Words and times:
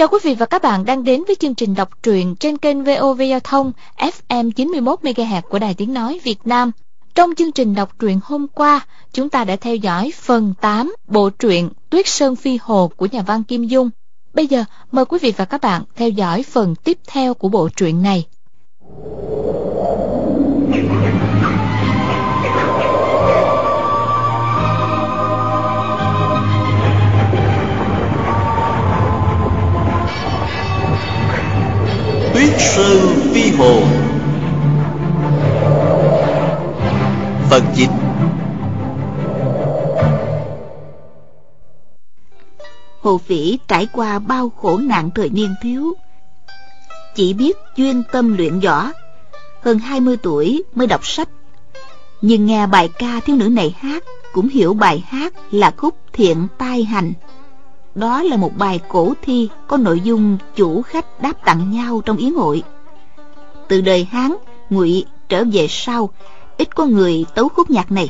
Chào 0.00 0.08
quý 0.08 0.18
vị 0.22 0.34
và 0.34 0.46
các 0.46 0.62
bạn 0.62 0.84
đang 0.84 1.04
đến 1.04 1.24
với 1.26 1.36
chương 1.36 1.54
trình 1.54 1.74
đọc 1.74 2.02
truyện 2.02 2.36
trên 2.36 2.58
kênh 2.58 2.84
VOV 2.84 3.22
Giao 3.30 3.40
thông 3.40 3.72
FM 4.28 4.50
91 4.50 5.00
MHz 5.02 5.42
của 5.42 5.58
Đài 5.58 5.74
Tiếng 5.74 5.94
nói 5.94 6.20
Việt 6.24 6.38
Nam. 6.44 6.70
Trong 7.14 7.34
chương 7.34 7.52
trình 7.52 7.74
đọc 7.74 7.98
truyện 7.98 8.20
hôm 8.24 8.46
qua, 8.54 8.86
chúng 9.12 9.28
ta 9.28 9.44
đã 9.44 9.56
theo 9.56 9.76
dõi 9.76 10.12
phần 10.16 10.54
8 10.60 10.94
bộ 11.08 11.30
truyện 11.30 11.70
Tuyết 11.90 12.08
Sơn 12.08 12.36
Phi 12.36 12.58
Hồ 12.62 12.90
của 12.96 13.06
nhà 13.12 13.22
văn 13.22 13.42
Kim 13.42 13.64
Dung. 13.64 13.90
Bây 14.34 14.46
giờ, 14.46 14.64
mời 14.92 15.04
quý 15.04 15.18
vị 15.22 15.32
và 15.36 15.44
các 15.44 15.60
bạn 15.60 15.82
theo 15.96 16.08
dõi 16.08 16.42
phần 16.42 16.74
tiếp 16.74 16.98
theo 17.06 17.34
của 17.34 17.48
bộ 17.48 17.68
truyện 17.76 18.02
này. 18.02 18.26
Sơn 32.58 33.30
Phi 33.32 33.50
Hồ. 33.50 33.80
Phần 37.50 37.64
9 37.76 37.90
Hồ 43.00 43.18
Phỉ 43.18 43.58
trải 43.68 43.86
qua 43.92 44.18
bao 44.18 44.52
khổ 44.56 44.78
nạn 44.78 45.10
thời 45.14 45.28
niên 45.28 45.54
thiếu. 45.62 45.94
Chỉ 47.14 47.32
biết 47.32 47.56
chuyên 47.76 48.02
tâm 48.12 48.36
luyện 48.36 48.60
võ. 48.60 48.90
Hơn 49.62 49.78
20 49.78 50.16
tuổi 50.16 50.62
mới 50.74 50.86
đọc 50.86 51.06
sách. 51.06 51.28
Nhưng 52.20 52.46
nghe 52.46 52.66
bài 52.66 52.88
ca 52.98 53.20
thiếu 53.24 53.36
nữ 53.36 53.48
này 53.48 53.74
hát, 53.78 54.04
Cũng 54.32 54.48
hiểu 54.48 54.74
bài 54.74 55.04
hát 55.08 55.32
là 55.50 55.74
khúc 55.76 55.94
thiện 56.12 56.46
tai 56.58 56.84
hành 56.84 57.12
đó 57.94 58.22
là 58.22 58.36
một 58.36 58.52
bài 58.56 58.80
cổ 58.88 59.12
thi 59.22 59.48
có 59.68 59.76
nội 59.76 60.00
dung 60.00 60.38
chủ 60.56 60.82
khách 60.82 61.22
đáp 61.22 61.44
tặng 61.44 61.70
nhau 61.70 62.02
trong 62.04 62.16
yến 62.16 62.34
hội. 62.34 62.62
Từ 63.68 63.80
đời 63.80 64.04
hán, 64.04 64.34
ngụy 64.70 65.04
trở 65.28 65.44
về 65.52 65.66
sau, 65.68 66.10
ít 66.58 66.76
có 66.76 66.84
người 66.84 67.24
tấu 67.34 67.48
khúc 67.48 67.70
nhạc 67.70 67.92
này. 67.92 68.08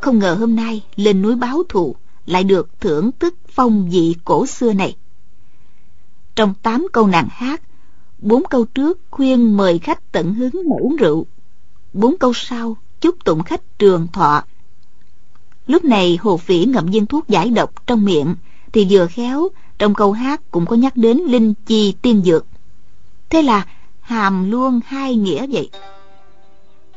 Không 0.00 0.18
ngờ 0.18 0.36
hôm 0.40 0.56
nay 0.56 0.82
lên 0.96 1.22
núi 1.22 1.34
báo 1.34 1.62
thù, 1.68 1.96
lại 2.26 2.44
được 2.44 2.80
thưởng 2.80 3.10
thức 3.18 3.34
phong 3.48 3.90
vị 3.90 4.16
cổ 4.24 4.46
xưa 4.46 4.72
này. 4.72 4.96
Trong 6.34 6.54
tám 6.62 6.86
câu 6.92 7.06
nàng 7.06 7.28
hát, 7.30 7.62
bốn 8.18 8.42
câu 8.50 8.64
trước 8.64 9.00
khuyên 9.10 9.56
mời 9.56 9.78
khách 9.78 10.12
tận 10.12 10.34
hứng 10.34 10.62
mà 10.68 10.76
uống 10.80 10.96
rượu. 10.96 11.26
Bốn 11.92 12.16
câu 12.18 12.32
sau 12.32 12.76
chúc 13.00 13.24
tụng 13.24 13.42
khách 13.42 13.78
trường 13.78 14.06
thọ. 14.12 14.42
Lúc 15.66 15.84
này 15.84 16.18
hồ 16.22 16.36
phỉ 16.36 16.64
ngậm 16.64 16.86
viên 16.86 17.06
thuốc 17.06 17.28
giải 17.28 17.50
độc 17.50 17.86
trong 17.86 18.04
miệng 18.04 18.34
thì 18.72 18.86
vừa 18.90 19.06
khéo 19.06 19.48
trong 19.78 19.94
câu 19.94 20.12
hát 20.12 20.40
cũng 20.50 20.66
có 20.66 20.76
nhắc 20.76 20.96
đến 20.96 21.20
linh 21.26 21.54
chi 21.66 21.94
tiên 22.02 22.22
dược. 22.24 22.46
Thế 23.30 23.42
là 23.42 23.66
hàm 24.00 24.50
luôn 24.50 24.80
hai 24.86 25.14
nghĩa 25.14 25.46
vậy. 25.46 25.70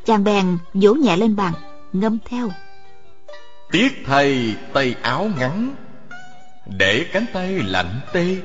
Chàng 0.05 0.23
bèn 0.23 0.57
vỗ 0.73 0.93
nhẹ 0.93 1.17
lên 1.17 1.35
bàn 1.35 1.53
ngâm 1.93 2.17
theo. 2.25 2.49
Tiếc 3.71 4.03
thầy 4.05 4.55
tay 4.73 4.95
áo 5.01 5.29
ngắn 5.37 5.75
để 6.77 7.05
cánh 7.11 7.25
tay 7.33 7.59
lạnh 7.65 7.99
tê. 8.13 8.37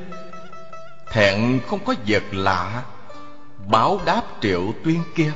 Thẹn 1.12 1.60
không 1.66 1.80
có 1.84 1.94
vật 2.06 2.22
lạ 2.32 2.82
báo 3.70 4.00
đáp 4.06 4.22
triệu 4.40 4.74
tuyên 4.84 5.00
kia. 5.14 5.32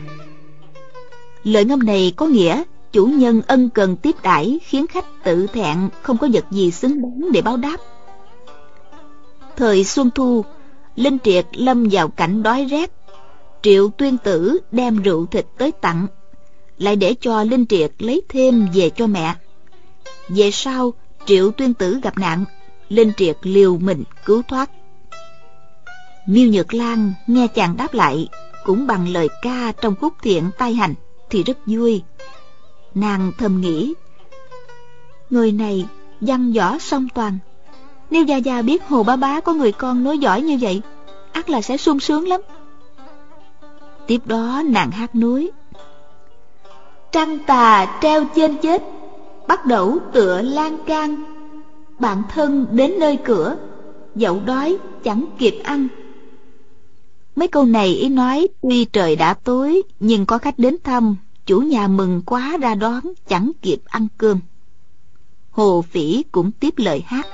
Lời 1.44 1.64
ngâm 1.64 1.86
này 1.86 2.12
có 2.16 2.26
nghĩa 2.26 2.62
chủ 2.94 3.06
nhân 3.06 3.42
ân 3.46 3.70
cần 3.70 3.96
tiếp 3.96 4.16
đãi 4.22 4.58
khiến 4.62 4.86
khách 4.86 5.24
tự 5.24 5.46
thẹn, 5.46 5.88
không 6.02 6.18
có 6.18 6.28
vật 6.32 6.44
gì 6.50 6.70
xứng 6.70 7.02
đáng 7.02 7.32
để 7.32 7.42
báo 7.42 7.56
đáp. 7.56 7.76
Thời 9.56 9.84
xuân 9.84 10.10
thu, 10.14 10.44
linh 10.96 11.18
triệt 11.24 11.46
lâm 11.52 11.88
vào 11.90 12.08
cảnh 12.08 12.42
đói 12.42 12.64
rét. 12.64 12.90
Triệu 13.62 13.88
tuyên 13.88 14.18
tử 14.18 14.58
đem 14.72 15.02
rượu 15.02 15.26
thịt 15.26 15.46
tới 15.58 15.72
tặng, 15.72 16.06
lại 16.78 16.96
để 16.96 17.14
cho 17.20 17.44
linh 17.44 17.66
triệt 17.66 17.92
lấy 17.98 18.22
thêm 18.28 18.68
về 18.74 18.90
cho 18.90 19.06
mẹ. 19.06 19.34
Về 20.28 20.50
sau, 20.50 20.92
triệu 21.26 21.50
tuyên 21.50 21.74
tử 21.74 22.00
gặp 22.02 22.18
nạn, 22.18 22.44
linh 22.88 23.12
triệt 23.16 23.36
liều 23.42 23.78
mình 23.78 24.04
cứu 24.24 24.42
thoát. 24.48 24.70
Miêu 26.26 26.48
nhược 26.48 26.74
lan 26.74 27.12
nghe 27.26 27.46
chàng 27.46 27.76
đáp 27.76 27.94
lại, 27.94 28.28
cũng 28.64 28.86
bằng 28.86 29.08
lời 29.08 29.28
ca 29.42 29.72
trong 29.82 29.94
khúc 30.00 30.12
thiện 30.22 30.50
tai 30.58 30.74
hành 30.74 30.94
thì 31.30 31.42
rất 31.42 31.58
vui 31.66 32.02
nàng 32.94 33.32
thầm 33.38 33.60
nghĩ. 33.60 33.94
Người 35.30 35.52
này 35.52 35.86
văn 36.20 36.52
võ 36.52 36.78
song 36.78 37.08
toàn. 37.14 37.38
Nếu 38.10 38.24
gia 38.24 38.36
gia 38.36 38.62
biết 38.62 38.82
hồ 38.88 39.02
bá 39.02 39.16
bá 39.16 39.40
có 39.40 39.52
người 39.52 39.72
con 39.72 40.04
nối 40.04 40.18
giỏi 40.18 40.42
như 40.42 40.58
vậy, 40.60 40.82
ắt 41.32 41.50
là 41.50 41.62
sẽ 41.62 41.76
sung 41.76 42.00
sướng 42.00 42.28
lắm. 42.28 42.40
Tiếp 44.06 44.20
đó 44.24 44.62
nàng 44.66 44.90
hát 44.90 45.14
núi. 45.14 45.50
Trăng 47.12 47.38
tà 47.38 47.98
treo 48.02 48.24
trên 48.34 48.56
chết, 48.62 48.82
bắt 49.48 49.66
đầu 49.66 49.98
tựa 50.12 50.42
lan 50.42 50.78
can. 50.86 51.24
Bạn 51.98 52.22
thân 52.34 52.66
đến 52.70 52.98
nơi 52.98 53.18
cửa 53.24 53.56
dẫu 54.14 54.40
đói 54.46 54.76
chẳng 55.04 55.24
kịp 55.38 55.60
ăn. 55.64 55.88
Mấy 57.36 57.48
câu 57.48 57.64
này 57.64 57.88
ý 57.88 58.08
nói 58.08 58.48
tuy 58.62 58.84
trời 58.84 59.16
đã 59.16 59.34
tối, 59.34 59.82
nhưng 60.00 60.26
có 60.26 60.38
khách 60.38 60.58
đến 60.58 60.76
thăm 60.84 61.16
chủ 61.46 61.60
nhà 61.60 61.88
mừng 61.88 62.22
quá 62.26 62.56
ra 62.60 62.74
đón, 62.74 63.00
chẳng 63.28 63.52
kịp 63.62 63.78
ăn 63.84 64.06
cơm. 64.18 64.40
Hồ 65.50 65.84
phỉ 65.90 66.24
cũng 66.32 66.52
tiếp 66.52 66.74
lời 66.76 67.04
hát. 67.06 67.26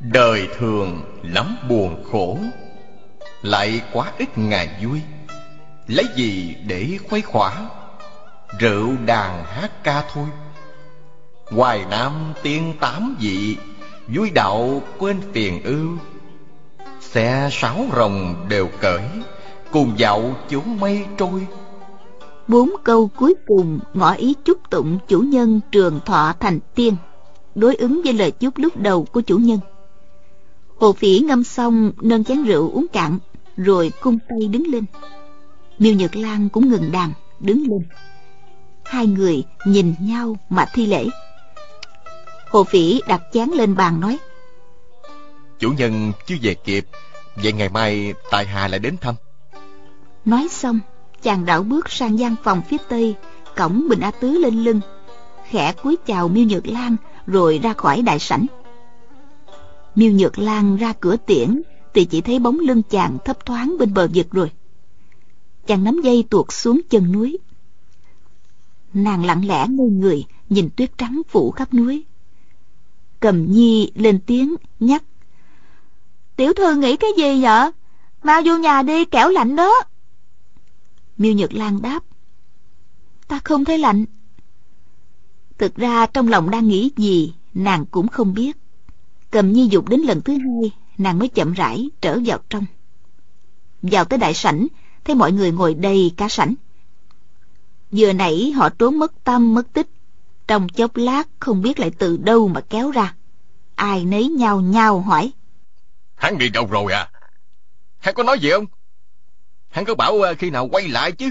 Đời 0.00 0.48
thường 0.58 1.02
lắm 1.22 1.56
buồn 1.68 2.04
khổ, 2.12 2.38
lại 3.42 3.82
quá 3.92 4.12
ít 4.18 4.38
ngày 4.38 4.84
vui. 4.84 5.00
Lấy 5.86 6.04
gì 6.16 6.56
để 6.66 6.98
khuây 7.08 7.22
khỏa? 7.22 7.66
Rượu 8.58 8.88
đàn 9.06 9.44
hát 9.44 9.84
ca 9.84 10.04
thôi. 10.12 10.26
Hoài 11.50 11.84
nam 11.90 12.32
tiên 12.42 12.74
tám 12.80 13.16
vị, 13.20 13.56
vui 14.08 14.30
đạo 14.30 14.82
quên 14.98 15.20
phiền 15.32 15.62
ưu. 15.62 15.88
Xe 17.00 17.48
sáu 17.52 17.86
rồng 17.96 18.46
đều 18.48 18.68
cởi, 18.80 19.02
cùng 19.72 19.92
dạo 19.96 20.36
chốn 20.50 20.80
mây 20.80 21.06
trôi 21.18 21.46
bốn 22.50 22.70
câu 22.84 23.10
cuối 23.16 23.34
cùng 23.46 23.78
ngỏ 23.94 24.12
ý 24.12 24.34
chúc 24.44 24.70
tụng 24.70 24.98
chủ 25.08 25.20
nhân 25.20 25.60
trường 25.72 26.00
thọ 26.06 26.34
thành 26.40 26.60
tiên 26.74 26.96
đối 27.54 27.74
ứng 27.74 28.00
với 28.04 28.12
lời 28.12 28.30
chúc 28.30 28.58
lúc 28.58 28.76
đầu 28.76 29.04
của 29.04 29.20
chủ 29.20 29.38
nhân. 29.38 29.58
Hồ 30.78 30.92
phỉ 30.92 31.18
ngâm 31.18 31.44
xong 31.44 31.92
nâng 32.00 32.24
chén 32.24 32.44
rượu 32.44 32.70
uống 32.70 32.86
cạn 32.92 33.18
rồi 33.56 33.92
cung 34.00 34.18
tay 34.28 34.48
đứng 34.48 34.66
lên. 34.66 34.84
Miêu 35.78 35.94
nhật 35.94 36.16
lan 36.16 36.48
cũng 36.48 36.68
ngừng 36.68 36.92
đàn 36.92 37.12
đứng 37.40 37.62
lên. 37.68 37.86
Hai 38.84 39.06
người 39.06 39.44
nhìn 39.66 39.94
nhau 40.00 40.36
mà 40.48 40.66
thi 40.74 40.86
lễ. 40.86 41.06
Hồ 42.50 42.64
phỉ 42.64 43.00
đặt 43.08 43.22
chén 43.32 43.48
lên 43.48 43.74
bàn 43.74 44.00
nói 44.00 44.18
chủ 45.60 45.70
nhân 45.70 46.12
chưa 46.26 46.34
về 46.42 46.54
kịp 46.54 46.84
vậy 47.42 47.52
ngày 47.52 47.68
mai 47.68 48.14
tại 48.30 48.46
hà 48.46 48.68
lại 48.68 48.78
đến 48.78 48.96
thăm. 49.00 49.14
Nói 50.24 50.48
xong 50.50 50.80
chàng 51.22 51.44
đảo 51.44 51.62
bước 51.62 51.90
sang 51.90 52.18
gian 52.18 52.36
phòng 52.42 52.62
phía 52.68 52.76
tây, 52.88 53.14
cổng 53.56 53.88
bình 53.88 54.00
a 54.00 54.10
tứ 54.10 54.30
lên 54.30 54.64
lưng. 54.64 54.80
Khẽ 55.48 55.72
cúi 55.82 55.96
chào 56.06 56.28
miêu 56.28 56.44
nhược 56.44 56.66
lan, 56.66 56.96
rồi 57.26 57.60
ra 57.62 57.72
khỏi 57.72 58.02
đại 58.02 58.18
sảnh. 58.18 58.46
Miêu 59.94 60.12
nhược 60.12 60.38
lan 60.38 60.76
ra 60.76 60.92
cửa 61.00 61.16
tiễn, 61.16 61.62
thì 61.94 62.04
chỉ 62.04 62.20
thấy 62.20 62.38
bóng 62.38 62.58
lưng 62.58 62.82
chàng 62.90 63.18
thấp 63.24 63.46
thoáng 63.46 63.76
bên 63.78 63.94
bờ 63.94 64.08
vực 64.14 64.26
rồi. 64.30 64.50
Chàng 65.66 65.84
nắm 65.84 66.00
dây 66.02 66.24
tuột 66.30 66.46
xuống 66.52 66.80
chân 66.90 67.12
núi. 67.12 67.38
Nàng 68.94 69.24
lặng 69.24 69.46
lẽ 69.46 69.66
ngây 69.68 69.88
người, 69.88 70.24
nhìn 70.48 70.70
tuyết 70.76 70.98
trắng 70.98 71.22
phủ 71.28 71.50
khắp 71.50 71.74
núi. 71.74 72.04
Cầm 73.20 73.52
nhi 73.52 73.92
lên 73.94 74.20
tiếng, 74.26 74.54
nhắc, 74.80 75.02
tiểu 76.36 76.52
thư 76.52 76.74
nghĩ 76.74 76.96
cái 76.96 77.10
gì 77.16 77.42
vậy? 77.42 77.70
Mau 78.22 78.42
vô 78.44 78.56
nhà 78.56 78.82
đi, 78.82 79.04
kẻo 79.04 79.28
lạnh 79.28 79.56
đó 79.56 79.72
miêu 81.20 81.32
nhược 81.32 81.54
lan 81.54 81.82
đáp. 81.82 82.00
Ta 83.28 83.40
không 83.44 83.64
thấy 83.64 83.78
lạnh. 83.78 84.04
Thực 85.58 85.76
ra 85.76 86.06
trong 86.06 86.28
lòng 86.28 86.50
đang 86.50 86.68
nghĩ 86.68 86.90
gì, 86.96 87.34
nàng 87.54 87.86
cũng 87.86 88.08
không 88.08 88.34
biết. 88.34 88.56
Cầm 89.30 89.52
nhi 89.52 89.68
dục 89.70 89.88
đến 89.88 90.00
lần 90.00 90.20
thứ 90.22 90.32
hai, 90.32 90.70
nàng 90.98 91.18
mới 91.18 91.28
chậm 91.28 91.52
rãi 91.52 91.90
trở 92.00 92.18
vào 92.24 92.38
trong. 92.50 92.66
Vào 93.82 94.04
tới 94.04 94.18
đại 94.18 94.34
sảnh, 94.34 94.66
thấy 95.04 95.14
mọi 95.14 95.32
người 95.32 95.52
ngồi 95.52 95.74
đầy 95.74 96.12
cả 96.16 96.28
sảnh. 96.28 96.54
Vừa 97.90 98.12
nãy 98.12 98.52
họ 98.56 98.68
trốn 98.68 98.98
mất 98.98 99.24
tâm, 99.24 99.54
mất 99.54 99.72
tích. 99.72 99.88
Trong 100.46 100.68
chốc 100.68 100.96
lát, 100.96 101.28
không 101.40 101.62
biết 101.62 101.80
lại 101.80 101.90
từ 101.98 102.16
đâu 102.16 102.48
mà 102.48 102.60
kéo 102.60 102.90
ra. 102.90 103.14
Ai 103.74 104.04
nấy 104.04 104.28
nhau 104.28 104.60
nhau 104.60 105.00
hỏi. 105.00 105.32
Hắn 106.14 106.38
đi 106.38 106.48
đâu 106.48 106.66
rồi 106.70 106.92
à? 106.92 107.10
Hắn 107.98 108.14
có 108.14 108.22
nói 108.22 108.38
gì 108.38 108.50
không? 108.50 108.66
Hắn 109.70 109.84
có 109.84 109.94
bảo 109.94 110.22
à, 110.22 110.34
khi 110.34 110.50
nào 110.50 110.68
quay 110.72 110.88
lại 110.88 111.12
chứ 111.12 111.30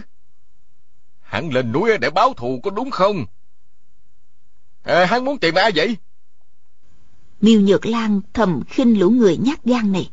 hắn 1.22 1.50
lên 1.54 1.72
núi 1.72 1.98
để 1.98 2.10
báo 2.10 2.34
thù 2.34 2.60
có 2.64 2.72
đúng 2.72 2.92
không 2.92 3.26
à, 4.84 5.06
hắn 5.06 5.26
muốn 5.26 5.40
tìm 5.40 5.56
ai 5.56 5.72
vậy 5.76 5.98
miêu 7.42 7.62
nhược 7.62 7.86
lan 7.86 8.22
thầm 8.34 8.64
khinh 8.68 9.00
lũ 9.00 9.10
người 9.10 9.38
nhát 9.38 9.64
gan 9.64 9.92
này 9.92 10.10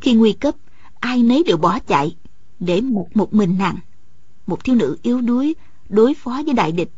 Khi 0.00 0.12
nguy 0.12 0.32
cấp, 0.32 0.54
ai 1.00 1.22
nấy 1.22 1.42
đều 1.46 1.56
bỏ 1.56 1.78
chạy, 1.78 2.16
để 2.60 2.80
một 2.80 3.08
một 3.14 3.34
mình 3.34 3.58
nàng. 3.58 3.78
Một 4.46 4.64
thiếu 4.64 4.74
nữ 4.76 4.98
yếu 5.02 5.20
đuối 5.20 5.54
đối 5.88 6.14
phó 6.14 6.42
với 6.46 6.54
đại 6.54 6.72
địch. 6.72 6.90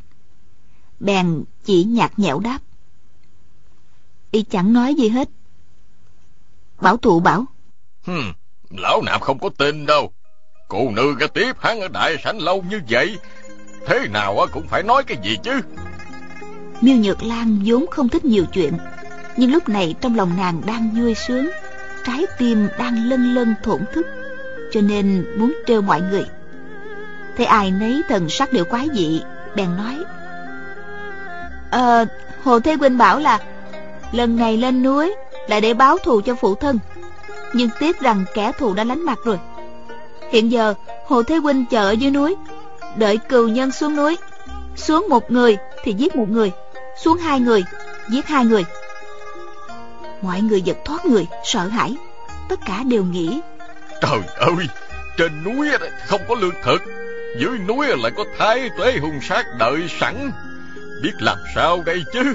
Bèn 1.01 1.45
chỉ 1.65 1.85
nhạt 1.85 2.19
nhẽo 2.19 2.41
đáp. 2.41 2.59
Y 4.31 4.43
chẳng 4.43 4.73
nói 4.73 4.95
gì 4.95 5.09
hết. 5.09 5.29
Bảo 6.81 6.97
thụ 6.97 7.21
bảo. 7.21 7.45
Hmm, 8.05 8.33
lão 8.71 9.03
nạp 9.03 9.21
không 9.21 9.39
có 9.39 9.49
tin 9.49 9.87
đâu. 9.87 10.13
Cô 10.69 10.91
nương 10.91 11.17
cái 11.19 11.29
tiếp 11.29 11.57
hắn 11.61 11.81
ở 11.81 11.89
đại 11.89 12.17
sảnh 12.25 12.39
lâu 12.39 12.65
như 12.71 12.81
vậy. 12.89 13.19
Thế 13.87 14.09
nào 14.13 14.47
cũng 14.53 14.69
phải 14.69 14.83
nói 14.83 15.03
cái 15.07 15.19
gì 15.23 15.39
chứ. 15.43 15.61
Miêu 16.85 16.97
Nhược 16.97 17.23
Lan 17.23 17.59
vốn 17.65 17.87
không 17.91 18.09
thích 18.09 18.25
nhiều 18.25 18.45
chuyện 18.53 18.73
Nhưng 19.37 19.53
lúc 19.53 19.69
này 19.69 19.95
trong 20.01 20.17
lòng 20.17 20.33
nàng 20.37 20.63
đang 20.67 20.91
vui 20.91 21.15
sướng 21.15 21.51
Trái 22.05 22.27
tim 22.39 22.69
đang 22.79 23.09
lân 23.09 23.35
lân 23.35 23.55
thổn 23.63 23.81
thức 23.95 24.07
Cho 24.73 24.81
nên 24.81 25.27
muốn 25.39 25.55
trêu 25.67 25.83
mọi 25.83 26.01
người 26.01 26.25
Thấy 27.37 27.47
ai 27.47 27.71
nấy 27.71 28.03
thần 28.09 28.29
sắc 28.29 28.53
đều 28.53 28.65
quái 28.65 28.89
dị 28.95 29.23
Bèn 29.57 29.77
nói 29.77 30.05
Ờ, 31.71 32.05
Hồ 32.43 32.61
Thế 32.61 32.75
Huynh 32.75 32.99
bảo 32.99 33.19
là 33.19 33.39
Lần 34.13 34.37
này 34.37 34.57
lên 34.57 34.83
núi 34.83 35.15
Là 35.49 35.61
để 35.61 35.75
báo 35.75 35.99
thù 35.99 36.21
cho 36.21 36.35
phụ 36.35 36.55
thân 36.55 36.79
Nhưng 37.53 37.69
tiếc 37.79 38.01
rằng 38.01 38.25
kẻ 38.35 38.53
thù 38.59 38.75
đã 38.75 38.85
lánh 38.85 39.05
mặt 39.05 39.19
rồi 39.25 39.39
Hiện 40.35 40.53
giờ 40.53 40.75
Hồ 41.07 41.23
Thế 41.23 41.37
Huynh 41.37 41.65
chờ 41.67 41.89
ở 41.89 41.93
dưới 41.93 42.11
núi. 42.11 42.37
Đợi 42.97 43.19
cừu 43.19 43.49
nhân 43.49 43.73
xuống 43.73 43.97
núi. 43.97 44.17
Xuống 44.77 45.07
một 45.09 45.31
người 45.31 45.57
thì 45.85 45.93
giết 45.93 46.17
một 46.17 46.31
người. 46.31 46.53
Xuống 47.03 47.19
hai 47.19 47.41
người 47.41 47.65
giết 48.09 48.27
hai 48.27 48.45
người. 48.45 48.65
Mọi 50.23 50.41
người 50.41 50.63
giật 50.63 50.77
thoát 50.85 51.07
người 51.07 51.27
sợ 51.45 51.67
hãi. 51.67 51.97
Tất 52.49 52.61
cả 52.67 52.83
đều 52.89 53.05
nghĩ. 53.05 53.41
Trời 54.01 54.21
ơi 54.37 54.67
trên 55.19 55.45
núi 55.45 55.69
không 56.07 56.21
có 56.29 56.35
lương 56.41 56.55
thực. 56.65 56.83
Dưới 57.39 57.59
núi 57.59 57.87
lại 57.87 58.13
có 58.17 58.25
thái 58.39 58.71
tuế 58.79 58.99
hung 58.99 59.21
sát 59.23 59.47
đợi 59.59 59.87
sẵn. 60.01 60.31
Biết 61.03 61.13
làm 61.19 61.39
sao 61.55 61.83
đây 61.87 62.05
chứ? 62.13 62.33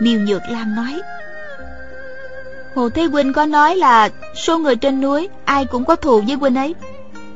Miêu 0.00 0.20
nhược 0.20 0.42
lan 0.48 0.74
nói 0.74 1.00
hồ 2.74 2.88
thế 2.88 3.04
huynh 3.04 3.32
có 3.32 3.46
nói 3.46 3.76
là 3.76 4.08
số 4.34 4.58
người 4.58 4.76
trên 4.76 5.00
núi, 5.00 5.28
ai 5.44 5.64
cũng 5.64 5.84
có 5.84 5.96
thù 5.96 6.20
với 6.20 6.36
huynh 6.36 6.54
ấy. 6.54 6.74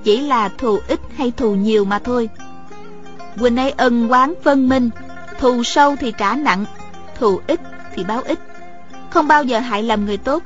Chỉ 0.05 0.21
là 0.21 0.49
thù 0.59 0.79
ít 0.89 1.01
hay 1.17 1.33
thù 1.37 1.55
nhiều 1.55 1.85
mà 1.85 1.99
thôi. 1.99 2.29
Huynh 3.37 3.57
ấy 3.57 3.71
ân 3.71 4.13
quán 4.13 4.35
phân 4.43 4.69
minh, 4.69 4.91
thù 5.41 5.63
sâu 5.63 5.97
thì 6.01 6.13
trả 6.19 6.35
nặng, 6.35 6.65
thù 7.19 7.41
ít 7.47 7.61
thì 7.95 8.05
báo 8.05 8.23
ít. 8.25 8.39
Không 9.11 9.29
bao 9.29 9.45
giờ 9.45 9.59
hại 9.59 9.83
lầm 9.83 10.07
người 10.07 10.17
tốt. 10.17 10.43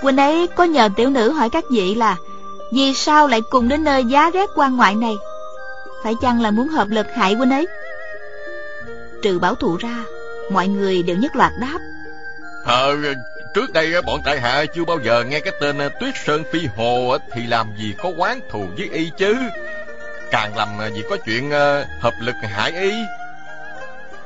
Huynh 0.00 0.16
ấy 0.16 0.46
có 0.46 0.64
nhờ 0.64 0.88
tiểu 0.96 1.10
nữ 1.10 1.30
hỏi 1.30 1.50
các 1.50 1.64
vị 1.70 1.94
là, 1.94 2.16
vì 2.72 2.94
sao 2.94 3.28
lại 3.28 3.40
cùng 3.50 3.68
đến 3.68 3.84
nơi 3.84 4.04
giá 4.04 4.30
rét 4.30 4.48
quan 4.56 4.76
ngoại 4.76 4.94
này? 4.94 5.14
Phải 6.02 6.14
chăng 6.22 6.40
là 6.40 6.50
muốn 6.50 6.68
hợp 6.68 6.88
lực 6.88 7.06
hại 7.14 7.34
huynh 7.34 7.50
ấy? 7.50 7.66
Trừ 9.22 9.38
bảo 9.38 9.54
thủ 9.54 9.76
ra, 9.76 10.04
mọi 10.52 10.68
người 10.68 11.02
đều 11.02 11.16
nhất 11.16 11.36
loạt 11.36 11.52
đáp. 11.60 11.78
Ờ 12.64 12.96
trước 13.54 13.72
đây 13.72 14.02
bọn 14.02 14.20
tại 14.24 14.40
hạ 14.40 14.64
chưa 14.74 14.84
bao 14.84 14.98
giờ 15.04 15.24
nghe 15.24 15.40
cái 15.40 15.52
tên 15.60 15.76
tuyết 16.00 16.14
sơn 16.24 16.42
phi 16.52 16.66
hồ 16.76 17.16
thì 17.32 17.46
làm 17.46 17.66
gì 17.78 17.94
có 17.98 18.12
quán 18.16 18.40
thù 18.50 18.66
với 18.76 18.88
y 18.92 19.10
chứ? 19.18 19.36
Càng 20.30 20.56
làm 20.56 20.68
gì 20.94 21.02
có 21.10 21.16
chuyện 21.16 21.50
hợp 22.00 22.14
lực 22.20 22.34
hại 22.42 22.72
y. 22.72 22.92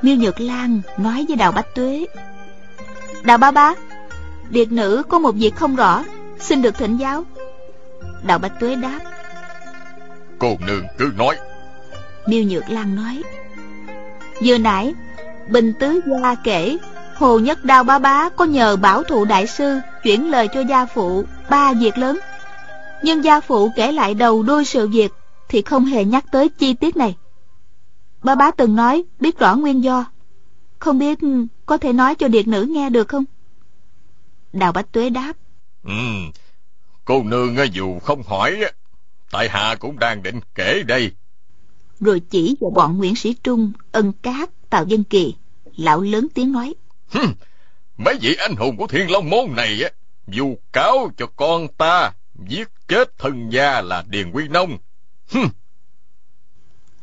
Miêu 0.02 0.16
Nhược 0.16 0.40
Lan 0.40 0.80
nói 0.98 1.24
với 1.28 1.36
Đào 1.36 1.52
Bách 1.52 1.74
Tuế. 1.74 2.06
Đào 3.22 3.38
ba 3.38 3.50
bá 3.50 3.74
Điệt 4.50 4.72
nữ 4.72 5.02
có 5.08 5.18
một 5.18 5.32
việc 5.34 5.56
không 5.56 5.76
rõ 5.76 6.04
Xin 6.40 6.62
được 6.62 6.78
thỉnh 6.78 6.96
giáo. 6.96 7.24
Đào 8.22 8.38
Bách 8.38 8.60
Tuế 8.60 8.76
đáp. 8.76 9.00
Cô 10.38 10.56
nương 10.66 10.86
cứ 10.98 11.12
nói. 11.16 11.36
Miêu 12.26 12.42
Nhược 12.44 12.70
Lan 12.70 12.96
nói. 12.96 13.22
Vừa 14.42 14.58
nãy 14.58 14.94
Bình 15.48 15.72
Tứ 15.80 16.00
Gia 16.22 16.34
kể 16.44 16.76
Hồ 17.18 17.38
Nhất 17.38 17.64
Đao 17.64 17.84
Ba 17.84 17.98
Bá 17.98 18.28
có 18.28 18.44
nhờ 18.44 18.76
bảo 18.76 19.02
thụ 19.02 19.24
đại 19.24 19.46
sư 19.46 19.78
Chuyển 20.02 20.30
lời 20.30 20.48
cho 20.54 20.60
gia 20.60 20.86
phụ 20.86 21.24
Ba 21.50 21.72
việc 21.72 21.98
lớn. 21.98 22.18
Nhưng 23.02 23.24
gia 23.24 23.40
phụ 23.40 23.70
kể 23.76 23.92
lại 23.92 24.14
đầu 24.14 24.42
đôi 24.42 24.64
sự 24.64 24.88
việc 24.88 25.12
Thì 25.48 25.62
không 25.62 25.84
hề 25.84 26.04
nhắc 26.04 26.24
tới 26.32 26.48
chi 26.48 26.74
tiết 26.74 26.96
này. 26.96 27.16
Ba 28.22 28.34
bá 28.34 28.50
từng 28.50 28.76
nói 28.76 29.04
biết 29.20 29.38
rõ 29.38 29.56
nguyên 29.56 29.84
do. 29.84 30.04
Không 30.78 30.98
biết 30.98 31.18
có 31.66 31.76
thể 31.76 31.92
nói 31.92 32.14
cho 32.14 32.28
điệt 32.28 32.48
nữ 32.48 32.62
nghe 32.62 32.90
được 32.90 33.08
không? 33.08 33.24
Đào 34.52 34.72
Bách 34.72 34.92
Tuế 34.92 35.10
đáp. 35.10 35.32
Ừ 35.84 35.92
Cô 37.04 37.22
nương 37.22 37.56
dù 37.72 37.98
không 37.98 38.22
hỏi 38.26 38.56
Tại 39.30 39.48
hạ 39.48 39.76
cũng 39.80 39.98
đang 39.98 40.22
định 40.22 40.40
kể 40.54 40.82
đây. 40.82 41.10
Rồi 42.00 42.20
chỉ 42.20 42.56
vào 42.60 42.70
bọn 42.70 42.98
Nguyễn 42.98 43.16
Sĩ 43.16 43.34
Trung 43.42 43.72
Ân 43.92 44.12
Cát, 44.12 44.50
Tào 44.70 44.84
Dân 44.84 45.04
Kỳ 45.04 45.34
Lão 45.76 46.00
lớn 46.00 46.26
tiếng 46.34 46.52
nói 46.52 46.74
Mấy 47.96 48.18
vị 48.20 48.34
anh 48.38 48.56
hùng 48.56 48.76
của 48.76 48.86
Thiên 48.86 49.10
Long 49.10 49.30
Môn 49.30 49.56
này 49.56 49.82
á 49.82 49.90
Dù 50.26 50.56
cáo 50.72 51.10
cho 51.16 51.26
con 51.36 51.68
ta 51.68 52.12
Giết 52.48 52.68
chết 52.88 53.18
thân 53.18 53.50
gia 53.50 53.80
là 53.80 54.04
Điền 54.08 54.30
Quy 54.30 54.48
Nông. 54.48 54.78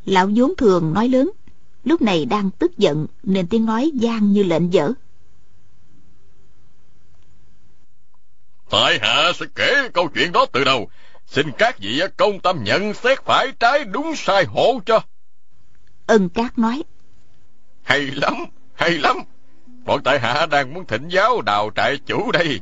Lão 0.05 0.29
vốn 0.35 0.53
thường 0.57 0.93
nói 0.93 1.07
lớn 1.07 1.31
Lúc 1.83 2.01
này 2.01 2.25
đang 2.25 2.51
tức 2.51 2.77
giận 2.77 3.07
Nên 3.23 3.47
tiếng 3.47 3.65
nói 3.65 3.91
gian 3.93 4.31
như 4.31 4.43
lệnh 4.43 4.73
dở. 4.73 4.91
Tại 8.69 8.99
hạ 9.01 9.31
sẽ 9.35 9.45
kể 9.55 9.89
câu 9.93 10.09
chuyện 10.15 10.31
đó 10.31 10.45
từ 10.51 10.63
đầu. 10.63 10.89
Xin 11.27 11.51
các 11.57 11.79
vị 11.79 12.01
công 12.17 12.39
tâm 12.39 12.63
nhận 12.63 12.93
xét 12.93 13.19
phải 13.25 13.51
trái 13.59 13.83
đúng 13.83 14.15
sai 14.15 14.45
hộ 14.45 14.79
cho. 14.85 14.99
Ân 16.07 16.29
Cát 16.29 16.59
nói 16.59 16.83
Hay 17.83 18.01
lắm, 18.01 18.33
hay 18.75 18.91
lắm 18.91 19.17
Bọn 19.85 20.03
tại 20.03 20.19
hạ 20.19 20.45
đang 20.51 20.73
muốn 20.73 20.85
thỉnh 20.85 21.07
giáo 21.09 21.41
đào 21.41 21.69
trại 21.75 21.97
chủ 22.05 22.31
đây. 22.31 22.59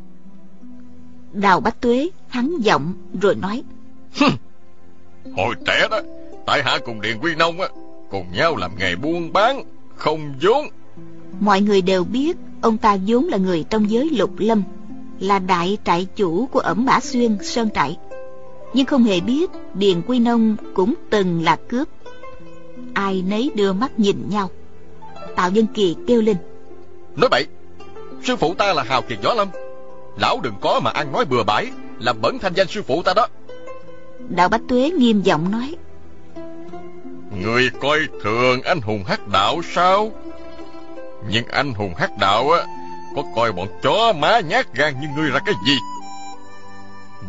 Đào 1.32 1.60
Bách 1.60 1.82
Tuế 1.82 2.10
hắn 2.28 2.58
giọng 2.60 2.94
rồi 3.22 3.36
nói. 3.36 3.64
Hồi 5.38 5.56
trẻ 5.66 5.88
đó 5.92 6.00
Tại 6.46 6.64
hạ 6.64 6.80
cùng 6.86 7.02
Điền 7.02 7.18
Quy 7.18 7.36
Nông 7.36 7.62
á 7.62 7.68
Cùng 8.10 8.26
nhau 8.34 8.56
làm 8.56 8.72
nghề 8.80 8.96
buôn 8.96 9.34
bán 9.34 9.64
Không 9.96 10.34
vốn. 10.42 10.66
Mọi 11.40 11.62
người 11.62 11.82
đều 11.82 12.04
biết 12.04 12.38
Ông 12.62 12.78
ta 12.78 12.98
vốn 13.08 13.26
là 13.26 13.38
người 13.38 13.66
trong 13.70 13.90
giới 13.92 14.10
lục 14.10 14.32
lâm 14.38 14.64
Là 15.20 15.40
đại 15.40 15.78
trại 15.86 16.08
chủ 16.16 16.46
của 16.46 16.60
ẩm 16.60 16.86
Bả 16.86 17.00
Xuyên 17.00 17.38
Sơn 17.42 17.70
Trại. 17.75 17.98
Nhưng 18.74 18.86
không 18.86 19.04
hề 19.04 19.20
biết 19.20 19.51
Điền 19.74 20.01
Quy 20.01 20.20
Nông 20.20 20.56
cũng 20.74 20.94
từng 21.10 21.44
là 21.44 21.56
cướp. 21.56 21.88
Ai 22.94 23.22
nấy 23.22 23.51
đưa 23.56 23.74
mắt 23.74 24.00
nhìn 24.00 24.30
nhau. 24.30 24.50
Tạo 25.36 25.51
Dân 25.51 25.68
Kỳ 25.74 25.96
kêu 26.08 26.22
lên 26.22 26.38
Nói 27.15 27.30
bậy 27.30 27.48
Sư 28.24 28.36
phụ 28.36 28.53
ta 28.53 28.74
là 28.74 28.84
hào 28.84 29.01
kiệt 29.01 29.18
võ 29.24 29.34
lâm 29.34 29.48
Lão 30.18 30.39
đừng 30.44 30.56
có 30.62 30.80
mà 30.84 30.91
ăn 30.91 31.12
nói 31.12 31.25
bừa 31.25 31.44
bãi 31.44 31.68
Làm 32.00 32.22
bẩn 32.22 32.39
thanh 32.39 32.53
danh 32.53 32.68
sư 32.68 32.84
phụ 32.88 33.03
ta 33.03 33.13
đó 33.13 33.27
Đạo 34.30 34.50
Bách 34.50 34.62
Tuế 34.70 34.89
nghiêm 34.89 35.22
giọng 35.22 35.51
nói 35.51 35.75
Người 37.39 37.70
coi 37.82 38.00
thường 38.24 38.62
anh 38.62 38.82
hùng 38.82 39.03
hắc 39.08 39.27
đạo 39.27 39.62
sao? 39.74 40.12
Nhưng 41.30 41.48
anh 41.48 41.74
hùng 41.74 41.94
hắc 41.98 42.18
đạo 42.18 42.51
á, 42.51 42.65
có 43.15 43.24
coi 43.36 43.51
bọn 43.51 43.68
chó 43.84 44.13
má 44.13 44.39
nhát 44.39 44.74
gan 44.74 45.01
như 45.01 45.08
ngươi 45.15 45.30
ra 45.30 45.39
cái 45.46 45.56
gì? 45.65 45.77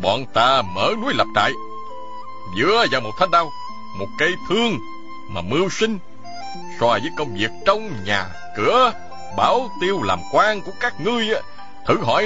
Bọn 0.01 0.25
ta 0.33 0.61
mở 0.61 0.93
núi 1.01 1.13
lập 1.13 1.27
trại, 1.35 1.51
dựa 2.57 2.85
vào 2.91 3.01
một 3.01 3.11
thanh 3.19 3.31
đao, 3.31 3.51
một 3.99 4.07
cây 4.19 4.33
thương 4.49 4.77
mà 5.29 5.41
mưu 5.41 5.69
sinh, 5.69 5.99
so 6.79 6.87
với 6.87 7.09
công 7.17 7.35
việc 7.35 7.51
trong 7.65 7.91
nhà, 8.05 8.25
cửa, 8.57 8.91
bảo 9.37 9.69
tiêu 9.81 10.01
làm 10.01 10.19
quan 10.31 10.61
của 10.61 10.71
các 10.79 11.01
ngươi 11.01 11.33
á, 11.33 11.41
thử 11.87 11.97
hỏi 11.97 12.25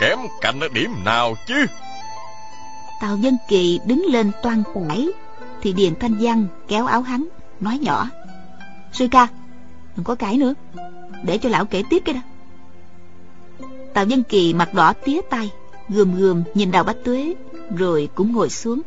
kém 0.00 0.18
cạnh 0.40 0.60
ở 0.60 0.68
điểm 0.68 1.04
nào 1.04 1.34
chứ? 1.46 1.66
Tào 3.00 3.16
Dân 3.16 3.36
Kỳ 3.48 3.80
đứng 3.86 4.04
lên 4.06 4.30
toan 4.42 4.62
tải 4.74 5.08
thì 5.62 5.72
Điền 5.72 5.94
Thanh 6.00 6.16
Văn 6.20 6.46
kéo 6.68 6.86
áo 6.86 7.02
hắn 7.02 7.28
Nói 7.60 7.78
nhỏ. 7.78 8.08
Sư 8.92 9.08
ca 9.10 9.26
đừng 9.96 10.04
có 10.04 10.14
cãi 10.14 10.36
nữa 10.36 10.54
Để 11.22 11.38
cho 11.38 11.48
lão 11.48 11.64
kể 11.64 11.82
tiếp 11.90 12.02
cái 12.04 12.14
đó 12.14 12.20
Tào 13.94 14.04
Dân 14.04 14.22
Kỳ 14.22 14.54
mặt 14.54 14.74
đỏ 14.74 14.92
tía 15.04 15.20
tay 15.30 15.50
Gườm 15.88 16.14
gườm 16.14 16.42
nhìn 16.54 16.70
Đào 16.70 16.84
Bách 16.84 16.96
Tuế 17.04 17.34
Rồi 17.76 18.08
cũng 18.14 18.32
ngồi 18.32 18.50
xuống. 18.50 18.80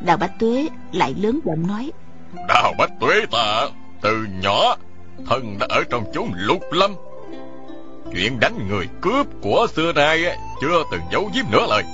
Đào 0.00 0.16
Bách 0.16 0.38
Tuế 0.38 0.68
lại 0.92 1.14
lớn 1.18 1.40
giọng 1.44 1.66
nói. 1.66 1.92
Đào 2.48 2.74
Bách 2.78 2.90
Tuế 3.00 3.26
ta 3.30 3.68
Từ 4.00 4.26
nhỏ 4.42 4.76
thần 5.26 5.58
đã 5.58 5.66
ở 5.68 5.84
trong 5.90 6.04
chốn 6.14 6.30
lục 6.36 6.62
lâm. 6.70 6.94
Chuyện 8.12 8.40
đánh 8.40 8.68
người 8.68 8.88
cướp 9.00 9.26
của 9.42 9.66
xưa 9.76 9.92
nay 9.92 10.38
Chưa 10.60 10.82
từng 10.90 11.00
giấu 11.12 11.30
giếm 11.34 11.44
nữa 11.50 11.66
lời. 11.68 11.84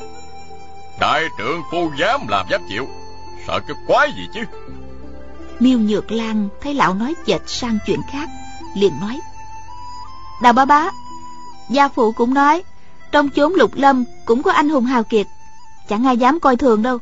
Đại 1.01 1.25
trưởng 1.39 1.63
phu 1.71 1.91
dám 1.99 2.21
làm 2.29 2.47
dám 2.51 2.61
chịu, 2.69 2.87
sợ 3.47 3.61
cái 3.69 3.77
quái 3.87 4.13
gì 4.17 4.29
chứ? 4.35 4.41
Miêu 5.61 5.79
nhược 5.79 6.13
lan 6.13 6.49
thấy 6.61 6.75
lão 6.75 6.95
nói 6.95 7.15
chệch 7.27 7.49
sang 7.49 7.79
chuyện 7.87 8.01
khác, 8.13 8.29
liền 8.77 8.93
nói, 9.01 9.21
đào 10.43 10.53
bá 10.53 10.65
bá, 10.65 10.91
gia 11.71 11.89
phụ 11.89 12.13
cũng 12.13 12.35
nói, 12.35 12.63
Trong 13.13 13.29
chốn 13.29 13.55
lục 13.55 13.71
lâm 13.75 14.05
cũng 14.25 14.43
có 14.43 14.53
anh 14.53 14.69
hùng 14.69 14.85
hào 14.85 15.03
kiệt, 15.05 15.27
Chẳng 15.89 16.07
ai 16.07 16.17
dám 16.17 16.41
coi 16.41 16.57
thường 16.57 16.83
đâu. 16.83 16.99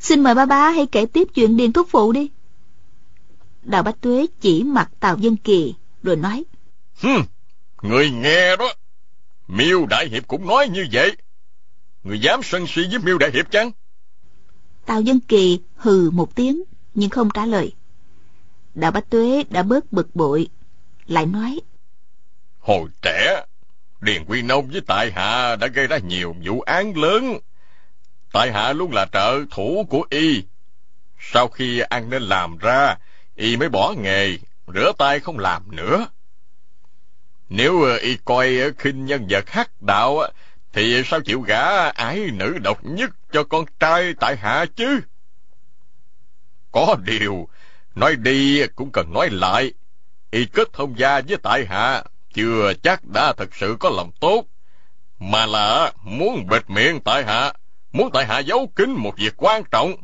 Xin 0.00 0.20
mời 0.20 0.34
ba 0.34 0.46
ba 0.46 0.70
hãy 0.70 0.86
kể 0.86 1.06
tiếp 1.06 1.28
chuyện 1.34 1.56
Điền 1.56 1.72
Thúc 1.72 1.88
Phụ 1.90 2.12
đi. 2.12 2.30
Đào 3.62 3.82
Bách 3.82 4.00
Tuế 4.00 4.26
chỉ 4.40 4.62
mặt 4.62 4.90
Tào 5.00 5.18
Dân 5.18 5.36
Kỳ 5.36 5.74
Rồi 6.02 6.16
nói. 6.16 6.44
Hừm, 7.00 7.24
người 7.82 8.10
nghe 8.10 8.56
đó. 8.56 8.72
Miêu 9.48 9.86
Đại 9.86 10.08
Hiệp 10.08 10.28
cũng 10.28 10.46
nói 10.46 10.68
như 10.68 10.86
vậy. 10.92 11.16
Người 12.02 12.20
dám 12.20 12.40
sân 12.42 12.66
si 12.66 12.82
với 12.90 12.98
Miêu 12.98 13.18
Đại 13.18 13.30
Hiệp 13.34 13.50
chăng? 13.50 13.70
Tào 14.86 15.00
Dân 15.00 15.20
Kỳ 15.20 15.60
hừ 15.76 16.10
một 16.10 16.34
tiếng 16.34 16.62
Nhưng 16.94 17.10
không 17.10 17.28
trả 17.34 17.46
lời. 17.46 17.72
Đào 18.74 18.90
Bách 18.90 19.10
Tuế 19.10 19.44
đã 19.50 19.62
bớt 19.62 19.92
bực 19.92 20.16
bội 20.16 20.48
Lại 21.06 21.26
nói. 21.26 21.60
Hồi 22.58 22.88
trẻ 23.02 23.44
Điền 24.00 24.24
Quy 24.24 24.42
Nông 24.42 24.68
với 24.68 24.80
Tại 24.86 25.12
Hạ 25.12 25.56
đã 25.56 25.66
gây 25.66 25.86
ra 25.86 25.98
nhiều 25.98 26.34
vụ 26.44 26.60
án 26.60 26.96
lớn. 26.96 27.38
Tại 28.32 28.52
Hạ 28.52 28.72
luôn 28.72 28.92
là 28.92 29.06
trợ 29.12 29.44
thủ 29.50 29.86
của 29.90 30.06
y. 30.10 30.42
Sau 31.20 31.48
khi 31.48 31.80
ăn 31.80 32.10
nên 32.10 32.22
làm 32.22 32.58
ra 32.58 32.96
Y 33.36 33.56
mới 33.56 33.68
bỏ 33.68 33.94
nghề 33.96 34.38
Rửa 34.74 34.92
tay 34.98 35.20
không 35.20 35.38
làm 35.38 35.76
nữa 35.76 36.06
Nếu 37.48 37.82
ờ, 37.82 37.96
y 37.96 38.16
coi 38.24 38.58
ờ, 38.58 38.70
khinh 38.78 39.04
nhân 39.04 39.26
vật 39.30 39.50
hắc 39.50 39.82
đạo 39.82 40.22
Thì 40.72 41.02
sao 41.04 41.20
chịu 41.20 41.40
gả 41.40 41.88
ái 41.88 42.30
nữ 42.32 42.58
độc 42.58 42.84
nhất 42.84 43.10
cho 43.32 43.44
con 43.44 43.64
trai 43.80 44.14
tại 44.20 44.36
hạ 44.36 44.64
chứ? 44.76 45.00
Có 46.72 46.96
điều, 47.04 47.48
nói 47.94 48.16
đi 48.16 48.66
cũng 48.66 48.90
cần 48.92 49.12
nói 49.12 49.28
lại. 49.30 49.72
Y 50.30 50.44
kết 50.44 50.72
thông 50.72 50.98
gia 50.98 51.20
với 51.20 51.36
tại 51.42 51.66
hạ, 51.66 52.04
chưa 52.34 52.72
chắc 52.82 53.04
đã 53.04 53.32
thật 53.32 53.48
sự 53.54 53.76
có 53.80 53.90
lòng 53.90 54.10
tốt. 54.20 54.44
Mà 55.18 55.46
là 55.46 55.92
muốn 56.02 56.46
bịt 56.46 56.70
miệng 56.70 57.00
tại 57.00 57.24
hạ, 57.24 57.52
muốn 57.92 58.10
tại 58.12 58.26
hạ 58.26 58.38
giấu 58.38 58.72
kín 58.76 58.90
một 58.90 59.14
việc 59.16 59.34
quan 59.36 59.62
trọng. 59.70 59.94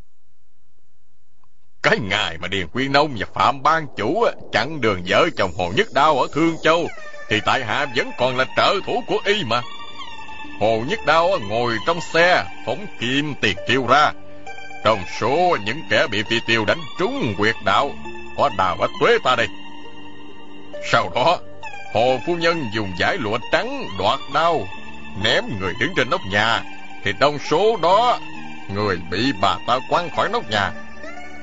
Cái 1.82 1.98
ngày 1.98 2.38
mà 2.38 2.48
Điền 2.48 2.68
Quyên 2.68 2.92
Nông 2.92 3.14
và 3.18 3.26
Phạm 3.34 3.62
Ban 3.62 3.86
Chủ 3.96 4.26
chặn 4.52 4.80
đường 4.80 5.02
vợ 5.06 5.28
chồng 5.36 5.50
Hồ 5.58 5.72
Nhất 5.76 5.86
Đao 5.94 6.18
ở 6.18 6.26
Thương 6.34 6.56
Châu, 6.62 6.88
thì 7.28 7.40
tại 7.46 7.64
hạ 7.64 7.86
vẫn 7.96 8.10
còn 8.18 8.36
là 8.36 8.44
trợ 8.56 8.74
thủ 8.86 9.02
của 9.06 9.18
y 9.24 9.44
mà. 9.44 9.60
Hồ 10.60 10.82
Nhất 10.88 10.98
Đao 11.06 11.38
ngồi 11.48 11.76
trong 11.86 12.00
xe, 12.00 12.44
phóng 12.66 12.86
kim 13.00 13.34
tiền 13.40 13.56
tiêu 13.68 13.86
ra. 13.86 14.12
Trong 14.84 15.02
số 15.20 15.56
những 15.64 15.82
kẻ 15.90 16.06
bị 16.10 16.22
phi 16.22 16.40
tiêu 16.46 16.64
đánh 16.64 16.80
trúng 16.98 17.34
quyệt 17.38 17.54
đạo, 17.64 17.90
có 18.36 18.50
đào 18.58 18.76
bách 18.80 18.90
tuế 19.00 19.18
ta 19.24 19.36
đây. 19.36 19.48
Sau 20.92 21.10
đó, 21.14 21.38
Hồ 21.94 22.18
Phu 22.26 22.36
Nhân 22.36 22.70
dùng 22.74 22.92
giải 22.98 23.16
lụa 23.16 23.38
trắng 23.52 23.84
đoạt 23.98 24.18
đao, 24.34 24.68
ném 25.22 25.44
người 25.60 25.72
đứng 25.80 25.92
trên 25.96 26.10
nóc 26.10 26.20
nhà, 26.30 26.62
thì 27.04 27.12
trong 27.20 27.38
số 27.50 27.76
đó, 27.82 28.18
người 28.74 28.96
bị 29.10 29.32
bà 29.40 29.56
ta 29.66 29.78
quăng 29.88 30.10
khỏi 30.16 30.28
nóc 30.28 30.50
nhà, 30.50 30.72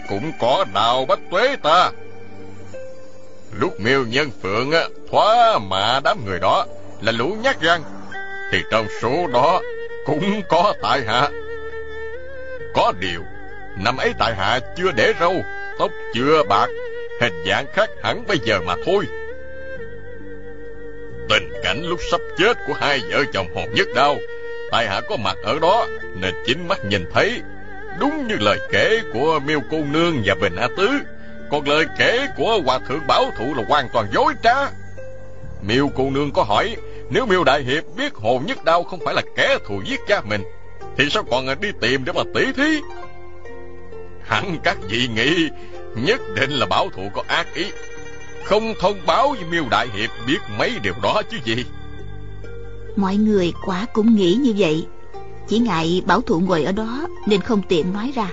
cũng 0.10 0.32
có 0.40 0.66
đào 0.74 1.06
bách 1.06 1.20
tuế 1.32 1.56
ta. 1.64 1.92
Lúc 3.60 3.80
miêu 3.80 4.06
nhân 4.06 4.30
phượng 4.44 4.72
thoá 5.12 5.60
mạ 5.60 6.00
đám 6.04 6.26
người 6.26 6.40
đó 6.40 6.66
là 7.02 7.12
lũ 7.12 7.38
nhát 7.44 7.62
gan 7.62 7.82
thì 8.52 8.64
trong 8.72 8.88
số 9.02 9.28
đó 9.34 9.62
cũng 10.06 10.42
có 10.50 10.74
tại 10.82 11.02
hạ. 11.08 11.30
Có 12.74 12.94
điều, 13.00 13.22
năm 13.78 13.98
ấy 13.98 14.14
tại 14.20 14.36
hạ 14.36 14.60
chưa 14.78 14.92
để 14.92 15.14
râu, 15.20 15.34
tóc 15.80 15.92
chưa 16.14 16.44
bạc, 16.44 16.68
hình 17.22 17.44
dạng 17.50 17.66
khác 17.74 17.90
hẳn 18.04 18.24
bây 18.28 18.38
giờ 18.46 18.60
mà 18.66 18.76
thôi. 18.86 19.06
Tình 21.30 21.50
cảnh 21.64 21.84
lúc 21.84 22.00
sắp 22.12 22.22
chết 22.38 22.58
của 22.68 22.74
hai 22.74 23.02
vợ 23.10 23.24
chồng 23.34 23.48
hồn 23.56 23.70
Nhất 23.74 23.88
đau 23.96 24.18
tại 24.72 24.88
hạ 24.88 25.02
có 25.10 25.18
mặt 25.18 25.38
ở 25.44 25.60
đó 25.60 25.88
nên 26.16 26.34
chính 26.46 26.68
mắt 26.68 26.86
nhìn 26.86 27.06
thấy, 27.14 27.42
đúng 28.00 28.28
như 28.28 28.36
lời 28.40 28.60
kể 28.72 29.02
của 29.14 29.40
Miêu 29.46 29.60
Cô 29.72 29.78
Nương 29.92 30.22
và 30.26 30.36
Bình 30.42 30.56
A 30.56 30.68
Tứ, 30.78 30.90
còn 31.52 31.68
lời 31.68 31.86
kể 32.00 32.28
của 32.38 32.62
Hòa 32.66 32.80
Thượng 32.80 33.08
Bảo 33.08 33.26
Thụ 33.38 33.54
là 33.54 33.64
hoàn 33.68 33.90
toàn 33.94 34.08
dối 34.14 34.34
trá. 34.44 34.56
Miêu 35.62 35.90
Cô 35.96 36.10
Nương 36.10 36.32
có 36.32 36.44
hỏi 36.44 36.76
nếu 37.10 37.26
miêu 37.26 37.44
đại 37.44 37.64
hiệp 37.64 37.84
biết 37.98 38.14
hồ 38.14 38.42
nhất 38.46 38.66
đau 38.66 38.84
không 38.84 39.00
phải 39.06 39.14
là 39.14 39.22
kẻ 39.36 39.58
thù 39.68 39.82
giết 39.86 40.00
cha 40.08 40.22
mình 40.22 40.44
Thì 40.98 41.10
sao 41.10 41.24
còn 41.32 41.62
đi 41.62 41.70
tìm 41.82 42.06
để 42.06 42.14
mà 42.14 42.24
tỉ 42.34 42.52
thí? 42.52 42.82
Hẳn 44.24 44.58
các 44.64 44.78
vị 44.90 45.08
nghĩ 45.16 45.50
Nhất 45.96 46.22
định 46.36 46.52
là 46.52 46.66
bảo 46.66 46.90
Thụ 46.90 47.10
có 47.14 47.24
ác 47.28 47.48
ý. 47.54 47.66
Không 48.44 48.74
thông 48.80 48.98
báo 49.06 49.30
với 49.30 49.46
miêu 49.52 49.64
đại 49.72 49.88
hiệp 49.94 50.10
biết 50.28 50.38
mấy 50.58 50.80
điều 50.84 50.94
đó 51.04 51.22
chứ 51.32 51.38
gì. 51.44 51.66
Mọi 52.96 53.16
người 53.16 53.54
quả 53.66 53.86
cũng 53.94 54.16
nghĩ 54.16 54.34
như 54.34 54.54
vậy. 54.58 54.86
Chỉ 55.48 55.60
ngại 55.60 56.02
bảo 56.06 56.22
thủ 56.22 56.40
ngồi 56.40 56.64
ở 56.64 56.72
đó 56.72 57.08
Nên 57.28 57.42
không 57.42 57.62
tiện 57.70 57.94
nói 57.94 58.12
ra. 58.16 58.28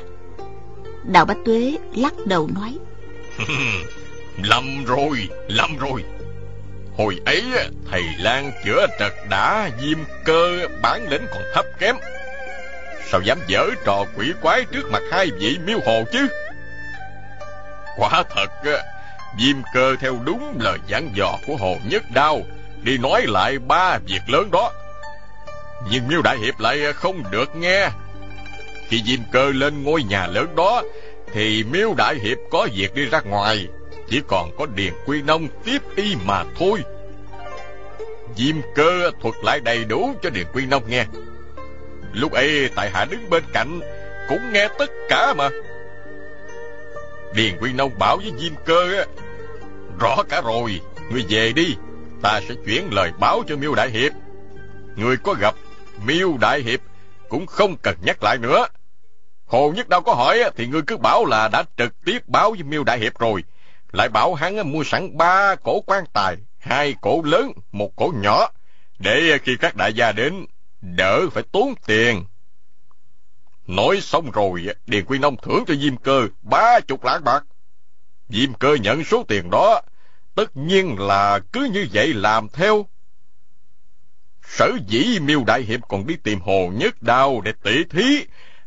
Đào 1.04 1.24
Bách 1.24 1.38
Tuế 1.44 1.76
lắc 1.94 2.14
đầu 2.26 2.48
nói. 2.54 2.78
Lầm 4.42 4.84
rồi, 4.84 5.28
lầm 5.48 5.76
rồi. 5.76 6.04
Hồi 6.96 7.20
ấy 7.24 7.42
thầy 7.90 8.02
Lan 8.18 8.52
chữa 8.64 8.86
trật 8.98 9.12
đã 9.30 9.70
diêm 9.82 9.98
cơ 10.24 10.66
bản 10.82 11.08
lĩnh 11.08 11.26
còn 11.30 11.42
thấp 11.54 11.64
kém. 11.78 11.96
Sao 13.10 13.20
dám 13.20 13.38
dở 13.48 13.70
trò 13.84 14.04
quỷ 14.16 14.32
quái 14.42 14.64
trước 14.64 14.90
mặt 14.90 15.02
hai 15.10 15.30
vị 15.38 15.58
miêu 15.66 15.78
hồ 15.86 16.04
chứ? 16.12 16.26
Quả 17.96 18.24
thật 18.34 18.46
Diêm 19.38 19.56
cơ 19.74 19.96
theo 20.00 20.18
đúng 20.24 20.58
lời 20.60 20.78
giảng 20.90 21.10
dò 21.14 21.38
của 21.46 21.56
Hồ 21.56 21.76
Nhất 21.84 22.02
Đao 22.14 22.40
Đi 22.82 22.98
nói 22.98 23.24
lại 23.26 23.58
ba 23.58 23.98
việc 24.06 24.20
lớn 24.28 24.50
đó. 24.50 24.72
Nhưng 25.90 26.08
miêu 26.08 26.22
đại 26.22 26.38
hiệp 26.38 26.60
lại 26.60 26.84
ờ, 26.84 26.92
không 26.92 27.22
được 27.30 27.56
nghe 27.56 27.88
Khi 28.88 29.02
Diêm 29.06 29.20
cơ 29.32 29.52
lên 29.52 29.82
ngôi 29.82 30.02
nhà 30.02 30.26
lớn 30.26 30.56
đó 30.56 30.82
Thì 31.32 31.64
miêu 31.64 31.94
đại 31.96 32.14
hiệp 32.14 32.38
có 32.50 32.68
việc 32.74 32.94
đi 32.94 33.04
ra 33.04 33.20
ngoài 33.20 33.68
chỉ 34.12 34.22
còn 34.28 34.50
có 34.58 34.66
Điền 34.74 34.92
Quy 35.06 35.22
Nông 35.22 35.48
tiếp 35.64 35.78
y 35.96 36.16
mà 36.24 36.44
thôi. 36.58 36.82
Diêm 38.36 38.56
cơ 38.74 39.10
thuật 39.20 39.34
lại 39.44 39.60
đầy 39.60 39.84
đủ 39.84 40.14
cho 40.22 40.30
Điền 40.30 40.46
Quy 40.52 40.66
Nông 40.66 40.82
nghe. 40.88 41.06
Lúc 42.12 42.32
ấy 42.32 42.70
tại 42.74 42.90
hạ 42.90 43.04
đứng 43.04 43.30
bên 43.30 43.42
cạnh 43.52 43.80
cũng 44.28 44.52
nghe 44.52 44.68
tất 44.78 44.90
cả 45.08 45.34
mà. 45.34 45.48
Điền 47.34 47.56
Quy 47.60 47.72
Nông 47.72 47.98
bảo 47.98 48.16
với 48.16 48.32
Diêm 48.38 48.52
cơ 48.64 49.04
rõ 50.00 50.22
cả 50.28 50.40
rồi, 50.44 50.80
người 51.10 51.24
về 51.28 51.52
đi, 51.52 51.76
ta 52.22 52.40
sẽ 52.48 52.54
chuyển 52.66 52.88
lời 52.92 53.10
báo 53.20 53.42
cho 53.48 53.56
Miêu 53.56 53.74
Đại 53.74 53.90
Hiệp. 53.90 54.12
Người 54.96 55.16
có 55.16 55.34
gặp 55.40 55.54
Miêu 56.06 56.36
Đại 56.40 56.60
Hiệp 56.60 56.80
cũng 57.28 57.46
không 57.46 57.76
cần 57.76 57.96
nhắc 58.02 58.22
lại 58.22 58.38
nữa. 58.38 58.66
Hồ 59.46 59.72
Nhất 59.76 59.88
đâu 59.88 60.00
có 60.00 60.14
hỏi 60.14 60.42
thì 60.56 60.66
ngươi 60.66 60.82
cứ 60.82 60.96
bảo 60.96 61.24
là 61.24 61.48
đã 61.48 61.64
trực 61.76 62.04
tiếp 62.04 62.28
báo 62.28 62.50
với 62.50 62.62
Miêu 62.62 62.84
Đại 62.84 62.98
Hiệp 62.98 63.18
rồi 63.18 63.44
lại 63.92 64.08
bảo 64.08 64.34
hắn 64.34 64.72
mua 64.72 64.84
sẵn 64.84 65.16
ba 65.16 65.54
cổ 65.54 65.80
quan 65.80 66.04
tài, 66.12 66.36
hai 66.58 66.94
cổ 67.00 67.22
lớn, 67.22 67.52
một 67.72 67.96
cổ 67.96 68.12
nhỏ, 68.16 68.48
để 68.98 69.38
khi 69.42 69.56
các 69.56 69.76
đại 69.76 69.94
gia 69.94 70.12
đến, 70.12 70.46
đỡ 70.80 71.28
phải 71.32 71.42
tốn 71.52 71.74
tiền. 71.86 72.24
Nói 73.66 74.00
xong 74.00 74.30
rồi, 74.30 74.66
Điền 74.86 75.04
Quy 75.04 75.18
Nông 75.18 75.36
thưởng 75.36 75.64
cho 75.66 75.74
Diêm 75.74 75.96
Cơ 75.96 76.28
ba 76.42 76.80
chục 76.80 77.04
lạng 77.04 77.24
bạc. 77.24 77.44
Diêm 78.28 78.54
Cơ 78.54 78.74
nhận 78.74 79.04
số 79.04 79.24
tiền 79.28 79.50
đó, 79.50 79.80
tất 80.34 80.56
nhiên 80.56 80.98
là 80.98 81.38
cứ 81.52 81.68
như 81.72 81.86
vậy 81.92 82.14
làm 82.14 82.48
theo. 82.48 82.86
Sở 84.56 84.70
dĩ 84.86 85.18
miêu 85.20 85.44
đại 85.46 85.62
hiệp 85.62 85.80
còn 85.88 86.06
đi 86.06 86.16
tìm 86.16 86.40
hồ 86.40 86.70
nhất 86.74 87.02
đao 87.02 87.40
để 87.40 87.52
tỉ 87.62 87.84
thí, 87.84 88.24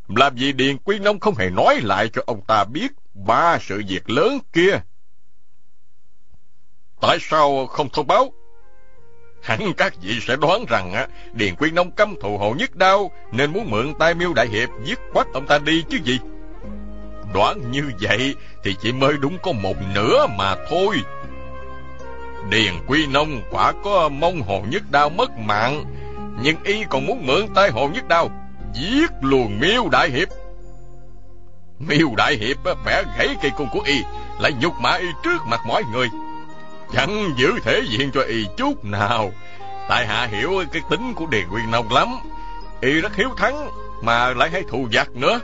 làm 0.08 0.38
gì 0.38 0.54
Điền 0.54 0.78
Quy 0.78 1.00
Nông 1.00 1.20
không 1.20 1.36
hề 1.36 1.50
nói 1.50 1.80
lại 1.84 2.10
cho 2.14 2.22
ông 2.26 2.42
ta 2.48 2.64
biết 2.64 2.92
ba 3.14 3.58
sự 3.62 3.84
việc 3.88 4.10
lớn 4.10 4.40
kia. 4.54 4.80
Tại 7.02 7.18
sao 7.22 7.68
không 7.68 7.90
thông 7.90 8.08
báo? 8.08 8.34
Hẳn 9.44 9.74
các 9.78 9.94
vị 10.02 10.20
sẽ 10.22 10.36
đoán 10.36 10.66
rằng 10.70 10.94
á, 10.94 11.08
Điền 11.34 11.56
quy 11.56 11.72
Nông 11.72 11.92
căm 11.92 12.16
thù 12.22 12.38
hồ 12.38 12.56
nhất 12.58 12.76
đau 12.76 13.12
nên 13.32 13.54
muốn 13.54 13.72
mượn 13.72 13.94
tay 14.00 14.14
miêu 14.14 14.34
đại 14.34 14.48
hiệp 14.48 14.70
giết 14.84 15.00
quách 15.14 15.28
ông 15.34 15.48
ta 15.48 15.58
đi 15.58 15.84
chứ 15.90 15.98
gì. 16.04 16.20
Đoán 17.34 17.72
như 17.72 17.92
vậy 18.02 18.36
thì 18.64 18.76
chỉ 18.82 18.92
mới 18.92 19.14
đúng 19.18 19.38
có 19.44 19.52
một 19.52 19.76
nửa 19.96 20.28
mà 20.28 20.56
thôi. 20.70 20.98
Điền 22.50 22.74
Quy 22.88 23.08
Nông 23.08 23.42
quả 23.52 23.74
có 23.84 24.10
mong 24.10 24.42
hồ 24.42 24.64
nhất 24.70 24.84
đao 24.92 25.10
mất 25.10 25.32
mạng, 25.40 25.86
nhưng 26.42 26.56
y 26.64 26.84
còn 26.90 27.06
muốn 27.06 27.26
mượn 27.28 27.48
tay 27.56 27.70
hồ 27.70 27.88
nhất 27.88 28.08
đao 28.08 28.30
giết 28.74 29.12
luồng 29.22 29.60
miêu 29.60 29.90
đại 29.92 30.10
hiệp. 30.10 30.28
Miêu 31.80 32.10
đại 32.18 32.36
hiệp 32.36 32.58
bẻ 32.86 33.04
gãy 33.18 33.36
cây 33.42 33.52
cung 33.58 33.68
của 33.72 33.82
y, 33.86 34.04
lại 34.40 34.54
nhục 34.62 34.74
mạ 34.80 34.92
y 34.92 35.08
trước 35.24 35.42
mặt 35.48 35.62
mọi 35.68 35.84
người. 35.92 36.10
Chẳng 36.94 37.34
giữ 37.38 37.54
thể 37.64 37.82
diện 37.90 38.12
cho 38.14 38.22
y 38.22 38.48
chút 38.58 38.86
nào. 38.86 39.32
Tại 39.90 40.08
hạ 40.08 40.28
hiểu 40.32 40.64
cái 40.72 40.82
tính 40.90 41.14
của 41.14 41.26
Điền 41.26 41.50
Quy 41.50 41.62
Nông 41.72 41.94
lắm. 41.94 42.08
Y 42.82 43.02
rất 43.02 43.16
hiếu 43.16 43.30
thắng 43.38 43.70
Mà 44.02 44.34
lại 44.34 44.50
hay 44.50 44.64
thù 44.70 44.88
giặc 44.94 45.16
nữa. 45.16 45.40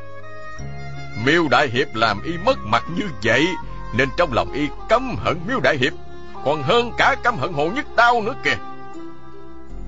Miêu 1.25 1.47
Đại 1.47 1.67
Hiệp 1.67 1.95
làm 1.95 2.21
y 2.23 2.31
mất 2.45 2.57
mặt 2.59 2.83
như 2.95 3.05
vậy 3.23 3.47
Nên 3.93 4.09
trong 4.17 4.33
lòng 4.33 4.51
y 4.53 4.67
căm 4.89 5.15
hận 5.15 5.39
Miêu 5.47 5.59
Đại 5.59 5.77
Hiệp. 5.77 5.93
Còn 6.45 6.63
hơn 6.63 6.91
cả 6.97 7.15
căm 7.23 7.37
hận 7.37 7.53
Hồ 7.53 7.65
Nhất 7.65 7.95
đau 7.95 8.21
nữa 8.21 8.35
kìa 8.43 8.57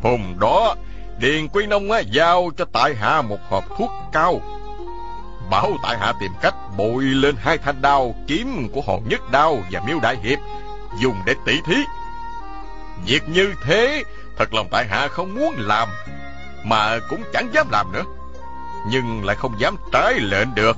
Hôm 0.03 0.19
đó 0.39 0.75
Điền 1.19 1.47
Quy 1.47 1.65
Nông 1.65 1.91
á, 1.91 1.99
giao 1.99 2.51
cho 2.57 2.65
tại 2.73 2.95
hạ 2.95 3.21
một 3.21 3.39
hộp 3.49 3.63
thuốc 3.77 3.91
cao. 4.11 4.41
Bảo 5.49 5.71
tại 5.83 5.97
hạ 5.97 6.13
tìm 6.19 6.31
cách 6.41 6.55
bội 6.77 7.03
lên 7.03 7.35
hai 7.39 7.57
thanh 7.57 7.81
đao 7.81 8.15
kiếm 8.27 8.69
của 8.73 8.81
hòn 8.81 9.09
nhất 9.09 9.31
đao 9.31 9.57
và 9.71 9.81
miêu 9.87 9.99
đại 9.99 10.17
hiệp, 10.23 10.39
dùng 10.99 11.15
để 11.25 11.35
tỉ 11.45 11.61
thí. 11.65 11.75
Việc 13.05 13.29
như 13.29 13.53
thế, 13.65 14.03
thật 14.37 14.53
lòng 14.53 14.67
tại 14.71 14.87
hạ 14.87 15.07
không 15.07 15.35
muốn 15.35 15.53
làm, 15.57 15.89
mà 16.63 16.99
cũng 17.09 17.23
chẳng 17.33 17.49
dám 17.53 17.67
làm 17.71 17.91
nữa. 17.91 18.03
Nhưng 18.87 19.25
lại 19.25 19.35
không 19.35 19.59
dám 19.59 19.75
trái 19.91 20.13
lệnh 20.19 20.55
được. 20.55 20.77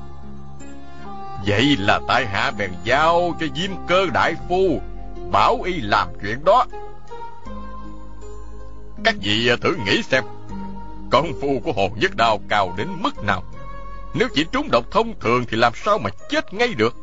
Vậy 1.45 1.77
là 1.79 1.99
tại 2.07 2.25
hạ 2.25 2.51
bèn 2.57 2.71
giao 2.83 3.35
cho 3.39 3.45
Diêm 3.55 3.71
Cơ 3.87 4.05
Đại 4.13 4.35
Phu, 4.49 4.81
bảo 5.35 5.61
y 5.61 5.81
làm 5.81 6.07
chuyện 6.21 6.45
đó. 6.45 6.65
Các 9.03 9.15
vị 9.21 9.47
à, 9.47 9.55
thử 9.61 9.75
nghĩ 9.85 10.03
xem, 10.03 10.23
công 11.11 11.33
phu 11.41 11.59
của 11.63 11.71
hồn 11.71 11.91
nhất 11.95 12.15
đao 12.15 12.39
cao 12.49 12.73
đến 12.77 12.87
mức 12.99 13.23
nào? 13.23 13.43
Nếu 14.13 14.27
chỉ 14.33 14.45
trúng 14.51 14.69
độc 14.71 14.91
thông 14.91 15.19
thường 15.19 15.45
thì 15.49 15.57
làm 15.57 15.73
sao 15.75 15.97
mà 15.97 16.09
chết 16.29 16.53
ngay 16.53 16.73
được? 16.73 16.95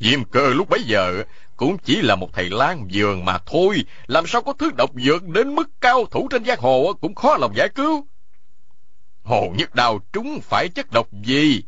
Diêm 0.00 0.24
cơ 0.24 0.54
lúc 0.54 0.68
bấy 0.68 0.82
giờ 0.82 1.24
cũng 1.56 1.78
chỉ 1.78 2.02
là 2.02 2.16
một 2.16 2.28
thầy 2.32 2.50
lang 2.50 2.88
vườn 2.92 3.24
mà 3.24 3.38
thôi, 3.46 3.84
làm 4.06 4.26
sao 4.26 4.42
có 4.42 4.52
thứ 4.52 4.70
độc 4.76 4.90
dược 4.94 5.28
đến 5.28 5.54
mức 5.54 5.70
cao 5.80 6.04
thủ 6.10 6.28
trên 6.30 6.44
giang 6.44 6.60
hồ 6.60 6.92
cũng 7.00 7.14
khó 7.14 7.36
lòng 7.36 7.56
giải 7.56 7.68
cứu. 7.68 8.06
Hồ 9.22 9.52
nhất 9.56 9.74
đao 9.74 10.00
trúng 10.12 10.40
phải 10.40 10.68
chất 10.68 10.90
độc 10.92 11.08
gì? 11.22 11.62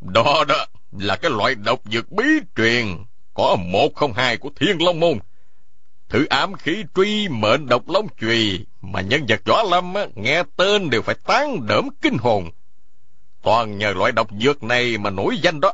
Đó 0.00 0.44
đó 0.48 0.66
là 0.92 1.16
cái 1.16 1.30
loại 1.30 1.54
độc 1.54 1.80
dược 1.84 2.12
bí 2.12 2.24
truyền 2.56 2.96
có 3.40 3.56
một 3.56 3.94
không 3.94 4.12
hai 4.12 4.36
của 4.36 4.50
Thiên 4.56 4.82
Long 4.82 5.00
Môn. 5.00 5.18
Thử 6.08 6.26
ám 6.26 6.54
khí 6.54 6.84
truy 6.94 7.28
mệnh 7.28 7.66
độc 7.66 7.88
long 7.88 8.06
chùy 8.20 8.66
mà 8.80 9.00
nhân 9.00 9.26
vật 9.28 9.40
võ 9.44 9.62
lâm 9.62 9.94
á, 9.94 10.06
nghe 10.14 10.42
tên 10.56 10.90
đều 10.90 11.02
phải 11.02 11.14
tán 11.26 11.66
đỡm 11.66 11.88
kinh 12.02 12.18
hồn. 12.18 12.50
Toàn 13.42 13.78
nhờ 13.78 13.92
loại 13.92 14.12
độc 14.12 14.28
dược 14.40 14.62
này 14.62 14.98
mà 14.98 15.10
nổi 15.10 15.38
danh 15.42 15.60
đó. 15.60 15.72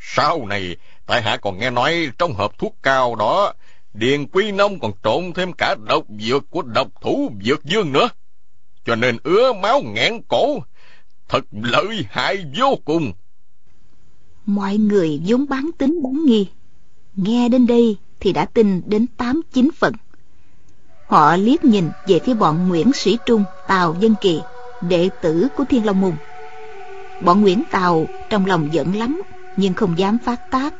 Sau 0.00 0.46
này, 0.46 0.76
tại 1.06 1.22
hạ 1.22 1.36
còn 1.36 1.58
nghe 1.58 1.70
nói 1.70 2.10
trong 2.18 2.34
hộp 2.34 2.58
thuốc 2.58 2.76
cao 2.82 3.14
đó, 3.14 3.52
Điền 3.94 4.26
Quy 4.26 4.52
Nông 4.52 4.80
còn 4.80 4.92
trộn 5.02 5.32
thêm 5.32 5.52
cả 5.52 5.74
độc 5.88 6.04
dược 6.18 6.50
của 6.50 6.62
độc 6.62 6.88
thủ 7.00 7.32
dược 7.42 7.64
dương 7.64 7.92
nữa. 7.92 8.08
Cho 8.84 8.94
nên 8.94 9.18
ứa 9.24 9.52
máu 9.52 9.82
nghẹn 9.84 10.22
cổ, 10.28 10.58
thật 11.28 11.44
lợi 11.50 12.04
hại 12.10 12.44
vô 12.56 12.78
cùng. 12.84 13.12
Mọi 14.46 14.76
người 14.76 15.20
vốn 15.26 15.46
bán 15.48 15.70
tính 15.78 16.02
bán 16.02 16.24
nghi. 16.24 16.48
Nghe 17.16 17.48
đến 17.48 17.66
đây 17.66 17.96
thì 18.20 18.32
đã 18.32 18.44
tin 18.44 18.82
đến 18.86 19.06
tám 19.16 19.40
chín 19.52 19.68
phần. 19.78 19.92
Họ 21.06 21.36
liếc 21.36 21.64
nhìn 21.64 21.90
về 22.06 22.18
phía 22.24 22.34
bọn 22.34 22.68
Nguyễn 22.68 22.92
Sĩ 22.92 23.18
Trung, 23.26 23.44
Tào 23.68 23.96
Dân 24.00 24.14
Kỳ, 24.20 24.40
đệ 24.88 25.08
tử 25.22 25.48
của 25.56 25.64
Thiên 25.64 25.86
Long 25.86 26.00
Môn. 26.00 26.12
Bọn 27.22 27.40
Nguyễn 27.40 27.62
Tào 27.70 28.06
trong 28.30 28.46
lòng 28.46 28.68
giận 28.72 28.96
lắm, 28.96 29.22
nhưng 29.56 29.74
không 29.74 29.98
dám 29.98 30.18
phát 30.24 30.50
tác. 30.50 30.74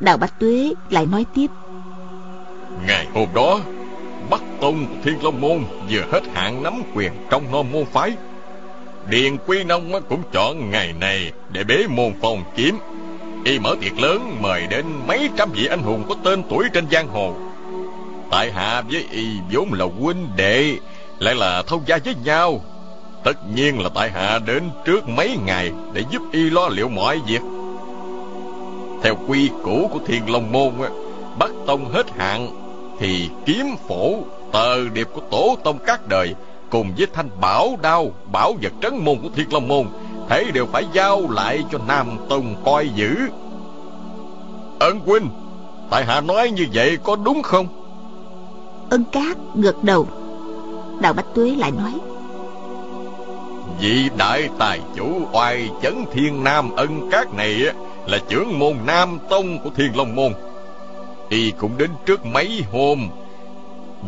Đào 0.00 0.16
Bạch 0.16 0.40
Tuế 0.40 0.72
lại 0.90 1.06
nói 1.06 1.24
tiếp. 1.34 1.46
Ngày 2.86 3.06
hôm 3.14 3.28
đó, 3.34 3.60
Bắc 4.30 4.42
Tông 4.60 5.00
Thiên 5.04 5.24
Long 5.24 5.40
Môn 5.40 5.64
vừa 5.90 6.04
hết 6.12 6.20
hạn 6.34 6.62
nắm 6.62 6.82
quyền 6.94 7.12
trong 7.30 7.52
non 7.52 7.72
môn 7.72 7.84
phái. 7.84 8.16
Điền 9.10 9.36
Quy 9.46 9.64
Nông 9.64 9.92
cũng 10.08 10.22
chọn 10.32 10.70
ngày 10.70 10.92
này 11.00 11.32
để 11.52 11.64
bế 11.64 11.86
môn 11.86 12.12
phòng 12.22 12.44
kiếm. 12.56 12.78
Y 13.44 13.58
mở 13.58 13.74
tiệc 13.80 13.98
lớn 13.98 14.36
mời 14.40 14.66
đến 14.70 14.84
mấy 15.06 15.30
trăm 15.36 15.52
vị 15.52 15.66
anh 15.66 15.82
hùng 15.82 16.04
có 16.08 16.14
tên 16.24 16.42
tuổi 16.50 16.64
trên 16.72 16.84
giang 16.90 17.08
hồ. 17.08 17.34
Tại 18.30 18.52
hạ 18.52 18.82
với 18.90 19.04
Y 19.10 19.26
vốn 19.52 19.72
là 19.72 19.84
huynh 20.00 20.28
đệ, 20.36 20.74
lại 21.18 21.34
là 21.34 21.62
thông 21.62 21.82
gia 21.86 21.98
với 22.04 22.14
nhau. 22.24 22.60
Tất 23.24 23.32
nhiên 23.54 23.80
là 23.80 23.88
tại 23.94 24.10
hạ 24.10 24.38
đến 24.46 24.62
trước 24.84 25.08
mấy 25.08 25.36
ngày 25.46 25.70
để 25.92 26.04
giúp 26.10 26.22
Y 26.32 26.50
lo 26.50 26.68
liệu 26.68 26.88
mọi 26.88 27.20
việc. 27.26 27.40
Theo 29.02 29.16
quy 29.28 29.50
củ 29.64 29.90
của 29.92 30.00
Thiên 30.06 30.32
Long 30.32 30.52
Môn, 30.52 30.72
bắt 31.38 31.50
Tông 31.66 31.92
hết 31.92 32.06
hạn 32.18 32.48
thì 33.00 33.28
kiếm 33.46 33.66
phổ 33.88 34.14
tờ 34.52 34.88
điệp 34.88 35.08
của 35.12 35.22
tổ 35.30 35.56
tông 35.64 35.78
các 35.86 36.08
đời 36.08 36.34
cùng 36.70 36.92
với 36.96 37.06
thanh 37.12 37.30
bảo 37.40 37.78
đao 37.82 38.10
bảo 38.32 38.54
vật 38.62 38.72
trấn 38.82 38.96
môn 39.04 39.18
của 39.22 39.28
thiên 39.36 39.52
long 39.52 39.68
môn 39.68 39.86
thế 40.28 40.44
đều 40.54 40.66
phải 40.66 40.84
giao 40.92 41.30
lại 41.30 41.64
cho 41.72 41.78
nam 41.88 42.06
tông 42.28 42.54
coi 42.64 42.88
giữ. 42.88 43.16
Ân 44.78 45.00
huynh 45.06 45.28
tại 45.90 46.04
hạ 46.04 46.20
nói 46.20 46.50
như 46.50 46.66
vậy 46.72 46.98
có 47.02 47.16
đúng 47.16 47.42
không? 47.42 47.66
Ân 48.90 49.04
cát 49.04 49.36
gật 49.54 49.84
đầu. 49.84 50.06
Đào 51.00 51.12
bách 51.12 51.26
tuế 51.34 51.54
lại 51.54 51.70
nói. 51.70 51.92
Vị 53.80 54.08
đại 54.16 54.48
tài 54.58 54.80
chủ 54.96 55.06
oai 55.32 55.70
chấn 55.82 56.04
thiên 56.12 56.44
nam 56.44 56.76
ân 56.76 57.10
cát 57.10 57.34
này 57.34 57.54
là 58.06 58.18
trưởng 58.28 58.58
môn 58.58 58.74
nam 58.86 59.18
tông 59.30 59.58
của 59.58 59.70
thiên 59.76 59.96
long 59.96 60.16
môn. 60.16 60.32
Y 61.28 61.50
cũng 61.50 61.78
đến 61.78 61.90
trước 62.06 62.26
mấy 62.26 62.64
hôm. 62.72 63.08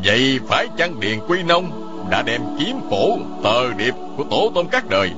Vậy 0.05 0.41
phải 0.49 0.69
chăng 0.77 1.01
điền 1.01 1.19
quy 1.29 1.43
nông 1.43 1.90
đã 2.11 2.23
đem 2.23 2.43
kiếm 2.59 2.81
phổ 2.91 3.19
tờ 3.43 3.73
điệp 3.73 3.95
của 4.17 4.25
tổ 4.31 4.51
tông 4.55 4.69
các 4.69 4.89
đời 4.89 5.13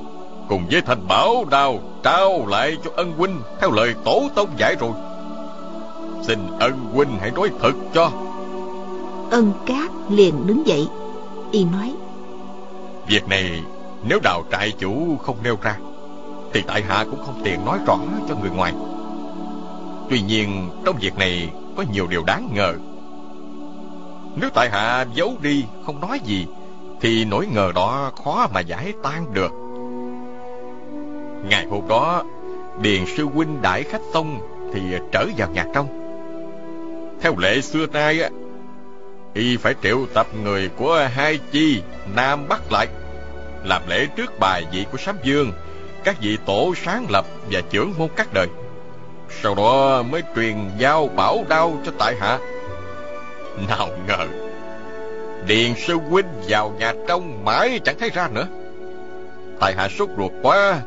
cùng 0.49 0.65
với 0.71 0.81
thành 0.81 1.07
bảo 1.07 1.45
đao 1.51 1.79
trao 2.03 2.47
lại 2.47 2.77
cho 2.83 2.91
ân 2.95 3.13
huynh 3.17 3.41
theo 3.61 3.71
lời 3.71 3.93
tổ 4.05 4.29
tông 4.35 4.49
dạy 4.57 4.75
rồi. 4.79 4.91
Xin 6.21 6.39
ân 6.59 6.73
huynh 6.93 7.17
hãy 7.19 7.31
nói 7.31 7.49
thật 7.61 7.73
cho. 7.93 8.11
Ân 9.31 9.51
cát 9.65 9.91
liền 10.09 10.47
đứng 10.47 10.67
dậy 10.67 10.87
y 11.51 11.65
nói 11.65 11.93
việc 13.07 13.27
này 13.27 13.61
nếu 14.07 14.19
đào 14.23 14.43
trại 14.51 14.71
chủ 14.71 15.17
không 15.17 15.37
nêu 15.43 15.57
ra 15.61 15.77
thì 16.53 16.61
tại 16.67 16.83
hạ 16.87 17.05
cũng 17.11 17.23
không 17.25 17.41
tiện 17.43 17.65
nói 17.65 17.79
rõ 17.87 17.97
cho 18.29 18.35
người 18.41 18.49
ngoài. 18.49 18.73
Tuy 20.09 20.21
nhiên 20.21 20.69
trong 20.85 20.95
việc 20.99 21.17
này 21.17 21.49
có 21.77 21.83
nhiều 21.93 22.07
điều 22.07 22.23
đáng 22.23 22.49
ngờ. 22.53 22.73
Nếu 24.35 24.49
tại 24.53 24.69
hạ 24.69 25.05
giấu 25.13 25.33
đi 25.41 25.65
không 25.85 26.01
nói 26.01 26.19
gì 26.23 26.47
thì 27.03 27.25
nỗi 27.25 27.47
ngờ 27.47 27.71
đó 27.75 28.11
khó 28.23 28.47
mà 28.53 28.59
giải 28.59 28.93
tan 29.03 29.33
được. 29.33 29.51
Ngày 31.49 31.65
hôm 31.65 31.87
đó, 31.87 32.23
điền 32.81 33.05
sư 33.17 33.25
huynh 33.33 33.61
đãi 33.61 33.83
khách 33.83 34.01
xong 34.13 34.39
thì 34.73 34.81
trở 35.11 35.25
vào 35.37 35.49
nhà 35.49 35.65
trong. 35.73 35.87
Theo 37.21 37.37
lệ 37.37 37.61
xưa 37.61 37.85
nay 37.87 38.21
á, 38.21 38.29
y 39.33 39.57
phải 39.57 39.75
triệu 39.83 40.05
tập 40.13 40.27
người 40.43 40.69
của 40.77 41.07
hai 41.13 41.39
chi 41.51 41.81
nam 42.15 42.47
bắc 42.49 42.71
lại, 42.71 42.87
làm 43.63 43.81
lễ 43.87 44.07
trước 44.15 44.39
bài 44.39 44.65
vị 44.71 44.85
của 44.91 44.97
sám 44.97 45.15
dương, 45.23 45.51
các 46.03 46.15
vị 46.21 46.37
tổ 46.45 46.73
sáng 46.85 47.05
lập 47.09 47.25
và 47.51 47.61
trưởng 47.69 47.93
môn 47.97 48.09
các 48.15 48.33
đời. 48.33 48.47
Sau 49.41 49.55
đó 49.55 50.03
mới 50.03 50.23
truyền 50.35 50.55
giao 50.77 51.07
bảo 51.07 51.45
đao 51.49 51.73
cho 51.85 51.91
tại 51.97 52.15
hạ. 52.19 52.39
Nào 53.67 53.87
ngờ 54.07 54.27
Điền 55.47 55.73
sư 55.75 55.97
huynh 56.09 56.25
vào 56.47 56.75
nhà 56.79 56.93
trong 57.07 57.45
mãi 57.45 57.79
chẳng 57.83 57.95
thấy 57.99 58.09
ra 58.09 58.27
nữa. 58.27 58.47
Tài 59.59 59.75
hạ 59.75 59.87
sốt 59.89 60.09
ruột 60.17 60.31
quá, 60.41 60.81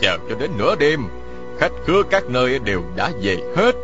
Chờ 0.00 0.18
cho 0.28 0.34
đến 0.38 0.50
nửa 0.58 0.76
đêm, 0.76 1.00
Khách 1.58 1.72
khứa 1.86 2.02
các 2.10 2.24
nơi 2.24 2.58
đều 2.58 2.82
đã 2.96 3.10
về 3.22 3.36
hết. 3.56 3.74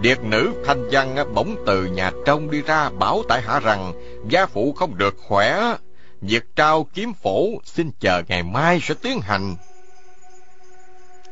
Điệt 0.00 0.18
nữ 0.22 0.52
thanh 0.66 0.88
văn 0.90 1.16
bỗng 1.34 1.56
từ 1.66 1.84
nhà 1.84 2.10
trong 2.24 2.50
đi 2.50 2.62
ra 2.62 2.90
Bảo 2.90 3.22
tại 3.28 3.42
hạ 3.42 3.60
rằng, 3.60 3.92
Gia 4.28 4.46
phụ 4.46 4.72
không 4.72 4.98
được 4.98 5.14
khỏe, 5.18 5.76
Việc 6.20 6.44
trao 6.56 6.86
kiếm 6.94 7.12
phổ 7.22 7.46
Xin 7.64 7.90
chờ 8.00 8.22
ngày 8.28 8.42
mai 8.42 8.80
sẽ 8.82 8.94
tiến 9.02 9.20
hành. 9.20 9.56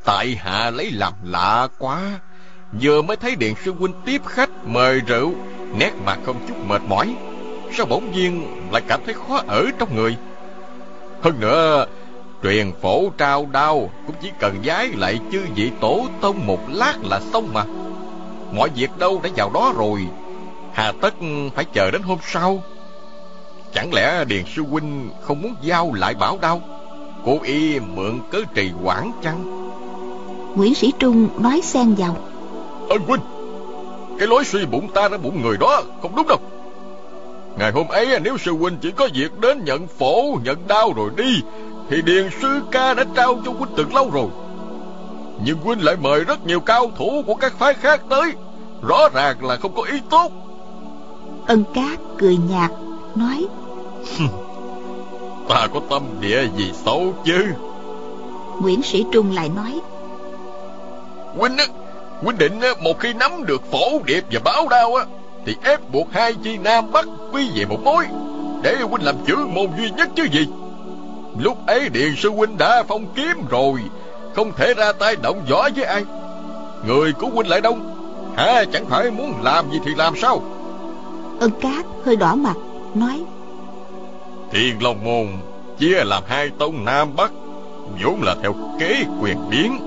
Tại 0.05 0.37
hạ 0.41 0.71
lấy 0.71 0.91
làm 0.91 1.13
lạ 1.25 1.69
quá, 1.79 2.21
Vừa 2.83 3.03
mới 3.03 3.17
thấy 3.17 3.37
Điện 3.37 3.55
sư 3.65 3.73
huynh 3.79 3.95
tiếp 4.07 4.23
khách 4.27 4.51
mời 4.65 5.01
rượu, 5.07 5.33
Nét 5.79 5.93
mặt 6.05 6.19
không 6.27 6.47
chút 6.49 6.57
mệt 6.67 6.83
mỏi. 6.89 7.17
Sao 7.73 7.87
bỗng 7.87 8.13
nhiên 8.13 8.47
lại 8.73 8.83
cảm 8.89 9.01
thấy 9.05 9.15
khó 9.15 9.43
ở 9.47 9.67
trong 9.79 9.97
người? 9.97 10.17
Hơn 11.23 11.41
nữa 11.41 11.87
Truyền 12.43 12.73
phổ 12.83 13.11
trao 13.19 13.49
đao 13.53 13.91
Cũng 14.07 14.17
chỉ 14.23 14.31
cần 14.39 14.57
giái 14.67 14.89
lại 14.89 15.21
chư 15.33 15.41
vị 15.55 15.71
tổ 15.81 16.07
tông 16.21 16.47
một 16.47 16.61
lát 16.69 16.95
là 17.03 17.21
xong 17.33 17.49
mà. 17.53 17.65
Mọi 18.53 18.69
việc 18.77 18.91
đâu 18.99 19.21
đã 19.23 19.31
vào 19.37 19.51
đó 19.55 19.73
rồi. 19.77 20.07
Hà 20.73 20.93
tất 21.01 21.15
phải 21.55 21.65
chờ 21.65 21.91
đến 21.91 22.03
hôm 22.03 22.19
sau. 22.23 22.63
Chẳng 23.75 23.95
lẽ 23.95 24.25
Điền 24.25 24.45
Sư 24.57 24.63
Huynh 24.71 25.11
không 25.21 25.43
muốn 25.43 25.55
giao 25.63 25.93
lại 25.95 26.15
bảo 26.15 26.39
đao? 26.41 26.61
Cố 27.25 27.39
ý 27.43 27.81
mượn 27.81 28.21
cớ 28.31 28.39
trì 28.55 28.71
quản 28.85 29.13
chăng? 29.23 29.71
Nguyễn 30.57 30.75
Sĩ 30.75 30.93
Trung 30.99 31.29
nói 31.43 31.61
xen 31.65 31.95
vào. 31.95 32.17
Ân 32.89 33.03
Huynh 33.07 33.21
Cái 34.19 34.29
lối 34.29 34.45
suy 34.45 34.67
bụng 34.67 34.89
ta 34.95 35.09
ra 35.09 35.19
bụng 35.19 35.43
người 35.43 35.57
đó 35.57 35.83
Không 36.03 36.17
đúng 36.17 36.29
đâu 36.29 36.39
Ngày 37.59 37.73
hôm 37.73 37.89
ấy 37.89 38.21
nếu 38.21 38.39
sư 38.39 38.53
huynh 38.53 38.79
chỉ 38.83 38.91
có 38.91 39.09
việc 39.15 39.41
đến 39.41 39.65
nhận 39.65 39.87
phổ, 39.87 40.23
nhận 40.45 40.67
đau 40.69 40.93
rồi 40.97 41.11
đi 41.17 41.43
Thì 41.91 42.03
Điền 42.03 42.29
sư 42.43 42.61
ca 42.71 42.95
đã 42.95 43.05
trao 43.17 43.37
cho 43.45 43.53
huynh 43.53 43.71
từ 43.77 43.85
lâu 43.95 44.11
rồi. 44.11 44.27
Nhưng 45.45 45.59
huynh 45.59 45.85
lại 45.85 45.97
mời 45.97 46.25
rất 46.25 46.47
nhiều 46.47 46.61
cao 46.61 46.91
thủ 46.97 47.23
của 47.27 47.35
các 47.35 47.53
phái 47.59 47.75
khác 47.75 48.01
tới. 48.11 48.33
Rõ 48.83 49.09
ràng 49.15 49.45
là 49.45 49.57
không 49.57 49.75
có 49.75 49.83
ý 49.83 50.01
tốt. 50.11 50.33
Ân 51.47 51.65
cát 51.75 51.99
cười 52.19 52.37
nhạt 52.51 52.71
nói 53.15 53.47
Ta 55.49 55.67
có 55.75 55.81
tâm 55.91 56.03
địa 56.21 56.49
gì 56.57 56.73
xấu 56.85 57.15
chứ? 57.25 57.45
Nguyễn 58.61 58.83
Sĩ 58.83 59.05
Trung 59.13 59.35
lại 59.35 59.51
nói 59.57 59.81
Huynh 61.37 61.57
á 61.57 61.67
Huynh 62.23 62.39
định 62.39 62.61
một 62.81 62.99
khi 62.99 63.13
nắm 63.13 63.47
được 63.47 63.63
phổ 63.73 64.03
điệp 64.05 64.25
và 64.31 64.41
báo 64.45 64.69
đao 64.69 64.95
á 64.95 65.05
Thì 65.47 65.57
ép 65.63 65.93
buộc 65.93 66.13
hai 66.13 66.35
chi 66.35 66.59
Nam 66.59 66.93
Bắc 66.93 67.07
quy 67.33 67.51
về 67.55 67.65
một 67.65 67.81
mối 67.85 68.07
Để 68.63 68.77
huynh 68.77 69.05
làm 69.05 69.15
chữ 69.27 69.37
môn 69.37 69.67
duy 69.79 69.91
nhất 69.91 70.09
chứ 70.17 70.23
gì. 70.33 70.47
Lúc 71.39 71.67
ấy 71.67 71.89
Điền 71.89 72.15
Sư 72.17 72.31
Huynh 72.31 72.59
đã 72.59 72.83
phong 72.89 73.07
kiếm 73.15 73.37
rồi 73.51 73.81
Không 74.35 74.53
thể 74.57 74.75
ra 74.75 74.93
tay 74.93 75.17
động 75.23 75.45
võ 75.51 75.69
với 75.77 75.85
ai. 75.85 76.05
Người 76.87 77.13
của 77.13 77.27
huynh 77.27 77.49
lại 77.49 77.61
đông 77.61 77.97
Hả 78.37 78.65
chẳng 78.73 78.87
phải 78.87 79.11
muốn 79.11 79.35
làm 79.43 79.71
gì 79.71 79.79
thì 79.85 79.95
làm 79.97 80.15
sao? 80.17 80.43
Ân 81.41 81.51
Cát 81.61 81.87
hơi 82.05 82.17
đỏ 82.17 82.35
mặt 82.35 82.57
Nói 82.95 83.25
Thiên 84.53 84.83
Long 84.83 85.05
Môn 85.05 85.27
chia 85.79 86.05
làm 86.05 86.23
hai 86.27 86.51
tông 86.59 86.85
Nam 86.85 87.09
Bắc 87.17 87.33
vốn 88.05 88.23
là 88.23 88.37
theo 88.43 88.55
kế 88.81 89.05
quyền 89.21 89.51
biến. 89.51 89.79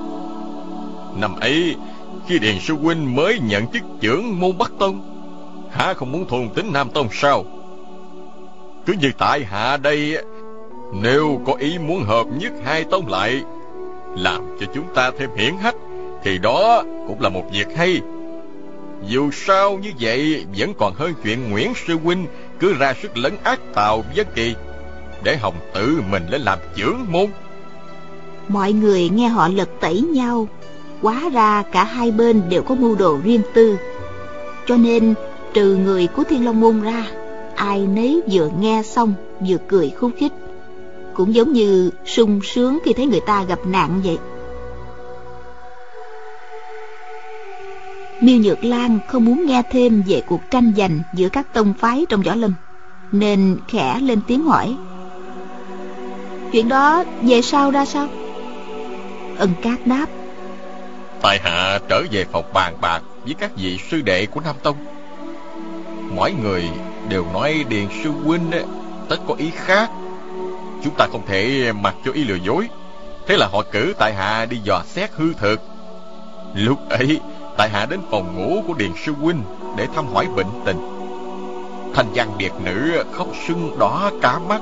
Năm 1.15 1.35
ấy 1.39 1.75
Khi 2.27 2.39
Điền 2.39 2.59
Sư 2.59 2.75
Huynh 2.81 3.15
mới 3.15 3.39
nhận 3.43 3.67
chức 3.67 3.81
trưởng 4.01 4.39
môn 4.39 4.57
Bắc 4.57 4.71
Tông 4.79 5.12
Hả 5.73 5.93
không 5.93 6.11
muốn 6.11 6.27
thôn 6.27 6.49
tính 6.49 6.73
Nam 6.73 6.89
Tông 6.89 7.07
sao? 7.11 7.45
Cứ 8.85 8.93
như 8.93 9.11
tại 9.17 9.43
hạ 9.43 9.77
đây, 9.77 10.17
Nếu 10.93 11.41
có 11.45 11.53
ý 11.53 11.77
muốn 11.77 12.03
hợp 12.03 12.23
nhất 12.37 12.53
hai 12.65 12.83
tông 12.83 13.07
lại, 13.07 13.41
Làm 14.17 14.57
cho 14.59 14.65
chúng 14.73 14.85
ta 14.95 15.11
thêm 15.19 15.29
hiển 15.37 15.53
hách, 15.57 15.75
Thì 16.23 16.37
đó 16.37 16.83
cũng 17.07 17.21
là 17.21 17.29
một 17.29 17.43
việc 17.51 17.67
hay. 17.77 18.01
Dù 19.07 19.31
sao 19.31 19.77
như 19.77 19.91
vậy, 19.99 20.45
Vẫn 20.57 20.73
còn 20.73 20.93
hơn 20.93 21.13
chuyện 21.23 21.51
Nguyễn 21.51 21.73
Sư 21.87 21.97
Huynh 22.03 22.27
Cứ 22.59 22.73
ra 22.73 22.93
sức 23.01 23.17
lấn 23.17 23.33
ác 23.43 23.59
Tào 23.73 24.03
Dân 24.13 24.27
Kỳ, 24.35 24.55
Để 25.23 25.37
Hồng 25.37 25.55
tự 25.73 26.01
mình 26.11 26.27
lên 26.27 26.41
làm 26.41 26.59
trưởng 26.75 27.05
môn. 27.09 27.25
Mọi 28.47 28.73
người 28.73 29.09
nghe 29.09 29.27
họ 29.27 29.47
lật 29.47 29.69
tẩy 29.81 30.01
nhau, 30.01 30.47
Quá 31.01 31.29
ra 31.33 31.63
cả 31.71 31.83
hai 31.83 32.11
bên 32.11 32.41
đều 32.49 32.61
có 32.61 32.75
mưu 32.75 32.95
đồ 32.95 33.19
riêng 33.23 33.41
tư. 33.53 33.77
Cho 34.67 34.77
nên 34.77 35.13
trừ 35.53 35.75
người 35.75 36.07
của 36.07 36.23
Thiên 36.23 36.45
Long 36.45 36.59
Môn 36.59 36.81
ra, 36.81 37.05
Ai 37.55 37.87
nấy 37.87 38.21
vừa 38.31 38.49
nghe 38.59 38.81
xong 38.85 39.13
vừa 39.47 39.57
cười 39.67 39.89
khúc 39.89 40.11
khích. 40.17 40.31
Cũng 41.13 41.33
giống 41.33 41.53
như 41.53 41.91
sung 42.05 42.39
sướng 42.43 42.79
khi 42.85 42.93
thấy 42.93 43.05
người 43.05 43.19
ta 43.19 43.43
gặp 43.43 43.59
nạn 43.65 44.01
vậy. 44.03 44.17
Miêu 48.21 48.37
Nhược 48.37 48.63
Lan 48.63 48.99
không 49.07 49.25
muốn 49.25 49.45
nghe 49.45 49.61
thêm 49.71 50.03
về 50.07 50.21
cuộc 50.27 50.41
tranh 50.51 50.73
giành 50.77 50.99
giữa 51.13 51.29
các 51.29 51.53
tông 51.53 51.73
phái 51.79 52.05
trong 52.09 52.21
võ 52.21 52.35
lâm, 52.35 52.53
Nên 53.11 53.57
khẽ 53.67 53.99
lên 53.99 54.19
tiếng 54.27 54.43
hỏi. 54.43 54.75
Chuyện 56.51 56.69
đó 56.69 57.03
về 57.21 57.41
sau 57.41 57.71
ra 57.71 57.85
sao? 57.85 58.07
Ân 59.37 59.49
Cát 59.61 59.87
đáp. 59.87 60.05
Tại 61.21 61.39
hạ 61.43 61.79
trở 61.89 62.03
về 62.11 62.25
phòng 62.31 62.45
bàn 62.53 62.73
bạc 62.81 63.01
với 63.25 63.33
các 63.33 63.51
vị 63.57 63.79
sư 63.91 64.01
đệ 64.01 64.25
của 64.25 64.41
Nam 64.41 64.55
Tông. 64.63 64.75
Mỗi 66.15 66.33
người 66.33 66.69
đều 67.09 67.25
nói 67.33 67.65
Điền 67.69 67.87
Sư 68.03 68.11
Huynh 68.25 68.51
tất 69.09 69.17
có 69.27 69.33
ý 69.37 69.51
khác. 69.55 69.91
Chúng 70.83 70.93
ta 70.97 71.07
không 71.11 71.21
thể 71.27 71.71
mặc 71.81 71.95
cho 72.05 72.11
ý 72.11 72.23
lừa 72.23 72.35
dối. 72.35 72.67
Thế 73.27 73.37
là 73.37 73.47
họ 73.47 73.63
cử 73.71 73.93
tại 73.99 74.13
hạ 74.13 74.45
đi 74.45 74.57
dò 74.57 74.81
xét 74.85 75.11
hư 75.13 75.33
thực. 75.33 75.61
Lúc 76.55 76.89
ấy, 76.89 77.19
tại 77.57 77.69
hạ 77.69 77.85
đến 77.85 77.99
phòng 78.11 78.35
ngủ 78.35 78.63
của 78.67 78.73
Điền 78.73 78.91
Sư 79.05 79.13
Huynh 79.21 79.43
Để 79.77 79.87
thăm 79.95 80.05
hỏi 80.13 80.27
bệnh 80.35 80.47
tình. 80.65 80.77
Thanh 81.95 82.07
văn 82.13 82.31
điệt 82.37 82.51
nữ 82.63 83.03
khóc 83.11 83.27
sưng 83.47 83.79
đỏ 83.79 84.11
cả 84.21 84.39
mắt, 84.39 84.61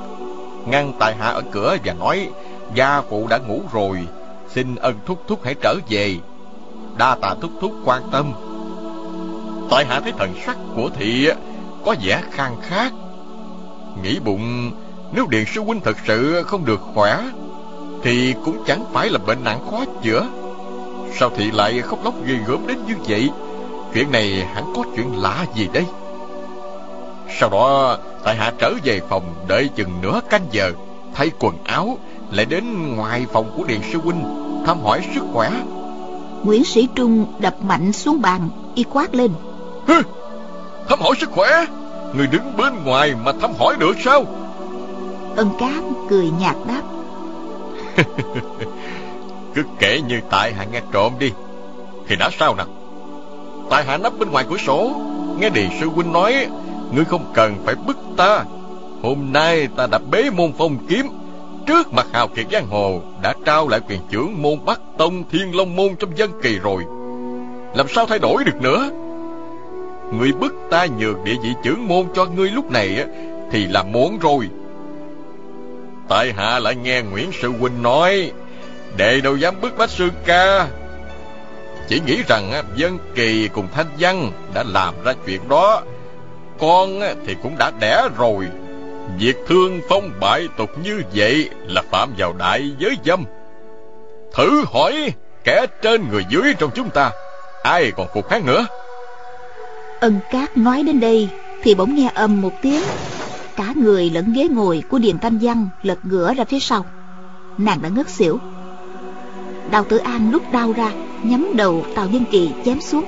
Ngăn 0.66 0.94
tại 1.00 1.16
hạ 1.16 1.28
ở 1.28 1.42
cửa 1.52 1.78
và 1.86 1.94
nói, 1.94 2.30
Gia 2.74 3.02
phụ 3.02 3.28
đã 3.28 3.38
ngủ 3.38 3.62
rồi, 3.72 4.00
Xin 4.50 4.76
ân 4.76 4.96
thúc 5.06 5.24
thúc 5.28 5.40
hãy 5.44 5.56
trở 5.62 5.76
về. 5.90 6.16
Đa 6.98 7.16
tạ 7.22 7.36
thúc 7.42 7.52
thúc 7.62 7.72
quan 7.86 8.02
tâm. 8.12 8.34
Tại 9.72 9.86
hạ 9.86 10.00
thấy 10.00 10.12
thần 10.18 10.34
sắc 10.46 10.58
của 10.76 10.90
thị 10.90 11.30
Có 11.86 11.96
vẻ 12.02 12.22
khang 12.32 12.58
khát. 12.62 12.92
Nghĩ 14.04 14.20
bụng, 14.20 14.72
Nếu 15.12 15.28
điện 15.30 15.46
sư 15.54 15.62
huynh 15.62 15.82
thật 15.82 15.98
sự 16.08 16.44
không 16.44 16.66
được 16.66 16.80
khỏe, 16.94 17.24
Thì 18.04 18.34
cũng 18.46 18.64
chẳng 18.68 18.86
phải 18.94 19.10
là 19.10 19.18
bệnh 19.18 19.44
nặng 19.44 19.60
khó 19.72 19.86
chữa. 20.04 20.28
Sao 21.20 21.30
thị 21.38 21.52
lại 21.52 21.82
khóc 21.82 22.00
lóc 22.04 22.14
ghê 22.26 22.36
gớm 22.48 22.68
đến 22.68 22.78
như 22.88 22.96
vậy? 23.08 23.30
Chuyện 23.94 24.12
này 24.12 24.48
hẳn 24.54 24.74
có 24.76 24.84
chuyện 24.96 25.22
lạ 25.22 25.46
gì 25.56 25.68
đây? 25.74 25.86
Sau 27.40 27.50
đó, 27.50 27.98
Tại 28.24 28.36
hạ 28.36 28.54
trở 28.58 28.74
về 28.84 29.02
phòng 29.10 29.24
Đợi 29.48 29.70
chừng 29.76 30.02
nửa 30.02 30.20
canh 30.30 30.46
giờ, 30.52 30.72
Thay 31.14 31.32
quần 31.40 31.56
áo, 31.64 31.98
Lại 32.32 32.46
đến 32.46 32.96
ngoài 32.96 33.26
phòng 33.34 33.52
của 33.58 33.64
điện 33.64 33.82
sư 33.94 34.00
huynh, 34.04 34.24
Thăm 34.66 34.80
hỏi 34.84 35.02
sức 35.16 35.24
khỏe. 35.34 35.52
Nguyễn 36.44 36.64
Sĩ 36.66 36.88
Trung 36.96 37.26
đập 37.40 37.56
mạnh 37.64 37.92
xuống 37.92 38.22
bàn, 38.22 38.50
Y 38.76 38.84
quát 38.84 39.16
lên. 39.16 39.32
Hừ, 39.88 40.02
Thăm 40.89 41.00
hỏi 41.02 41.15
sức 41.20 41.32
khỏe. 41.32 41.65
Người 42.13 42.28
đứng 42.28 42.58
bên 42.58 42.84
ngoài 42.84 43.13
mà 43.24 43.32
thăm 43.41 43.52
hỏi 43.60 43.76
được 43.80 43.94
sao? 44.04 44.26
Ân 45.36 45.50
Cát 45.60 45.84
cười 46.10 46.30
nhạt 46.39 46.56
đáp. 46.67 46.82
Cứ 49.56 49.63
kể 49.80 50.02
như 50.08 50.20
tại 50.30 50.54
hạ 50.54 50.65
nghe 50.72 50.82
trộm 50.91 51.13
đi. 51.20 51.32
Thì 52.08 52.15
đã 52.15 52.30
sao 52.39 52.56
nào? 52.56 52.65
Tại 53.70 53.84
hạ 53.84 53.98
nấp 53.98 54.20
bên 54.20 54.32
ngoài 54.32 54.46
cửa 54.50 54.58
sổ 54.58 54.91
Nghe 55.39 55.50
Điền 55.50 55.70
sư 55.80 55.89
huynh 55.89 56.13
nói 56.13 56.48
Ngươi 56.91 57.06
không 57.06 57.32
cần 57.34 57.56
phải 57.65 57.76
bức 57.76 57.98
ta. 58.17 58.44
Hôm 59.04 59.17
nay 59.34 59.67
ta 59.76 59.88
đã 59.88 60.00
bế 60.12 60.30
môn 60.30 60.52
phong 60.58 60.78
kiếm 60.88 61.08
Trước 61.67 61.94
mặt 61.94 62.08
hào 62.13 62.28
kiệt 62.28 62.46
giang 62.52 62.67
hồ 62.67 63.02
Đã 63.22 63.34
trao 63.46 63.67
lại 63.67 63.80
quyền 63.89 64.00
trưởng 64.10 64.41
môn 64.41 64.65
Bắc 64.65 64.82
Tông 64.98 65.24
Thiên 65.32 65.56
Long 65.56 65.76
Môn 65.76 65.96
trong 66.00 66.17
dân 66.17 66.32
kỳ 66.44 66.60
rồi. 66.60 66.84
Làm 67.76 67.88
sao 67.88 68.06
thay 68.06 68.20
đổi 68.20 68.44
được 68.44 68.62
nữa 68.62 68.89
Ngươi 70.12 70.32
bức 70.32 70.54
ta 70.69 70.86
nhường 70.86 71.24
địa 71.24 71.36
vị 71.43 71.50
trưởng 71.63 71.88
môn 71.88 72.06
cho 72.13 72.26
ngươi 72.26 72.50
lúc 72.50 72.71
này 72.71 73.06
Thì 73.52 73.67
là 73.67 73.84
muốn 73.84 74.19
rồi. 74.19 74.50
Tại 76.10 76.34
hạ 76.38 76.60
lại 76.60 76.76
nghe 76.76 77.02
Nguyễn 77.02 77.32
Sư 77.41 77.52
Huynh 77.60 77.84
nói, 77.84 78.32
Đệ 78.97 79.21
đâu 79.21 79.38
dám 79.38 79.62
bức 79.62 79.78
bách 79.78 79.89
sư 79.89 80.10
ca? 80.26 80.67
Chỉ 81.88 82.02
nghĩ 82.06 82.24
rằng 82.28 82.63
Dân 82.76 82.97
Kỳ 83.15 83.47
cùng 83.47 83.67
Thanh 83.74 83.88
Văn 84.00 84.32
Đã 84.54 84.63
làm 84.67 84.93
ra 85.04 85.13
chuyện 85.26 85.50
đó. 85.50 85.82
Con 86.60 87.02
thì 87.26 87.36
cũng 87.43 87.56
đã 87.58 87.71
đẻ 87.80 88.04
rồi. 88.17 88.47
Việc 89.17 89.36
thương 89.47 89.82
phong 89.89 90.12
bại 90.19 90.47
tục 90.58 90.69
như 90.84 91.02
vậy 91.15 91.50
Là 91.67 91.82
phạm 91.91 92.13
vào 92.17 92.34
đại 92.34 92.71
giới 92.80 92.97
dâm. 93.06 93.24
Thử 94.34 94.63
hỏi 94.74 95.13
Kẻ 95.43 95.65
trên 95.82 96.10
người 96.10 96.26
dưới 96.30 96.54
trong 96.60 96.71
chúng 96.76 96.89
ta, 96.89 97.12
Ai 97.63 97.91
còn 97.91 98.08
phục 98.13 98.30
kháng 98.30 98.45
nữa? 98.45 98.65
Ân 100.02 100.20
Cát 100.32 100.58
nói 100.58 100.84
đến 100.84 101.00
đây 101.00 101.30
Thì 101.64 101.76
bỗng 101.76 101.96
nghe 101.96 102.12
âm 102.14 102.42
một 102.42 102.54
tiếng. 102.62 102.82
Cả 103.56 103.74
người 103.76 104.10
lẫn 104.10 104.34
ghế 104.34 104.48
ngồi 104.48 104.84
của 104.90 105.00
Điền 105.00 105.20
Thanh 105.20 105.38
Văn 105.38 105.68
Lật 105.84 106.06
ngửa 106.06 106.34
ra 106.34 106.44
phía 106.44 106.60
sau. 106.60 106.86
Nàng 107.58 107.82
đã 107.82 107.90
ngất 107.90 108.10
xỉu. 108.10 108.40
Đào 109.72 109.84
Tử 109.84 109.98
An 109.98 110.32
rút 110.32 110.52
đau 110.52 110.74
ra 110.74 110.92
Nhắm 111.24 111.48
đầu 111.56 111.86
Tào 111.96 112.08
Dân 112.08 112.24
Kỳ 112.32 112.50
chém 112.66 112.82
xuống. 112.82 113.06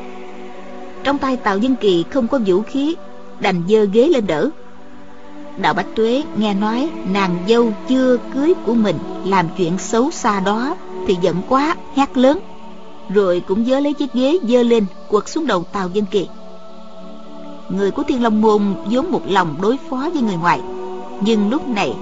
Trong 1.04 1.18
tay 1.18 1.38
Tào 1.38 1.58
Dân 1.58 1.76
Kỳ 1.76 2.06
không 2.10 2.28
có 2.28 2.40
vũ 2.46 2.62
khí 2.62 2.96
Đành 3.40 3.64
dơ 3.70 3.84
ghế 3.84 4.08
lên 4.08 4.28
đỡ. 4.28 4.50
Đạo 5.58 5.74
Bách 5.74 5.96
Tuế 5.96 6.24
nghe 6.38 6.54
nói 6.54 6.90
nàng 7.12 7.38
dâu 7.50 7.74
chưa 7.90 8.18
cưới 8.34 8.54
của 8.66 8.74
mình 8.74 8.98
làm 9.26 9.48
chuyện 9.58 9.78
xấu 9.78 10.12
xa 10.12 10.40
đó 10.40 10.76
thì 11.08 11.18
giận 11.22 11.36
quá, 11.50 11.76
hét 11.96 12.18
lớn. 12.18 12.40
Rồi 13.10 13.44
cũng 13.48 13.66
dớ 13.66 13.80
lấy 13.80 13.94
chiếc 13.94 14.14
ghế 14.14 14.40
dơ 14.44 14.64
lên 14.64 14.86
quật 15.10 15.30
xuống 15.30 15.48
đầu 15.48 15.64
Tào 15.64 15.90
Dân 15.90 16.06
Kỳ. 16.06 16.28
Người 17.78 17.92
của 17.92 18.04
Thiên 18.04 18.24
Long 18.24 18.42
Môn 18.42 18.62
vốn 18.92 19.12
một 19.12 19.22
lòng 19.28 19.56
đối 19.62 19.78
phó 19.90 20.10
với 20.14 20.22
người 20.22 20.38
ngoài. 20.38 20.62
Nhưng 21.22 21.50
lúc 21.50 21.68
này 21.68 21.94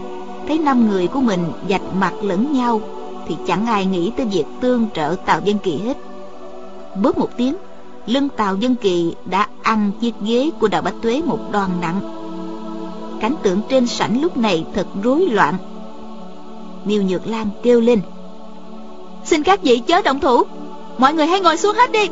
thấy 0.48 0.58
năm 0.58 0.90
người 0.90 1.08
của 1.08 1.22
mình 1.22 1.44
dạch 1.70 1.96
mặt 2.00 2.14
lẫn 2.22 2.54
nhau 2.54 2.82
thì 3.28 3.36
chẳng 3.48 3.66
ai 3.66 3.86
nghĩ 3.86 4.12
tới 4.18 4.26
việc 4.26 4.46
tương 4.62 4.88
trợ 4.94 5.16
Tào 5.26 5.42
Dân 5.44 5.58
Kỳ 5.58 5.78
hết. 5.78 5.98
Bước 7.02 7.18
một 7.18 7.30
tiếng, 7.38 7.56
lưng 8.06 8.30
Tào 8.38 8.56
Dân 8.56 8.76
Kỳ 8.76 9.16
đã 9.26 9.48
ăn 9.62 9.92
chiếc 10.02 10.14
ghế 10.22 10.50
của 10.60 10.68
đào 10.68 10.82
Bách 10.82 11.02
Tuế 11.02 11.22
một 11.26 11.40
đòn 11.52 11.70
nặng 11.82 12.22
cảnh 13.22 13.36
tượng 13.44 13.62
trên 13.70 13.88
sảnh 13.88 14.22
lúc 14.22 14.38
này 14.38 14.66
thật 14.74 14.88
rối 15.04 15.26
loạn 15.26 15.54
miêu 16.86 17.02
nhược 17.02 17.28
lan 17.28 17.50
kêu 17.64 17.82
lên 17.82 18.02
xin 19.26 19.44
các 19.44 19.64
vị 19.64 19.82
chớ 19.88 20.02
động 20.02 20.20
thủ 20.20 20.44
mọi 20.98 21.14
người 21.14 21.28
hãy 21.28 21.40
ngồi 21.40 21.58
xuống 21.58 21.76
hết 21.76 21.92
đi 21.92 22.10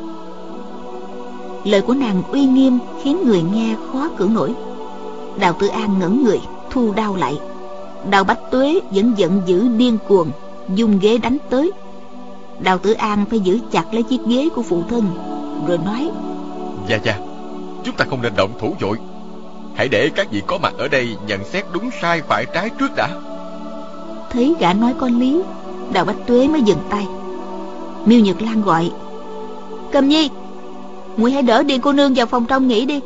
lời 1.63 1.81
của 1.81 1.93
nàng 1.93 2.23
uy 2.31 2.45
nghiêm 2.45 2.79
khiến 3.03 3.17
người 3.25 3.41
nghe 3.53 3.75
khó 3.91 4.09
cưỡng 4.17 4.33
nổi. 4.33 4.53
Đào 5.39 5.53
tử 5.59 5.67
an 5.67 5.99
ngẩn 5.99 6.23
người 6.23 6.41
thu 6.71 6.93
đao 6.95 7.15
lại. 7.15 7.39
Đào 8.09 8.23
bách 8.23 8.51
tuế 8.51 8.79
vẫn 8.91 9.13
giận 9.17 9.41
dữ 9.45 9.67
điên 9.67 9.97
cuồng 10.07 10.31
dùng 10.75 10.99
ghế 10.99 11.17
đánh 11.17 11.37
tới. 11.49 11.71
Đào 12.59 12.77
tử 12.77 12.93
an 12.93 13.25
phải 13.29 13.39
giữ 13.39 13.59
chặt 13.71 13.93
lấy 13.93 14.03
chiếc 14.03 14.19
ghế 14.27 14.49
của 14.55 14.61
phụ 14.61 14.83
thân 14.89 15.03
rồi 15.67 15.77
nói 15.77 16.09
dạ 16.87 16.97
dạ 17.03 17.19
chúng 17.83 17.95
ta 17.95 18.05
không 18.09 18.21
nên 18.21 18.33
động 18.35 18.51
thủ 18.59 18.75
vội 18.79 18.97
Hãy 19.75 19.87
để 19.87 20.09
các 20.15 20.31
vị 20.31 20.41
có 20.47 20.57
mặt 20.57 20.73
ở 20.77 20.87
đây 20.87 21.15
nhận 21.27 21.43
xét 21.43 21.65
đúng 21.73 21.89
sai 22.01 22.21
phải 22.21 22.45
trái 22.53 22.69
trước 22.69 22.95
đã. 22.95 23.09
Thấy 24.31 24.55
gã 24.59 24.73
nói 24.73 24.93
có 24.99 25.07
lý 25.07 25.41
Đào 25.93 26.05
Bách 26.05 26.27
Tuế 26.27 26.47
mới 26.47 26.61
dừng 26.61 26.77
tay. 26.89 27.07
Miêu 28.05 28.19
Nhật 28.19 28.41
Lan 28.41 28.61
gọi 28.61 28.91
Cầm 29.91 30.07
nhi 30.07 30.29
muội 31.19 31.31
hãy 31.31 31.41
đỡ 31.41 31.63
Điền 31.63 31.81
cô 31.81 31.93
nương 31.93 32.13
vào 32.13 32.25
phòng 32.25 32.45
trong 32.45 32.67
nghỉ 32.67 32.85
đi. 32.85 32.99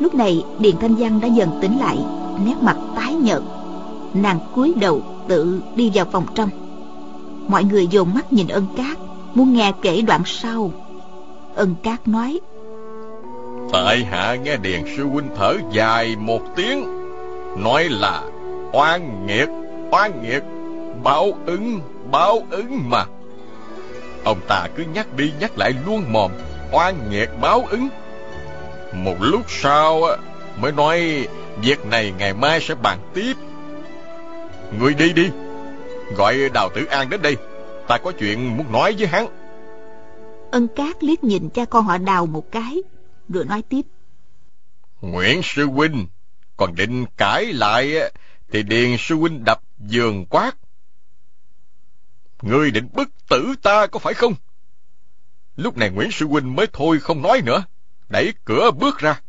Lúc 0.00 0.14
này 0.14 0.44
Điền 0.58 0.76
Thanh 0.80 0.94
Văn 0.94 1.20
đã 1.20 1.28
dần 1.28 1.50
tỉnh 1.60 1.78
lại 1.78 1.98
Nét 2.46 2.54
mặt 2.60 2.76
tái 2.96 3.14
nhợt. 3.14 3.42
Nàng 4.14 4.38
cúi 4.54 4.74
đầu 4.80 5.02
tự 5.28 5.60
đi 5.76 5.90
vào 5.94 6.04
phòng 6.12 6.26
trong. 6.34 6.50
Mọi 7.48 7.64
người 7.64 7.86
dồn 7.86 8.14
mắt 8.14 8.32
nhìn 8.32 8.48
ân 8.48 8.66
cát 8.76 8.98
Muốn 9.34 9.52
nghe 9.52 9.72
kể 9.82 10.00
đoạn 10.00 10.22
sau. 10.26 10.72
Ân 11.54 11.74
cát 11.82 12.08
nói 12.08 12.40
Tại 13.72 14.04
hạ 14.10 14.34
nghe 14.34 14.56
Điền 14.56 14.80
sư 14.96 15.04
huynh 15.04 15.28
thở 15.36 15.54
dài 15.72 16.16
một 16.16 16.40
tiếng 16.56 16.84
Nói 17.56 17.88
là 17.88 18.22
oan 18.72 19.26
nghiệt, 19.26 19.48
oan 19.90 20.22
nghiệt 20.22 20.42
Báo 21.04 21.32
ứng, 21.46 21.80
báo 22.10 22.38
ứng 22.50 22.80
mà. 22.88 23.04
Ông 24.24 24.38
ta 24.48 24.66
cứ 24.76 24.84
nhắc 24.94 25.16
đi 25.16 25.32
nhắc 25.40 25.58
lại 25.58 25.72
luôn 25.86 26.04
mồm 26.12 26.30
Oan 26.72 27.10
nghiệt 27.10 27.30
báo 27.40 27.66
ứng. 27.70 27.88
Một 28.92 29.16
lúc 29.20 29.42
sau 29.48 30.02
mới 30.56 30.72
nói 30.72 31.28
Việc 31.62 31.86
này 31.86 32.12
ngày 32.18 32.34
mai 32.34 32.60
sẽ 32.60 32.74
bàn 32.74 32.98
tiếp. 33.14 33.32
Người 34.78 34.94
đi 34.94 35.12
đi 35.12 35.30
Gọi 36.16 36.48
Đào 36.54 36.68
Tử 36.74 36.84
An 36.84 37.10
đến 37.10 37.22
đây 37.22 37.36
Ta 37.88 37.98
có 37.98 38.12
chuyện 38.18 38.56
muốn 38.56 38.72
nói 38.72 38.94
với 38.98 39.06
hắn. 39.06 39.26
Ân 40.50 40.68
Cát 40.76 41.04
liếc 41.04 41.24
nhìn 41.24 41.50
cha 41.50 41.64
con 41.64 41.84
họ 41.84 41.98
Đào 41.98 42.26
một 42.26 42.52
cái 42.52 42.82
Rồi 43.28 43.44
nói 43.44 43.62
tiếp. 43.68 43.82
Nguyễn 45.00 45.40
Sư 45.44 45.66
Huynh 45.66 46.06
Còn 46.56 46.74
định 46.74 47.04
cãi 47.16 47.52
lại 47.52 48.12
Thì 48.52 48.62
Điền 48.62 48.96
Sư 48.98 49.14
Huynh 49.14 49.44
đập 49.44 49.60
giường 49.78 50.26
quát. 50.30 50.56
Ngươi 52.42 52.70
định 52.70 52.88
bức 52.92 53.08
tử 53.28 53.54
ta 53.62 53.86
có 53.86 53.98
phải 53.98 54.14
không? 54.14 54.34
Lúc 55.58 55.76
này 55.76 55.90
Nguyễn 55.90 56.10
Sư 56.10 56.26
Huynh 56.26 56.56
mới 56.56 56.66
thôi 56.72 56.98
không 56.98 57.22
nói 57.22 57.42
nữa 57.44 57.64
Đẩy 58.08 58.34
cửa 58.44 58.70
bước 58.70 58.98
ra. 58.98 59.20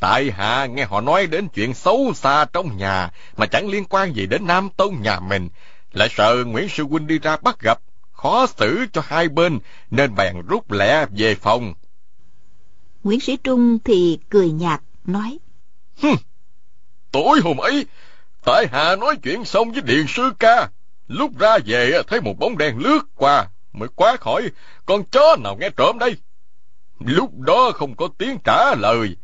Tại 0.00 0.30
hạ 0.30 0.66
nghe 0.66 0.84
họ 0.84 1.00
nói 1.00 1.26
đến 1.26 1.48
chuyện 1.48 1.74
xấu 1.74 2.12
xa 2.14 2.46
trong 2.52 2.76
nhà 2.76 3.10
Mà 3.36 3.46
chẳng 3.46 3.68
liên 3.68 3.84
quan 3.84 4.12
gì 4.12 4.26
đến 4.26 4.46
Nam 4.46 4.68
Tông 4.76 5.02
nhà 5.02 5.20
mình 5.20 5.48
Lại 5.92 6.08
sợ 6.10 6.44
Nguyễn 6.46 6.68
Sư 6.68 6.84
Huynh 6.84 7.06
đi 7.06 7.18
ra 7.18 7.36
bắt 7.36 7.60
gặp 7.60 7.78
Khó 8.12 8.46
xử 8.46 8.86
cho 8.92 9.02
hai 9.04 9.28
bên 9.28 9.58
Nên 9.90 10.14
bèn 10.14 10.36
rút 10.48 10.72
lẹ 10.72 11.06
về 11.16 11.34
phòng. 11.34 11.74
Nguyễn 13.04 13.20
Sĩ 13.20 13.36
Trung 13.36 13.78
thì 13.84 14.18
cười 14.28 14.50
nhạt 14.50 14.80
nói 15.04 15.38
Tối 17.12 17.40
hôm 17.44 17.56
ấy 17.56 17.86
Tại 18.44 18.66
hạ 18.72 18.96
nói 18.96 19.16
chuyện 19.22 19.44
xong 19.44 19.72
với 19.72 19.82
Điện 19.82 20.06
Sư 20.08 20.32
Ca 20.38 20.68
Lúc 21.08 21.38
ra 21.38 21.58
về 21.66 22.02
thấy 22.06 22.20
một 22.20 22.34
bóng 22.38 22.58
đen 22.58 22.78
lướt 22.78 23.00
qua 23.14 23.48
Mới 23.78 23.88
quá 23.96 24.16
khỏi. 24.16 24.50
Con 24.86 25.04
chó 25.04 25.36
nào 25.36 25.56
nghe 25.60 25.70
trộm 25.76 25.98
đây? 25.98 26.16
Lúc 26.98 27.38
đó 27.38 27.70
không 27.74 27.94
có 27.96 28.08
tiếng 28.18 28.38
trả 28.44 28.74
lời. 28.74 29.16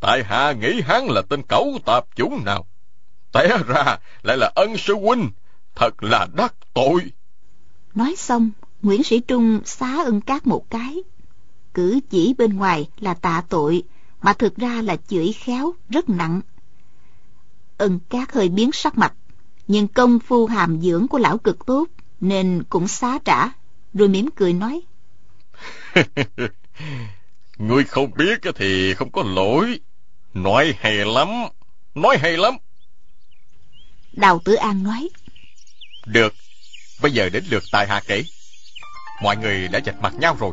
Tại 0.00 0.24
hạ 0.24 0.52
nghĩ 0.52 0.80
hắn 0.80 1.10
là 1.10 1.22
tên 1.28 1.42
cẩu 1.42 1.78
tạp 1.84 2.04
chủng 2.16 2.44
nào? 2.44 2.66
Té 3.32 3.58
ra 3.68 3.98
lại 4.22 4.36
là 4.36 4.52
ân 4.54 4.76
sư 4.76 4.94
huynh. 4.94 5.30
Thật 5.74 6.02
là 6.02 6.26
đắc 6.34 6.54
tội. 6.74 7.12
Nói 7.94 8.14
xong, 8.16 8.50
Nguyễn 8.82 9.02
Sĩ 9.02 9.20
Trung 9.20 9.60
xá 9.64 10.02
ân 10.04 10.20
cát 10.20 10.46
một 10.46 10.70
cái. 10.70 11.02
Cử 11.74 12.00
chỉ 12.10 12.34
bên 12.38 12.56
ngoài 12.56 12.88
là 13.00 13.14
tạ 13.14 13.42
tội, 13.48 13.82
Mà 14.22 14.32
thực 14.32 14.56
ra 14.56 14.82
là 14.82 14.96
chửi 15.08 15.32
khéo, 15.32 15.74
rất 15.88 16.08
nặng. 16.08 16.40
Ân 17.78 17.98
cát 18.08 18.32
hơi 18.32 18.48
biến 18.48 18.72
sắc 18.72 18.98
mặt, 18.98 19.12
Nhưng 19.68 19.88
công 19.88 20.18
phu 20.18 20.46
hàm 20.46 20.80
dưỡng 20.80 21.08
của 21.08 21.18
lão 21.18 21.38
cực 21.38 21.66
tốt, 21.66 21.84
Nên 22.20 22.62
cũng 22.68 22.88
xá 22.88 23.18
trả. 23.24 23.48
Rồi 23.94 24.08
mỉm 24.08 24.28
cười 24.36 24.52
nói 24.52 24.80
Ngươi 27.58 27.84
không 27.84 28.10
biết 28.16 28.40
thì 28.54 28.94
không 28.94 29.10
có 29.10 29.22
lỗi 29.22 29.78
Nói 30.34 30.74
hay 30.78 30.94
lắm, 30.94 31.28
nói 31.94 32.16
hay 32.20 32.36
lắm. 32.36 32.54
Đào 34.12 34.40
Tử 34.44 34.54
An 34.54 34.82
nói. 34.82 35.08
Được, 36.06 36.34
bây 37.02 37.12
giờ 37.12 37.28
đến 37.28 37.44
lượt 37.50 37.62
tại 37.72 37.86
hạ 37.86 38.00
kể. 38.06 38.24
Mọi 39.22 39.36
người 39.36 39.68
đã 39.68 39.80
chạch 39.80 40.00
mặt 40.00 40.14
nhau 40.18 40.36
rồi, 40.40 40.52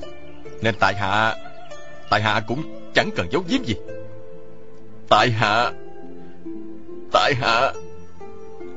nên 0.62 0.76
tại 0.80 0.96
hạ, 0.96 1.36
tại 2.10 2.22
hạ 2.22 2.44
cũng 2.48 2.92
chẳng 2.94 3.10
cần 3.16 3.28
giấu 3.32 3.44
giếm 3.48 3.64
gì. 3.64 3.76
Tại 5.10 5.32
hạ, 5.32 5.72
tại 7.12 7.36
hạ... 7.36 7.74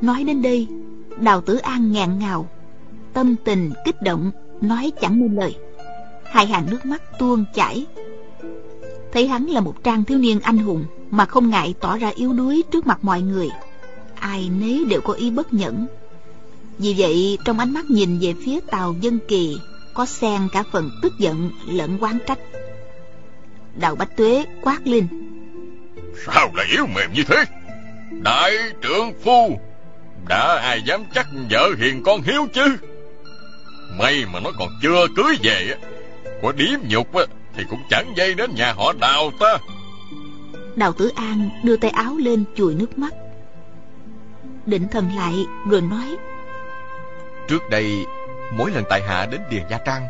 Nói 0.02 0.24
đến 0.24 0.42
đây, 0.42 0.66
Đào 1.20 1.40
Tử 1.40 1.56
An 1.56 1.92
ngạn 1.92 2.18
ngào, 2.18 2.50
tâm 3.12 3.36
tình 3.44 3.72
kích 3.84 4.02
động, 4.02 4.30
nói 4.62 4.92
chẳng 5.00 5.20
nên 5.20 5.34
lời. 5.34 5.56
Hai 6.24 6.46
hàng 6.46 6.66
nước 6.70 6.86
mắt 6.86 7.02
tuôn 7.18 7.44
chảy, 7.54 7.86
thấy 9.12 9.28
hắn 9.28 9.46
là 9.46 9.60
một 9.60 9.84
trang 9.84 10.04
thiếu 10.04 10.18
niên 10.18 10.40
anh 10.40 10.58
hùng 10.58 10.84
mà 11.10 11.26
không 11.26 11.50
ngại 11.50 11.74
tỏ 11.80 11.98
ra 11.98 12.08
yếu 12.08 12.32
đuối 12.32 12.62
trước 12.70 12.86
mặt 12.86 12.98
mọi 13.02 13.22
người. 13.22 13.48
Ai 14.14 14.50
nấy 14.60 14.84
đều 14.88 15.00
có 15.00 15.12
ý 15.12 15.30
bất 15.30 15.54
nhẫn. 15.54 15.86
Vì 16.78 16.94
vậy 16.98 17.38
trong 17.44 17.58
ánh 17.58 17.72
mắt 17.72 17.84
nhìn 17.90 18.18
về 18.18 18.34
phía 18.44 18.60
tàu 18.60 18.94
dân 19.00 19.18
kỳ 19.28 19.58
có 19.94 20.06
xen 20.06 20.40
cả 20.52 20.62
phần 20.72 20.90
tức 21.02 21.12
giận 21.18 21.50
lẫn 21.66 21.98
quán 22.00 22.18
trách. 22.26 22.38
Đào 23.80 23.94
bách 23.94 24.16
tuế 24.16 24.44
quát 24.62 24.78
lên. 24.84 25.06
Sao 26.26 26.50
lại 26.54 26.66
yếu 26.70 26.86
mềm 26.86 27.12
như 27.12 27.24
thế? 27.28 27.44
Đại 28.22 28.52
trưởng 28.80 29.12
phu 29.24 29.58
đã 30.28 30.58
ai 30.62 30.82
dám 30.86 31.04
chắc 31.14 31.28
vợ 31.50 31.70
hiền 31.78 32.02
con 32.02 32.22
hiếu 32.22 32.46
chứ? 32.54 32.76
May 33.98 34.24
mà 34.32 34.40
nó 34.40 34.50
còn 34.58 34.68
chưa 34.82 35.06
cưới 35.16 35.36
về 35.42 35.74
có 36.42 36.52
điếm 36.52 36.80
nhục 36.88 37.08
thì 37.56 37.64
cũng 37.70 37.80
chẳng 37.90 38.12
dây 38.16 38.34
đến 38.34 38.54
nhà 38.54 38.72
họ 38.72 38.92
đào 39.00 39.30
ta. 39.40 39.58
Đào 40.76 40.92
tử 40.92 41.12
an 41.14 41.50
đưa 41.64 41.76
tay 41.76 41.90
áo 41.90 42.16
lên 42.16 42.44
chùi 42.56 42.74
nước 42.74 42.98
mắt. 42.98 43.14
Định 44.66 44.88
thần 44.90 45.10
lại 45.16 45.34
rồi 45.70 45.80
nói 45.80 46.16
trước 47.48 47.70
đây 47.70 48.06
mỗi 48.56 48.70
lần 48.70 48.84
tại 48.90 49.02
hạ 49.02 49.26
đến 49.26 49.40
điền 49.50 49.62
gia 49.70 49.78
trang 49.78 50.06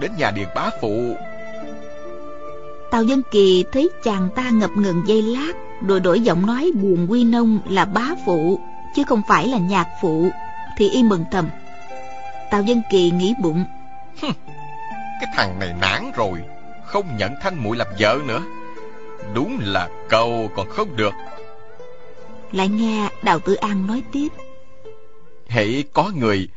đến 0.00 0.10
nhà 0.18 0.30
điền 0.30 0.48
bá 0.54 0.70
phụ 0.80 1.16
tào 2.90 3.02
dân 3.02 3.22
kỳ 3.30 3.64
thấy 3.72 3.90
chàng 4.04 4.28
ta 4.34 4.50
ngập 4.50 4.70
ngừng 4.70 5.02
dây 5.06 5.22
lát 5.22 5.52
rồi 5.88 6.00
đổi 6.00 6.20
giọng 6.20 6.46
nói 6.46 6.70
buồn 6.74 7.06
quy 7.10 7.24
nông 7.24 7.58
là 7.68 7.84
bá 7.84 8.06
phụ 8.26 8.60
chứ 8.96 9.02
không 9.04 9.22
phải 9.28 9.48
là 9.48 9.58
nhạc 9.58 9.86
phụ 10.02 10.30
thì 10.78 10.90
y 10.90 11.02
mừng 11.02 11.24
thầm 11.32 11.48
tào 12.50 12.62
dân 12.62 12.82
kỳ 12.90 13.10
nghĩ 13.10 13.34
bụng. 13.42 13.64
Cái 15.20 15.30
thằng 15.34 15.58
này 15.58 15.74
nản 15.80 16.12
rồi 16.16 16.42
Không 16.86 17.16
nhận 17.16 17.34
Thanh 17.40 17.62
muội 17.62 17.76
làm 17.76 17.86
vợ 17.98 18.18
nữa. 18.26 18.42
Đúng 19.34 19.58
là 19.62 19.88
cầu 20.08 20.50
còn 20.56 20.68
không 20.70 20.96
được. 20.96 21.14
Lại 22.52 22.68
nghe 22.68 23.10
Đào 23.22 23.38
Tử 23.38 23.54
An 23.54 23.86
nói 23.86 24.02
tiếp. 24.12 24.28
Hãy 25.48 25.84
có 25.92 26.10
người 26.14 26.48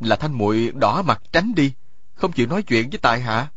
Là 0.00 0.16
Thanh 0.16 0.32
muội 0.32 0.72
đỏ 0.74 1.02
mặt 1.02 1.22
tránh 1.32 1.54
đi 1.54 1.72
Không 2.14 2.32
chịu 2.32 2.46
nói 2.46 2.62
chuyện 2.62 2.90
với 2.90 2.98
tại 2.98 3.20
hạ. 3.20 3.48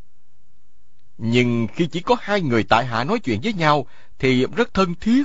Nhưng 1.18 1.68
khi 1.76 1.88
chỉ 1.88 2.00
có 2.00 2.16
hai 2.20 2.42
người 2.42 2.64
tại 2.64 2.86
hạ 2.86 3.04
nói 3.04 3.20
chuyện 3.20 3.40
với 3.44 3.54
nhau 3.54 3.86
Thì 4.20 4.46
rất 4.56 4.74
thân 4.74 4.96
thiết. 5.02 5.24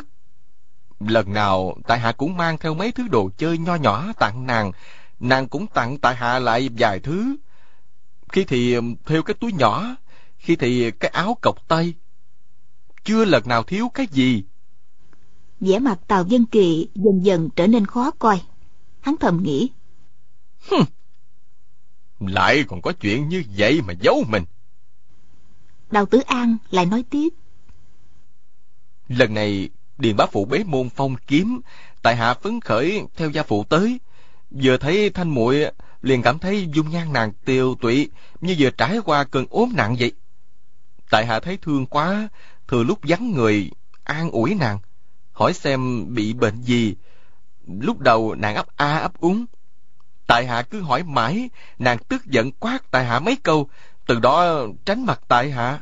Lần 1.00 1.32
nào 1.32 1.76
tại 1.86 1.98
hạ 1.98 2.12
cũng 2.12 2.36
mang 2.36 2.58
theo 2.58 2.74
mấy 2.74 2.92
thứ 2.92 3.08
đồ 3.08 3.30
chơi 3.36 3.58
nho 3.58 3.74
nhỏ 3.74 4.12
tặng 4.18 4.46
nàng 4.46 4.72
Nàng 5.20 5.48
cũng 5.48 5.66
tặng 5.66 5.98
tại 5.98 6.14
hạ 6.14 6.38
lại 6.38 6.68
vài 6.78 7.00
thứ 7.00 7.36
khi 8.28 8.44
thì 8.44 8.74
um, 8.74 8.94
theo 9.06 9.22
cái 9.22 9.34
túi 9.34 9.52
nhỏ, 9.52 9.96
khi 10.38 10.56
thì 10.56 10.90
cái 10.90 11.10
áo 11.10 11.36
cộc 11.42 11.68
tay. 11.68 11.94
Chưa 13.04 13.24
lần 13.24 13.42
nào 13.46 13.62
thiếu 13.62 13.90
cái 13.94 14.06
gì. 14.06 14.44
vẻ 15.60 15.78
mặt 15.78 15.98
Tào 16.06 16.24
Dân 16.26 16.46
Kỳ 16.46 16.88
dần 16.94 17.24
dần 17.24 17.48
trở 17.56 17.66
nên 17.66 17.86
khó 17.86 18.10
coi. 18.10 18.42
Hắn 19.00 19.16
thầm 19.20 19.42
nghĩ. 19.42 19.70
Hừm, 20.70 20.84
lại 22.20 22.64
còn 22.68 22.82
có 22.82 22.92
chuyện 22.92 23.28
như 23.28 23.42
vậy 23.56 23.80
mà 23.86 23.94
giấu 24.00 24.24
mình. 24.28 24.44
Đào 25.90 26.06
Tử 26.06 26.20
An 26.20 26.56
lại 26.70 26.86
nói 26.86 27.04
tiếp. 27.10 27.28
Lần 29.08 29.34
này, 29.34 29.68
Điền 29.98 30.16
Bá 30.16 30.26
Phụ 30.26 30.44
bế 30.44 30.64
môn 30.64 30.88
phong 30.90 31.16
kiếm, 31.26 31.60
tại 32.02 32.16
hạ 32.16 32.34
phấn 32.34 32.60
khởi 32.60 33.02
theo 33.16 33.30
gia 33.30 33.42
phụ 33.42 33.64
tới. 33.64 33.98
Vừa 34.50 34.76
thấy 34.76 35.10
thanh 35.10 35.28
muội 35.28 35.64
liền 36.02 36.22
cảm 36.22 36.38
thấy 36.38 36.68
dung 36.72 36.90
nhan 36.90 37.12
nàng 37.12 37.32
tiêu 37.44 37.74
tụy 37.80 38.10
như 38.40 38.54
vừa 38.58 38.70
trải 38.70 38.98
qua 39.04 39.24
cơn 39.24 39.46
ốm 39.50 39.72
nặng 39.76 39.96
vậy. 39.98 40.12
Tại 41.10 41.26
hạ 41.26 41.40
thấy 41.40 41.56
thương 41.56 41.86
quá, 41.86 42.28
thừa 42.68 42.82
lúc 42.82 42.98
vắng 43.02 43.32
người, 43.32 43.70
an 44.04 44.30
ủi 44.30 44.54
nàng, 44.54 44.78
hỏi 45.32 45.52
xem 45.52 46.06
bị 46.14 46.32
bệnh 46.32 46.62
gì. 46.62 46.94
Lúc 47.66 48.00
đầu 48.00 48.34
nàng 48.34 48.54
ấp 48.54 48.66
a 48.76 48.98
ấp 48.98 49.20
úng. 49.20 49.46
Tại 50.26 50.46
hạ 50.46 50.62
cứ 50.62 50.80
hỏi 50.80 51.02
mãi, 51.02 51.50
nàng 51.78 51.98
tức 51.98 52.24
giận 52.24 52.52
quát 52.52 52.90
tại 52.90 53.04
hạ 53.04 53.20
mấy 53.20 53.36
câu, 53.36 53.68
từ 54.06 54.20
đó 54.20 54.66
tránh 54.84 55.06
mặt 55.06 55.20
tại 55.28 55.50
hạ. 55.50 55.80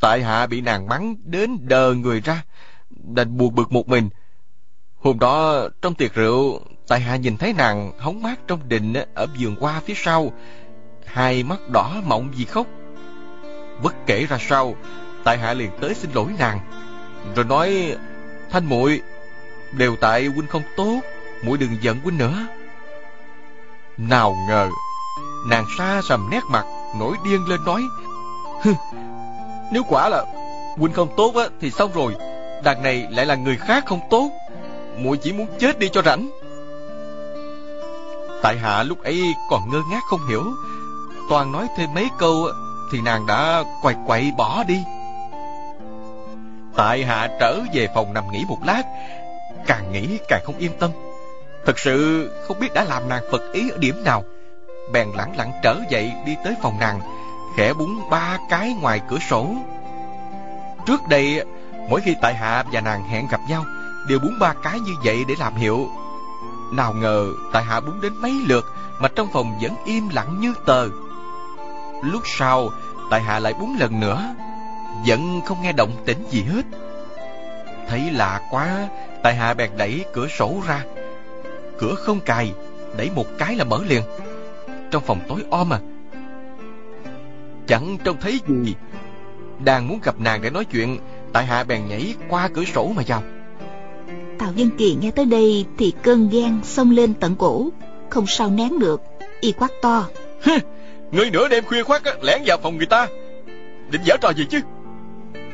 Tại 0.00 0.22
hạ 0.22 0.46
bị 0.46 0.60
nàng 0.60 0.88
mắng 0.88 1.16
đến 1.24 1.58
đờ 1.60 1.94
người 1.94 2.20
ra, 2.20 2.44
đành 2.90 3.36
buồn 3.36 3.54
bực 3.54 3.72
một 3.72 3.88
mình. 3.88 4.08
Hôm 4.96 5.18
đó 5.18 5.68
trong 5.82 5.94
tiệc 5.94 6.14
rượu, 6.14 6.60
tại 6.88 7.00
hạ 7.00 7.16
nhìn 7.16 7.36
thấy 7.36 7.52
nàng 7.52 7.92
hóng 7.98 8.22
mát 8.22 8.38
trong 8.46 8.60
đình 8.68 8.94
ở 9.14 9.26
vườn 9.40 9.56
hoa 9.60 9.80
phía 9.80 9.94
sau, 9.96 10.32
hai 11.04 11.42
mắt 11.42 11.68
đỏ 11.68 11.94
mọng 12.04 12.28
vì 12.36 12.44
khóc. 12.44 12.66
Bất 13.82 13.94
kể 14.06 14.26
ra 14.26 14.38
sao, 14.48 14.74
tại 15.24 15.38
hạ 15.38 15.54
liền 15.54 15.70
tới 15.80 15.94
xin 15.94 16.10
lỗi 16.14 16.26
nàng, 16.38 16.60
rồi 17.34 17.44
nói 17.44 17.96
thanh 18.50 18.66
muội 18.66 19.00
đều 19.72 19.96
tại 19.96 20.26
huynh 20.26 20.46
không 20.46 20.62
tốt, 20.76 21.00
muội 21.44 21.58
đừng 21.58 21.76
giận 21.80 22.00
huynh 22.00 22.18
nữa. 22.18 22.46
Nào 23.96 24.36
ngờ, 24.48 24.70
nàng 25.50 25.64
xa 25.78 26.00
sầm 26.08 26.28
nét 26.30 26.42
mặt, 26.50 26.64
nổi 27.00 27.16
điên 27.24 27.44
lên 27.48 27.60
nói, 27.66 27.82
Hừ, 28.62 28.72
nếu 29.72 29.82
quả 29.88 30.08
là 30.08 30.24
huynh 30.76 30.92
không 30.92 31.08
tốt 31.16 31.34
á, 31.36 31.44
thì 31.60 31.70
xong 31.70 31.90
rồi, 31.94 32.14
đàn 32.64 32.82
này 32.82 33.06
lại 33.10 33.26
là 33.26 33.34
người 33.34 33.56
khác 33.56 33.86
không 33.86 34.00
tốt, 34.10 34.30
muội 34.98 35.16
chỉ 35.16 35.32
muốn 35.32 35.46
chết 35.58 35.78
đi 35.78 35.88
cho 35.92 36.02
rảnh. 36.02 36.30
Tại 38.42 38.58
hạ 38.58 38.82
lúc 38.82 39.02
ấy 39.02 39.34
còn 39.50 39.70
ngơ 39.70 39.82
ngác 39.90 40.04
không 40.04 40.28
hiểu, 40.28 40.44
toàn 41.28 41.52
nói 41.52 41.68
thêm 41.76 41.94
mấy 41.94 42.08
câu 42.18 42.46
thì 42.92 43.00
nàng 43.00 43.26
đã 43.26 43.64
quay 43.82 43.94
quậy 44.06 44.32
bỏ 44.36 44.64
đi. 44.64 44.84
Tại 46.76 47.04
hạ 47.04 47.28
trở 47.40 47.60
về 47.74 47.88
phòng 47.94 48.14
nằm 48.14 48.24
nghỉ 48.32 48.44
một 48.48 48.58
lát, 48.66 48.82
càng 49.66 49.92
nghĩ 49.92 50.18
càng 50.28 50.42
không 50.44 50.58
yên 50.58 50.72
tâm. 50.78 50.90
Thật 51.66 51.78
sự 51.78 52.30
không 52.48 52.60
biết 52.60 52.74
đã 52.74 52.84
làm 52.84 53.08
nàng 53.08 53.22
phật 53.32 53.52
ý 53.52 53.70
ở 53.70 53.78
điểm 53.78 54.04
nào. 54.04 54.24
Bèn 54.92 55.08
lẳng 55.16 55.36
lặng 55.36 55.52
trở 55.62 55.76
dậy 55.90 56.12
đi 56.26 56.36
tới 56.44 56.54
phòng 56.62 56.78
nàng, 56.80 57.00
khẽ 57.56 57.72
búng 57.72 58.10
ba 58.10 58.38
cái 58.50 58.76
ngoài 58.80 59.00
cửa 59.08 59.18
sổ. 59.30 59.54
Trước 60.86 61.00
đây, 61.08 61.44
mỗi 61.88 62.00
khi 62.00 62.16
tại 62.20 62.34
hạ 62.34 62.64
và 62.72 62.80
nàng 62.80 63.08
hẹn 63.08 63.26
gặp 63.30 63.40
nhau, 63.48 63.64
đều 64.08 64.18
búng 64.18 64.38
ba 64.40 64.54
cái 64.62 64.80
như 64.80 64.92
vậy 65.04 65.24
để 65.28 65.34
làm 65.38 65.54
hiệu. 65.54 65.88
Nào 66.72 66.92
ngờ 66.92 67.32
tại 67.52 67.64
hạ 67.64 67.80
búng 67.80 68.00
đến 68.00 68.12
mấy 68.20 68.42
lượt 68.46 68.64
mà 68.98 69.08
trong 69.08 69.28
phòng 69.32 69.58
vẫn 69.62 69.72
im 69.84 70.08
lặng 70.08 70.40
như 70.40 70.54
tờ. 70.66 70.88
Lúc 72.02 72.22
sau, 72.24 72.70
tại 73.10 73.22
hạ 73.22 73.38
lại 73.38 73.54
búng 73.60 73.76
lần 73.80 74.00
nữa, 74.00 74.34
vẫn 75.06 75.40
không 75.46 75.62
nghe 75.62 75.72
động 75.72 75.92
tĩnh 76.06 76.24
gì 76.30 76.42
hết. 76.42 76.62
Thấy 77.88 78.10
lạ 78.10 78.40
quá, 78.50 78.88
tại 79.22 79.34
hạ 79.34 79.54
bèn 79.54 79.70
đẩy 79.76 80.04
cửa 80.14 80.28
sổ 80.28 80.54
ra. 80.68 80.84
Cửa 81.78 81.94
không 81.94 82.20
cài, 82.20 82.52
đẩy 82.96 83.10
một 83.10 83.26
cái 83.38 83.56
là 83.56 83.64
mở 83.64 83.80
liền. 83.86 84.02
Trong 84.90 85.02
phòng 85.02 85.20
tối 85.28 85.44
om 85.50 85.72
à. 85.72 85.78
Chẳng 87.66 87.98
trông 88.04 88.16
thấy 88.20 88.40
gì. 88.48 88.74
Đang 89.64 89.88
muốn 89.88 89.98
gặp 90.02 90.14
nàng 90.20 90.42
để 90.42 90.50
nói 90.50 90.64
chuyện, 90.64 90.98
tại 91.32 91.46
hạ 91.46 91.64
bèn 91.64 91.88
nhảy 91.88 92.14
qua 92.28 92.48
cửa 92.54 92.64
sổ 92.64 92.92
mà 92.96 93.02
vào. 93.06 93.22
Tào 94.38 94.52
Dân 94.56 94.70
Kỳ 94.78 94.96
nghe 95.00 95.10
tới 95.10 95.24
đây 95.24 95.66
thì 95.78 95.92
cơn 96.02 96.28
ghen 96.28 96.60
xông 96.64 96.90
lên 96.90 97.14
tận 97.14 97.36
cổ, 97.36 97.68
không 98.10 98.26
sao 98.26 98.50
nén 98.50 98.78
được, 98.78 99.00
y 99.40 99.52
quát 99.52 99.68
to. 99.82 100.06
Ngươi 101.12 101.30
nửa 101.30 101.48
đêm 101.48 101.64
khuya 101.64 101.82
khoát 101.82 102.02
lẻn 102.22 102.42
vào 102.46 102.58
phòng 102.62 102.76
người 102.76 102.86
ta, 102.86 103.06
định 103.90 104.02
giở 104.06 104.16
trò 104.16 104.32
gì 104.36 104.44
chứ? 104.50 104.60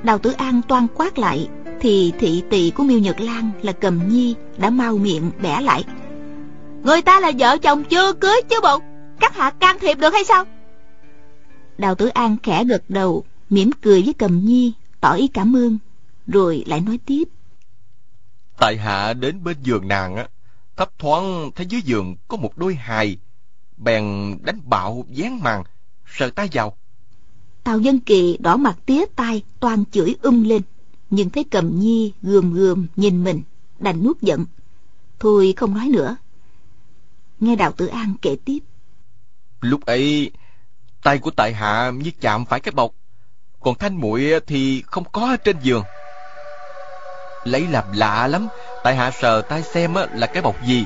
Đào 0.02 0.18
Tử 0.18 0.32
An 0.32 0.60
toan 0.68 0.86
quát 0.94 1.18
lại, 1.18 1.48
thì 1.80 2.12
thị 2.18 2.42
tỳ 2.50 2.70
của 2.70 2.82
Miêu 2.82 2.98
Nhật 2.98 3.20
Lan 3.20 3.50
là 3.62 3.72
Cầm 3.72 4.08
Nhi 4.08 4.34
đã 4.56 4.70
mau 4.70 4.96
miệng 4.96 5.30
bẻ 5.42 5.60
lại. 5.60 5.84
Người 6.82 7.02
ta 7.02 7.20
là 7.20 7.32
vợ 7.38 7.58
chồng 7.58 7.84
chưa 7.84 8.12
cưới 8.12 8.42
chứ 8.48 8.56
bộ, 8.62 8.78
các 9.20 9.36
hạ 9.36 9.50
can 9.50 9.78
thiệp 9.78 9.98
được 9.98 10.12
hay 10.12 10.24
sao? 10.24 10.44
Đào 11.78 11.94
Tử 11.94 12.06
An 12.06 12.36
khẽ 12.42 12.64
gật 12.64 12.82
đầu, 12.88 13.24
mỉm 13.50 13.70
cười 13.82 14.02
với 14.02 14.14
Cầm 14.14 14.44
Nhi, 14.44 14.72
tỏ 15.00 15.14
ý 15.14 15.28
cảm 15.28 15.56
ơn, 15.56 15.78
rồi 16.26 16.64
lại 16.66 16.80
nói 16.80 16.98
tiếp. 17.06 17.24
Tại 18.58 18.76
hạ 18.76 19.12
đến 19.12 19.44
bên 19.44 19.56
giường 19.62 19.88
nàng 19.88 20.16
á, 20.16 20.28
thấp 20.76 20.90
thoáng 20.98 21.50
thấy 21.54 21.66
dưới 21.66 21.82
giường 21.82 22.16
có 22.28 22.36
một 22.36 22.58
đôi 22.58 22.74
hài, 22.74 23.16
bèn 23.76 24.04
đánh 24.42 24.60
bạo 24.64 25.04
dán 25.08 25.40
màn, 25.42 25.64
sờ 26.06 26.30
tay 26.30 26.48
vào. 26.52 26.76
Tào 27.64 27.78
Dân 27.78 28.00
Kỳ 28.00 28.36
đỏ 28.40 28.56
mặt 28.56 28.76
tía 28.86 29.04
tai, 29.16 29.42
toàn 29.60 29.84
chửi 29.90 30.16
um 30.22 30.42
lên, 30.42 30.62
nhưng 31.10 31.30
thấy 31.30 31.44
Cầm 31.44 31.80
Nhi 31.80 32.12
gườm 32.22 32.52
gườm 32.52 32.86
nhìn 32.96 33.24
mình, 33.24 33.42
đành 33.78 34.04
nuốt 34.04 34.20
giận. 34.20 34.46
Thôi 35.18 35.54
không 35.56 35.74
nói 35.74 35.88
nữa. 35.88 36.16
Nghe 37.40 37.56
Đào 37.56 37.72
Tử 37.72 37.86
An 37.86 38.14
kể 38.22 38.36
tiếp. 38.44 38.58
Lúc 39.60 39.86
ấy, 39.86 40.30
tay 41.02 41.18
của 41.18 41.30
tại 41.30 41.54
hạ 41.54 41.92
như 41.94 42.10
chạm 42.20 42.44
phải 42.44 42.60
cái 42.60 42.72
bọc, 42.72 42.94
còn 43.60 43.78
thanh 43.78 43.96
muội 43.96 44.40
thì 44.46 44.82
không 44.82 45.04
có 45.12 45.30
ở 45.30 45.36
trên 45.36 45.56
giường 45.62 45.82
lấy 47.44 47.66
làm 47.70 47.84
lạ 47.94 48.26
lắm. 48.26 48.48
Tại 48.84 48.96
hạ 48.96 49.10
sờ 49.10 49.42
tay 49.42 49.62
xem 49.62 49.94
là 50.12 50.26
cái 50.26 50.42
bọc 50.42 50.62
gì? 50.66 50.84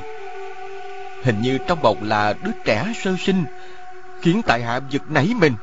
Hình 1.23 1.40
như 1.42 1.59
trong 1.66 1.83
bọc 1.83 2.03
là 2.03 2.35
đứa 2.42 2.53
trẻ 2.64 2.92
sơ 3.03 3.14
sinh, 3.25 3.44
khiến 4.21 4.42
tại 4.47 4.62
hạ 4.62 4.81
giật 4.90 5.03
nảy 5.09 5.33
mình. 5.40 5.55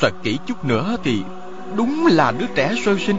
Sờ 0.00 0.10
kỹ 0.22 0.38
chút 0.46 0.64
nữa 0.64 0.96
thì 1.04 1.22
đúng 1.76 2.06
là 2.06 2.30
đứa 2.30 2.46
trẻ 2.54 2.74
sơ 2.84 2.96
sinh. 3.06 3.16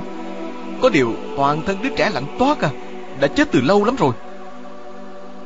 Có 0.81 0.89
điều 0.89 1.15
toàn 1.37 1.61
thân 1.65 1.81
đứa 1.81 1.89
trẻ 1.95 2.09
lạnh 2.09 2.35
toát 2.39 2.61
à 2.61 2.69
đã 3.19 3.27
chết 3.27 3.47
từ 3.51 3.61
lâu 3.61 3.85
lắm 3.85 3.95
rồi. 3.95 4.13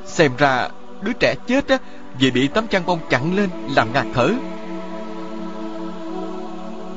Xem 0.06 0.32
ra 0.38 0.70
đứa 1.02 1.14
trẻ 1.14 1.36
chết 1.48 1.68
á, 1.68 1.78
vì 2.20 2.32
bị 2.32 2.48
tấm 2.48 2.68
chăn 2.68 2.86
bông 2.86 3.00
chặn 3.10 3.36
lên 3.36 3.50
làm 3.76 3.94
ngạt 3.94 4.06
thở. 4.14 4.34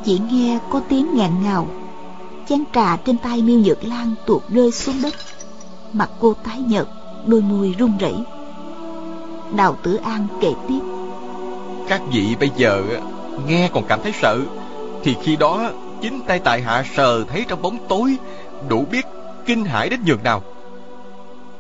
Chỉ 0.05 0.21
nghe 0.31 0.59
có 0.71 0.81
tiếng 0.89 1.17
ngạn 1.17 1.43
ngào 1.43 1.69
chén 2.49 2.65
trà 2.75 2.97
trên 2.97 3.19
tay 3.19 3.43
miêu 3.43 3.59
nhược 3.59 3.85
lan 3.85 4.15
tuột 4.27 4.43
rơi 4.49 4.73
xuống 4.73 5.03
đất. 5.03 5.15
Mặt 5.93 6.11
cô 6.21 6.35
tái 6.45 6.59
nhợt, 6.59 6.87
đôi 7.27 7.41
môi 7.41 7.75
run 7.79 7.99
rẩy. 7.99 8.15
Đào 9.57 9.77
tử 9.83 9.97
an 9.97 10.27
kể 10.41 10.53
tiếp. 10.69 10.81
Các 11.89 12.03
vị 12.13 12.37
bây 12.41 12.51
giờ 12.57 12.83
nghe 13.47 13.71
còn 13.73 13.85
cảm 13.89 14.01
thấy 14.03 14.13
sợ, 14.23 14.39
thì 15.03 15.17
khi 15.23 15.37
đó 15.37 15.71
chính 16.03 16.21
tay 16.27 16.39
tại 16.39 16.63
hạ 16.63 16.85
sờ 16.97 17.25
thấy 17.25 17.45
trong 17.49 17.63
bóng 17.63 17.79
tối 17.89 18.17
đủ 18.69 18.87
biết 18.91 19.07
kinh 19.47 19.65
hãi 19.65 19.89
đến 19.89 20.01
nhường 20.05 20.23
nào. 20.23 20.43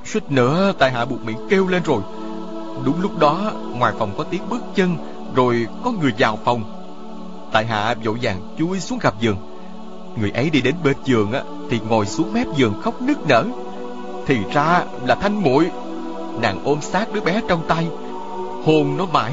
Suýt 0.05 0.31
nữa 0.31 0.72
tại 0.79 0.90
hạ 0.90 1.05
buộc 1.05 1.24
miệng 1.24 1.48
kêu 1.51 1.68
lên 1.68 1.83
rồi. 1.83 2.03
Đúng 2.85 3.01
lúc 3.01 3.18
đó, 3.18 3.53
ngoài 3.72 3.92
phòng 3.98 4.11
có 4.18 4.24
tiếng 4.24 4.48
bước 4.48 4.62
chân, 4.74 4.96
rồi 5.35 5.66
có 5.85 5.92
người 5.92 6.12
vào 6.18 6.38
phòng. 6.44 6.62
Tại 7.53 7.66
hạ 7.66 7.94
vội 8.05 8.18
vàng 8.22 8.40
chui 8.59 8.81
xuống 8.81 8.98
gặp 8.98 9.14
giường. 9.20 9.58
Người 10.16 10.31
ấy 10.31 10.51
đi 10.51 10.61
đến 10.61 10.75
bên 10.85 10.97
giường 11.05 11.33
á, 11.33 11.42
Thì 11.71 11.81
ngồi 11.88 12.07
xuống 12.07 12.33
mép 12.33 12.47
giường 12.57 12.75
khóc 12.83 13.03
nức 13.03 13.29
nở. 13.29 13.44
Thì 14.27 14.38
ra 14.53 14.85
là 15.07 15.14
thanh 15.14 15.42
muội, 15.42 15.71
Nàng 16.40 16.61
ôm 16.64 16.79
sát 16.81 17.12
đứa 17.12 17.21
bé 17.21 17.40
trong 17.49 17.61
tay, 17.68 17.88
Hôn 18.64 18.97
nó 18.97 19.07
mãi. 19.07 19.33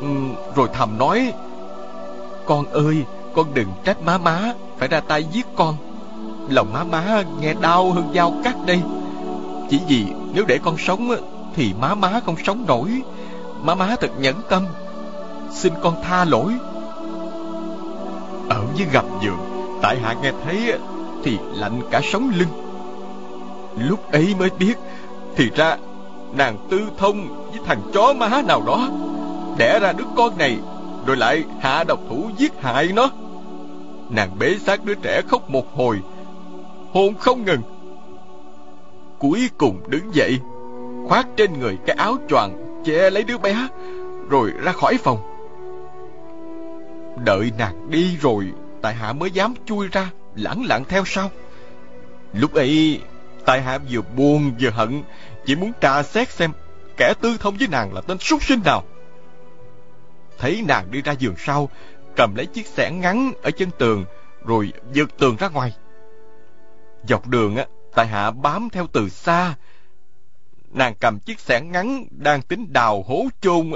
Ừ, 0.00 0.06
rồi 0.54 0.68
thầm 0.72 0.98
nói, 0.98 1.32
Con 2.46 2.66
ơi, 2.72 3.04
Con 3.34 3.46
đừng 3.54 3.68
trách 3.84 4.02
má 4.02 4.18
má, 4.18 4.52
Phải 4.78 4.88
ra 4.88 5.00
tay 5.00 5.24
giết 5.24 5.46
con. 5.56 5.76
Lòng 6.48 6.72
má 6.72 6.84
má 6.84 7.24
nghe 7.40 7.54
đau 7.54 7.92
hơn 7.92 8.12
dao 8.14 8.34
cắt 8.44 8.56
đây. 8.66 8.80
Chỉ 9.70 9.80
vì 9.88 10.06
nếu 10.34 10.44
để 10.44 10.58
con 10.62 10.78
sống 10.78 11.10
Thì 11.54 11.74
má 11.80 11.94
má 11.94 12.20
không 12.26 12.36
sống 12.44 12.64
nổi. 12.66 13.02
Má 13.62 13.74
má 13.74 13.96
thật 14.00 14.10
nhẫn 14.18 14.34
tâm. 14.48 14.66
Xin 15.50 15.72
con 15.82 15.94
tha 16.02 16.24
lỗi. 16.24 16.52
Ở 18.48 18.64
với 18.76 18.86
gặp 18.92 19.04
giường 19.22 19.49
Tại 19.82 19.98
hạ 19.98 20.14
nghe 20.22 20.32
thấy 20.44 20.72
thì 21.24 21.38
lạnh 21.54 21.80
cả 21.90 22.00
sống 22.04 22.30
lưng. 22.36 22.48
Lúc 23.78 24.12
ấy 24.12 24.34
mới 24.38 24.50
biết, 24.58 24.74
Thì 25.36 25.50
ra 25.54 25.76
nàng 26.32 26.56
tư 26.70 26.80
thông 26.98 27.28
với 27.50 27.60
thằng 27.66 27.80
chó 27.94 28.12
má 28.12 28.42
nào 28.46 28.62
đó, 28.66 28.88
Đẻ 29.58 29.78
ra 29.82 29.92
đứa 29.92 30.04
con 30.16 30.38
này, 30.38 30.58
Rồi 31.06 31.16
lại 31.16 31.44
hạ 31.60 31.84
độc 31.84 32.00
thủ 32.08 32.30
giết 32.36 32.52
hại 32.62 32.88
nó. 32.94 33.10
Nàng 34.10 34.30
bế 34.38 34.54
xác 34.58 34.84
đứa 34.84 34.94
trẻ 34.94 35.22
khóc 35.28 35.50
một 35.50 35.76
hồi, 35.76 36.00
Hôn 36.92 37.14
không 37.14 37.44
ngừng. 37.44 37.62
Cuối 39.18 39.50
cùng 39.58 39.80
đứng 39.88 40.14
dậy, 40.14 40.38
Khoác 41.08 41.26
trên 41.36 41.60
người 41.60 41.78
cái 41.86 41.96
áo 41.96 42.16
choàng 42.28 42.82
Che 42.84 43.10
lấy 43.10 43.22
đứa 43.22 43.38
bé, 43.38 43.68
Rồi 44.28 44.50
ra 44.62 44.72
khỏi 44.72 44.96
phòng. 44.96 45.18
Đợi 47.24 47.52
nàng 47.58 47.90
đi 47.90 48.16
rồi 48.20 48.44
tại 48.82 48.94
hạ 48.94 49.12
mới 49.12 49.30
dám 49.30 49.54
chui 49.66 49.88
ra, 49.88 50.10
lẳng 50.34 50.64
lặng 50.64 50.84
theo 50.88 51.04
sau. 51.06 51.30
Lúc 52.32 52.54
ấy, 52.54 53.00
tại 53.44 53.62
hạ 53.62 53.78
vừa 53.90 54.00
buồn 54.00 54.52
vừa 54.60 54.70
hận, 54.70 55.02
chỉ 55.46 55.56
muốn 55.56 55.72
tra 55.80 56.02
xét 56.02 56.30
xem 56.30 56.52
kẻ 56.96 57.14
tư 57.20 57.36
thông 57.40 57.56
với 57.56 57.68
nàng 57.68 57.94
là 57.94 58.00
tên 58.00 58.18
súc 58.18 58.44
sinh 58.44 58.60
nào. 58.64 58.84
Thấy 60.38 60.64
nàng 60.68 60.90
đi 60.90 61.02
ra 61.02 61.12
giường 61.12 61.34
sau, 61.38 61.68
cầm 62.16 62.34
lấy 62.34 62.46
chiếc 62.46 62.66
xẻng 62.66 63.00
ngắn 63.00 63.32
ở 63.42 63.50
chân 63.50 63.70
tường, 63.78 64.04
rồi 64.44 64.72
vượt 64.94 65.18
tường 65.18 65.36
ra 65.36 65.48
ngoài. 65.48 65.72
Dọc 67.08 67.28
đường 67.28 67.56
á, 67.56 67.66
tại 67.94 68.06
hạ 68.06 68.30
bám 68.30 68.68
theo 68.72 68.86
từ 68.92 69.08
xa. 69.08 69.54
Nàng 70.70 70.94
cầm 71.00 71.18
chiếc 71.18 71.40
xẻng 71.40 71.72
ngắn 71.72 72.04
đang 72.10 72.42
tính 72.42 72.72
đào 72.72 73.02
hố 73.02 73.26
chôn, 73.40 73.72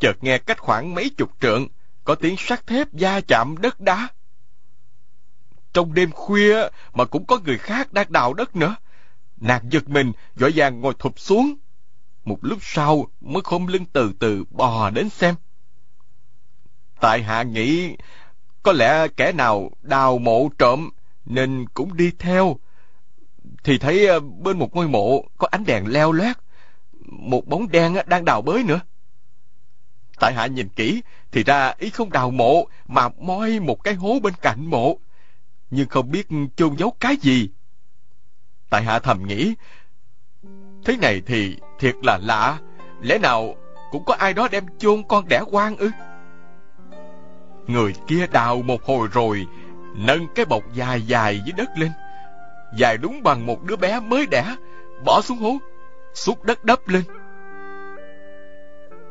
chợt 0.00 0.16
nghe 0.20 0.38
cách 0.38 0.58
khoảng 0.58 0.94
mấy 0.94 1.10
chục 1.16 1.30
trượng, 1.40 1.66
có 2.04 2.14
tiếng 2.14 2.36
sắt 2.38 2.66
thép 2.66 2.88
va 2.92 3.20
chạm 3.28 3.54
đất 3.58 3.80
đá. 3.80 4.08
Trong 5.72 5.94
đêm 5.94 6.10
khuya 6.10 6.68
mà 6.94 7.04
cũng 7.04 7.26
có 7.26 7.38
người 7.44 7.58
khác 7.58 7.92
đang 7.92 8.12
đào 8.12 8.34
đất 8.34 8.56
nữa. 8.56 8.76
Nàng 9.36 9.62
giật 9.70 9.88
mình, 9.88 10.12
vội 10.36 10.52
vàng 10.54 10.80
ngồi 10.80 10.94
thụp 10.98 11.20
xuống. 11.20 11.54
Một 12.24 12.38
lúc 12.42 12.58
sau 12.62 13.06
mới 13.20 13.42
khom 13.44 13.66
lưng 13.66 13.84
từ 13.92 14.12
từ 14.18 14.44
bò 14.50 14.90
đến 14.90 15.08
xem. 15.08 15.34
Tại 17.00 17.22
hạ 17.22 17.42
nghĩ 17.42 17.96
có 18.62 18.72
lẽ 18.72 19.08
kẻ 19.16 19.32
nào 19.32 19.70
đào 19.82 20.18
mộ 20.18 20.48
trộm 20.58 20.90
nên 21.26 21.66
cũng 21.74 21.96
đi 21.96 22.10
theo. 22.18 22.56
Thì 23.64 23.78
thấy 23.78 24.06
ờ, 24.06 24.20
bên 24.20 24.58
một 24.58 24.76
ngôi 24.76 24.88
mộ 24.88 25.24
có 25.38 25.48
ánh 25.50 25.64
đèn 25.64 25.86
leo 25.86 26.12
loét, 26.12 26.36
một 27.06 27.46
bóng 27.46 27.68
đen 27.68 27.94
ờ, 27.94 28.02
đang 28.06 28.24
đào 28.24 28.42
bới 28.42 28.62
nữa. 28.62 28.80
Tại 30.20 30.34
hạ 30.34 30.46
nhìn 30.46 30.68
kỹ 30.68 31.02
thì 31.32 31.44
ra 31.44 31.74
ý 31.78 31.90
không 31.90 32.12
đào 32.12 32.30
mộ 32.30 32.66
mà 32.86 33.08
moi 33.08 33.60
một 33.60 33.84
cái 33.84 33.94
hố 33.94 34.18
bên 34.22 34.34
cạnh 34.42 34.66
mộ. 34.66 34.98
Nhưng 35.70 35.88
không 35.88 36.10
biết 36.10 36.28
chôn 36.56 36.76
giấu 36.76 36.96
cái 37.00 37.16
gì. 37.16 37.48
Tại 38.70 38.82
hạ 38.82 38.98
thầm 38.98 39.26
nghĩ, 39.26 39.54
thế 40.84 40.96
này 40.96 41.22
thì 41.26 41.56
thiệt 41.78 41.94
là 42.02 42.18
lạ, 42.22 42.58
lẽ 43.00 43.18
nào 43.18 43.54
cũng 43.90 44.04
có 44.04 44.14
ai 44.14 44.34
đó 44.34 44.48
đem 44.50 44.64
chôn 44.78 45.02
con 45.08 45.28
đẻ 45.28 45.42
quan 45.50 45.76
ư? 45.76 45.90
Người 47.66 47.94
kia 48.06 48.26
đào 48.32 48.62
một 48.62 48.84
hồi 48.84 49.08
rồi, 49.12 49.46
nâng 49.96 50.26
cái 50.34 50.44
bọc 50.44 50.62
dài 50.74 51.02
dài 51.02 51.40
dưới 51.44 51.52
đất 51.56 51.68
lên. 51.76 51.90
Dài 52.76 52.96
đúng 52.96 53.22
bằng 53.22 53.46
một 53.46 53.62
đứa 53.62 53.76
bé 53.76 54.00
mới 54.00 54.26
đẻ, 54.26 54.56
bỏ 55.04 55.20
xuống 55.20 55.38
hố, 55.38 55.56
xúc 56.14 56.44
đất 56.44 56.64
đắp 56.64 56.88
lên. 56.88 57.02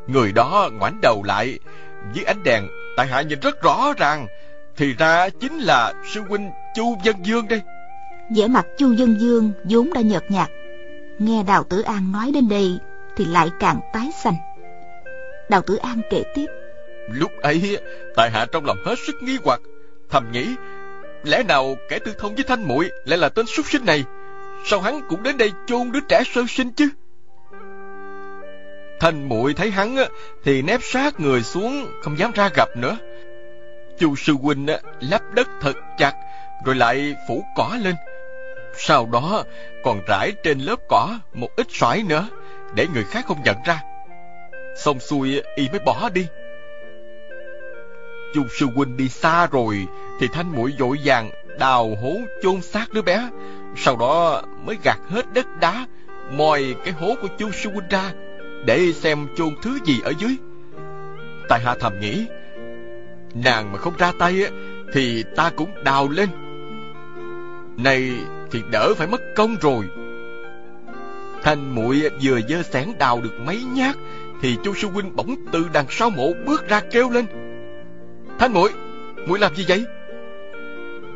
Người 0.06 0.32
đó 0.32 0.70
ngoảnh 0.72 0.98
đầu 1.02 1.22
lại, 1.22 1.58
dưới 2.12 2.24
ánh 2.24 2.42
đèn, 2.42 2.68
tại 2.96 3.06
hạ 3.06 3.22
nhìn 3.22 3.40
rất 3.40 3.62
rõ 3.62 3.92
ràng, 3.96 4.26
thì 4.78 4.94
ra 4.98 5.28
chính 5.40 5.58
là 5.58 5.92
sư 6.14 6.20
huynh 6.28 6.50
Chu 6.74 6.96
Dân 7.04 7.16
Dương 7.22 7.48
đây. 7.48 7.62
vẻ 8.36 8.46
mặt 8.48 8.66
Chu 8.78 8.92
Dân 8.92 9.20
Dương 9.20 9.52
vốn 9.64 9.92
đã 9.94 10.00
nhợt 10.00 10.30
nhạt, 10.30 10.48
nghe 11.18 11.42
Đào 11.42 11.64
Tử 11.64 11.80
An 11.82 12.12
nói 12.12 12.30
đến 12.34 12.48
đây 12.48 12.78
thì 13.16 13.24
lại 13.24 13.50
càng 13.60 13.80
tái 13.92 14.10
xanh. 14.24 14.34
Đào 15.50 15.62
Tử 15.62 15.76
An 15.76 16.00
kể 16.10 16.22
tiếp. 16.34 16.46
Lúc 17.10 17.30
ấy, 17.42 17.78
tại 18.16 18.30
hạ 18.30 18.46
trong 18.52 18.64
lòng 18.64 18.76
hết 18.84 18.94
sức 19.06 19.16
nghi 19.22 19.38
hoặc, 19.44 19.60
thầm 20.10 20.32
nghĩ, 20.32 20.46
lẽ 21.24 21.42
nào 21.42 21.76
kẻ 21.88 21.98
tư 21.98 22.14
thông 22.18 22.34
với 22.34 22.44
thanh 22.44 22.62
muội 22.62 22.90
lại 23.04 23.18
là 23.18 23.28
tên 23.28 23.46
súc 23.46 23.66
sinh 23.66 23.84
này? 23.84 24.04
Sao 24.66 24.80
hắn 24.80 25.00
cũng 25.08 25.22
đến 25.22 25.36
đây 25.36 25.52
chôn 25.66 25.92
đứa 25.92 26.00
trẻ 26.08 26.22
sơ 26.34 26.42
sinh 26.48 26.72
chứ? 26.72 26.88
Thanh 29.00 29.28
muội 29.28 29.54
thấy 29.54 29.70
hắn 29.70 29.96
thì 30.44 30.62
nép 30.62 30.80
sát 30.82 31.20
người 31.20 31.42
xuống, 31.42 31.86
không 32.02 32.18
dám 32.18 32.32
ra 32.34 32.50
gặp 32.54 32.68
nữa. 32.76 32.98
Chu 34.00 34.16
sư 34.16 34.32
huynh 34.42 34.66
lắp 35.00 35.22
đất 35.34 35.48
thật 35.60 35.76
chặt, 35.98 36.14
rồi 36.64 36.74
lại 36.74 37.14
phủ 37.28 37.44
cỏ 37.56 37.78
lên. 37.82 37.94
Sau 38.76 39.08
đó 39.12 39.44
còn 39.84 40.00
rải 40.06 40.32
trên 40.42 40.58
lớp 40.58 40.76
cỏ 40.88 41.18
một 41.34 41.56
ít 41.56 41.66
sỏi 41.70 42.02
nữa, 42.08 42.28
để 42.74 42.86
người 42.94 43.04
khác 43.04 43.24
không 43.26 43.42
nhận 43.44 43.56
ra. 43.66 43.82
Xong 44.76 45.00
xuôi 45.00 45.42
y 45.56 45.68
mới 45.68 45.80
bỏ 45.86 46.08
đi. 46.14 46.26
Chu 48.34 48.42
sư 48.58 48.66
huynh 48.74 48.96
đi 48.96 49.08
xa 49.08 49.46
rồi 49.46 49.86
thì 50.20 50.28
thanh 50.32 50.56
mũi 50.56 50.72
vội 50.78 50.98
vàng 51.04 51.30
đào 51.58 51.96
hố 52.02 52.16
chôn 52.42 52.60
xác 52.60 52.92
đứa 52.92 53.02
bé, 53.02 53.28
sau 53.76 53.96
đó 53.96 54.42
mới 54.64 54.76
gạt 54.84 54.98
hết 55.08 55.32
đất 55.32 55.46
đá, 55.60 55.86
moi 56.30 56.74
cái 56.84 56.92
hố 56.92 57.14
của 57.22 57.28
chu 57.38 57.50
sư 57.50 57.70
huynh 57.70 57.88
ra 57.90 58.12
để 58.66 58.92
xem 58.92 59.28
chôn 59.36 59.48
thứ 59.62 59.78
gì 59.84 60.00
ở 60.04 60.12
dưới. 60.18 60.36
Tại 61.48 61.60
hạ 61.60 61.74
thầm 61.80 62.00
nghĩ, 62.00 62.26
nàng 63.34 63.72
mà 63.72 63.78
không 63.78 63.94
ra 63.98 64.12
tay 64.18 64.44
á, 64.44 64.50
thì 64.92 65.24
ta 65.36 65.50
cũng 65.56 65.84
đào 65.84 66.08
lên. 66.08 66.28
Này 67.76 68.12
thì 68.50 68.62
đỡ 68.70 68.94
phải 68.94 69.06
mất 69.06 69.20
công 69.36 69.56
rồi. 69.60 69.84
Thanh 71.42 71.74
muội 71.74 72.02
vừa 72.22 72.40
dơ 72.48 72.62
sẻn 72.62 72.88
đào 72.98 73.20
được 73.20 73.40
mấy 73.46 73.62
nhát, 73.74 73.96
thì 74.42 74.56
chu 74.64 74.74
sư 74.74 74.88
huynh 74.88 75.16
bỗng 75.16 75.36
từ 75.52 75.66
đằng 75.72 75.86
sau 75.90 76.10
mộ 76.10 76.32
bước 76.46 76.68
ra 76.68 76.80
kêu 76.80 77.10
lên 77.10 77.26
Thanh 78.38 78.52
muội 78.52 78.70
muội 79.26 79.38
làm 79.38 79.54
gì 79.56 79.64
vậy 79.68 79.84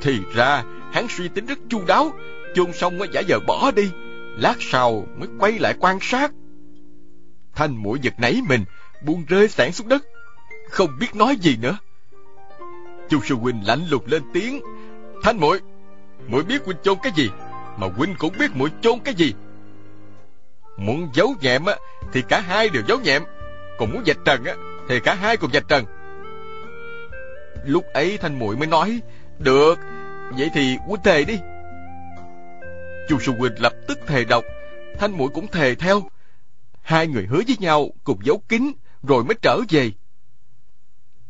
Thì 0.00 0.20
ra, 0.34 0.64
hắn 0.92 1.06
suy 1.08 1.28
tính 1.28 1.46
rất 1.46 1.58
chu 1.68 1.84
đáo, 1.86 2.12
Chôn 2.54 2.72
xong 2.72 2.98
mới 2.98 3.08
giả 3.12 3.20
giờ 3.20 3.38
bỏ 3.46 3.70
đi, 3.70 3.90
Lát 4.38 4.56
sau 4.60 5.06
mới 5.16 5.28
quay 5.38 5.58
lại 5.58 5.74
quan 5.80 5.98
sát 6.00 6.32
Thanh 7.54 7.82
mũi 7.82 7.98
giật 8.02 8.14
nảy 8.18 8.40
mình, 8.48 8.64
Buông 9.04 9.24
rơi 9.28 9.48
sản 9.48 9.72
xuống 9.72 9.88
đất, 9.88 10.02
Không 10.70 10.90
biết 11.00 11.14
nói 11.14 11.36
gì 11.36 11.56
nữa 11.62 11.78
Chu 13.12 13.20
sư 13.24 13.34
huynh 13.34 13.66
lạnh 13.66 13.80
lùng 13.90 14.06
lên 14.06 14.22
tiếng. 14.32 14.60
Thanh 15.22 15.40
muội 15.40 15.60
muội 16.28 16.44
biết 16.44 16.62
huynh 16.64 16.76
chôn 16.82 16.98
cái 17.02 17.12
gì, 17.16 17.30
Mà 17.76 17.86
huynh 17.96 18.14
cũng 18.18 18.34
biết 18.38 18.50
muội 18.54 18.70
chôn 18.80 18.98
cái 19.04 19.14
gì. 19.14 19.34
Muốn 20.76 21.08
giấu 21.14 21.34
nhẹm 21.40 21.64
á, 21.64 21.76
Thì 22.12 22.22
cả 22.28 22.40
hai 22.40 22.68
đều 22.68 22.82
giấu 22.88 23.00
nhẹm. 23.00 23.22
Còn 23.78 23.92
muốn 23.92 24.02
dạch 24.06 24.16
trần 24.24 24.44
á, 24.44 24.54
Thì 24.88 25.00
cả 25.00 25.14
hai 25.14 25.36
cùng 25.36 25.52
dạch 25.52 25.68
trần. 25.68 25.84
Lúc 27.64 27.84
ấy 27.94 28.18
Thanh 28.18 28.38
muội 28.38 28.56
mới 28.56 28.66
nói, 28.66 29.00
Được, 29.38 29.78
Vậy 30.30 30.50
thì 30.54 30.76
huynh 30.86 31.02
thề 31.04 31.24
đi. 31.24 31.38
Chu 33.08 33.18
Sư 33.18 33.32
Huynh 33.38 33.54
lập 33.58 33.72
tức 33.88 33.98
thề 34.06 34.24
độc. 34.24 34.44
Thanh 34.98 35.12
muội 35.12 35.28
cũng 35.34 35.46
thề 35.46 35.74
theo. 35.74 36.02
Hai 36.82 37.06
người 37.06 37.26
hứa 37.26 37.40
với 37.46 37.56
nhau 37.58 37.90
cùng 38.04 38.18
giấu 38.24 38.42
kín, 38.48 38.72
Rồi 39.02 39.24
mới 39.24 39.34
trở 39.42 39.60
về. 39.68 39.90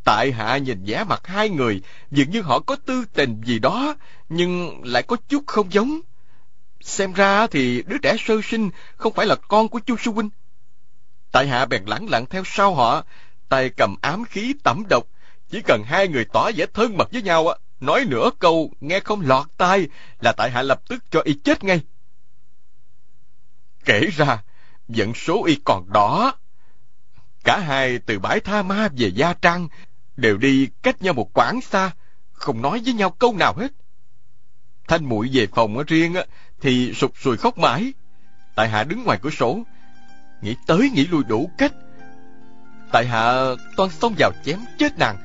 Tại 0.05 0.33
hạ 0.33 0.57
nhìn 0.57 0.85
vẻ 0.85 1.05
mặt 1.05 1.27
hai 1.27 1.49
người 1.49 1.83
Dường 2.11 2.31
như 2.31 2.43
họ 2.43 2.61
có 2.61 2.77
tư 2.77 3.05
tình 3.13 3.41
gì 3.45 3.59
đó 3.59 3.95
Nhưng 4.29 4.85
lại 4.85 5.03
có 5.03 5.17
chút 5.29 5.43
không 5.47 5.73
giống 5.73 6.01
Xem 6.81 7.13
ra 7.13 7.47
thì 7.47 7.83
đứa 7.87 7.99
trẻ 7.99 8.17
sơ 8.19 8.41
sinh 8.45 8.71
Không 8.97 9.13
phải 9.13 9.27
là 9.27 9.35
con 9.35 9.69
của 9.69 9.81
Chu 9.87 9.97
Sư 9.97 10.11
Huynh 10.11 10.31
Tại 11.33 11.47
hạ 11.47 11.67
bèn 11.67 11.85
lẳng 11.87 12.09
lặng 12.11 12.27
theo 12.31 12.43
sau 12.47 12.75
họ 12.75 13.05
Tay 13.49 13.71
cầm 13.77 13.97
ám 14.03 14.25
khí 14.25 14.55
tẩm 14.65 14.83
độc 14.89 15.07
chỉ 15.53 15.63
cần 15.63 15.85
hai 15.85 16.09
người 16.09 16.25
tỏ 16.25 16.51
vẻ 16.57 16.67
thân 16.75 16.97
mật 16.97 17.13
với 17.13 17.23
nhau, 17.23 17.55
nói 17.81 18.05
nửa 18.09 18.31
câu 18.39 18.71
nghe 18.81 19.01
không 19.01 19.21
lọt 19.21 19.47
tai 19.57 19.89
là 20.21 20.33
tại 20.33 20.51
hạ 20.51 20.63
lập 20.63 20.81
tức 20.89 21.05
cho 21.11 21.21
y 21.25 21.35
chết 21.35 21.65
ngay. 21.65 21.81
Kể 23.85 24.01
ra, 24.17 24.43
vận 24.89 25.15
số 25.15 25.45
y 25.45 25.59
còn 25.65 25.93
đỏ. 25.93 26.35
Cả 27.45 27.59
hai 27.59 27.99
từ 27.99 28.19
bãi 28.19 28.41
Tha 28.41 28.63
Ma 28.63 28.89
về 28.97 29.09
Gia 29.15 29.35
Trang 29.35 29.69
đều 30.23 30.37
đi 30.37 30.69
cách 30.83 31.03
nhau 31.03 31.15
một 31.15 31.33
quãng 31.33 31.61
xa, 31.61 31.91
không 32.33 32.63
nói 32.63 32.83
với 32.85 32.95
nhau 32.95 33.11
câu 33.11 33.35
nào 33.37 33.55
hết. 33.57 33.73
Thanh 34.89 35.05
muội 35.05 35.31
về 35.33 35.47
phòng 35.55 35.79
ở 35.79 35.85
riêng 35.87 36.15
thì 36.61 36.95
sụt 36.95 37.11
sùi 37.21 37.37
khóc 37.37 37.59
mãi. 37.59 37.93
Tại 38.55 38.69
hạ 38.69 38.85
đứng 38.85 39.05
ngoài 39.05 39.19
cửa 39.23 39.31
sổ, 39.31 39.59
nghĩ 40.43 40.57
tới 40.67 40.91
nghĩ 40.91 41.07
lui 41.07 41.25
đủ 41.25 41.51
cách. 41.59 41.73
Tại 42.93 43.07
hạ 43.07 43.33
toan 43.77 43.91
xông 43.91 44.15
vào 44.19 44.33
chém 44.45 44.59
chết 44.79 44.99
nàng 44.99 45.17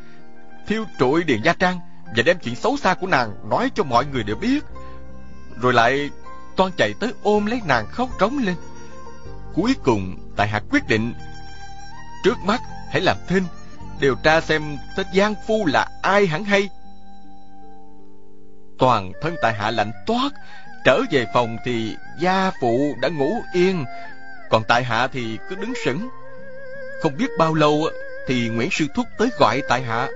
thiêu 0.67 0.85
trụi 0.99 1.23
Điền 1.23 1.41
Gia 1.43 1.53
Trang 1.53 1.79
và 2.15 2.23
đem 2.25 2.37
chuyện 2.39 2.55
xấu 2.55 2.77
xa 2.77 2.93
của 2.93 3.07
nàng 3.07 3.49
nói 3.49 3.71
cho 3.75 3.83
mọi 3.83 4.05
người 4.05 4.23
đều 4.23 4.35
biết. 4.35 4.63
Rồi 5.61 5.73
lại 5.73 6.09
toan 6.55 6.71
chạy 6.77 6.93
tới 6.99 7.13
ôm 7.23 7.45
lấy 7.45 7.61
nàng 7.65 7.85
khóc 7.87 8.09
trống 8.19 8.37
lên. 8.37 8.55
Cuối 9.53 9.75
cùng, 9.83 10.15
tại 10.35 10.47
hạ 10.47 10.61
quyết 10.69 10.87
định 10.87 11.13
trước 12.23 12.37
mắt 12.45 12.61
hãy 12.91 13.01
làm 13.01 13.17
thinh 13.27 13.43
điều 13.99 14.15
tra 14.15 14.41
xem 14.41 14.77
tên 14.97 15.07
Giang 15.13 15.35
Phu 15.47 15.65
là 15.65 15.87
ai 16.01 16.27
hẳn 16.27 16.43
hay. 16.43 16.69
Toàn 18.79 19.11
thân 19.21 19.35
tại 19.41 19.53
hạ 19.53 19.71
lạnh 19.71 19.91
toát, 20.05 20.29
trở 20.85 21.01
về 21.11 21.25
phòng 21.33 21.57
thì 21.65 21.95
gia 22.19 22.51
phụ 22.61 22.95
đã 23.01 23.09
ngủ 23.09 23.41
yên, 23.53 23.85
còn 24.49 24.63
tại 24.67 24.83
hạ 24.83 25.07
thì 25.07 25.37
cứ 25.49 25.55
đứng 25.55 25.73
sững. 25.85 26.09
Không 27.01 27.17
biết 27.17 27.27
bao 27.37 27.53
lâu 27.53 27.89
thì 28.27 28.49
Nguyễn 28.49 28.69
Sư 28.71 28.85
Thúc 28.95 29.07
tới 29.17 29.29
gọi 29.39 29.61
tại 29.69 29.81
hạ. 29.81 30.07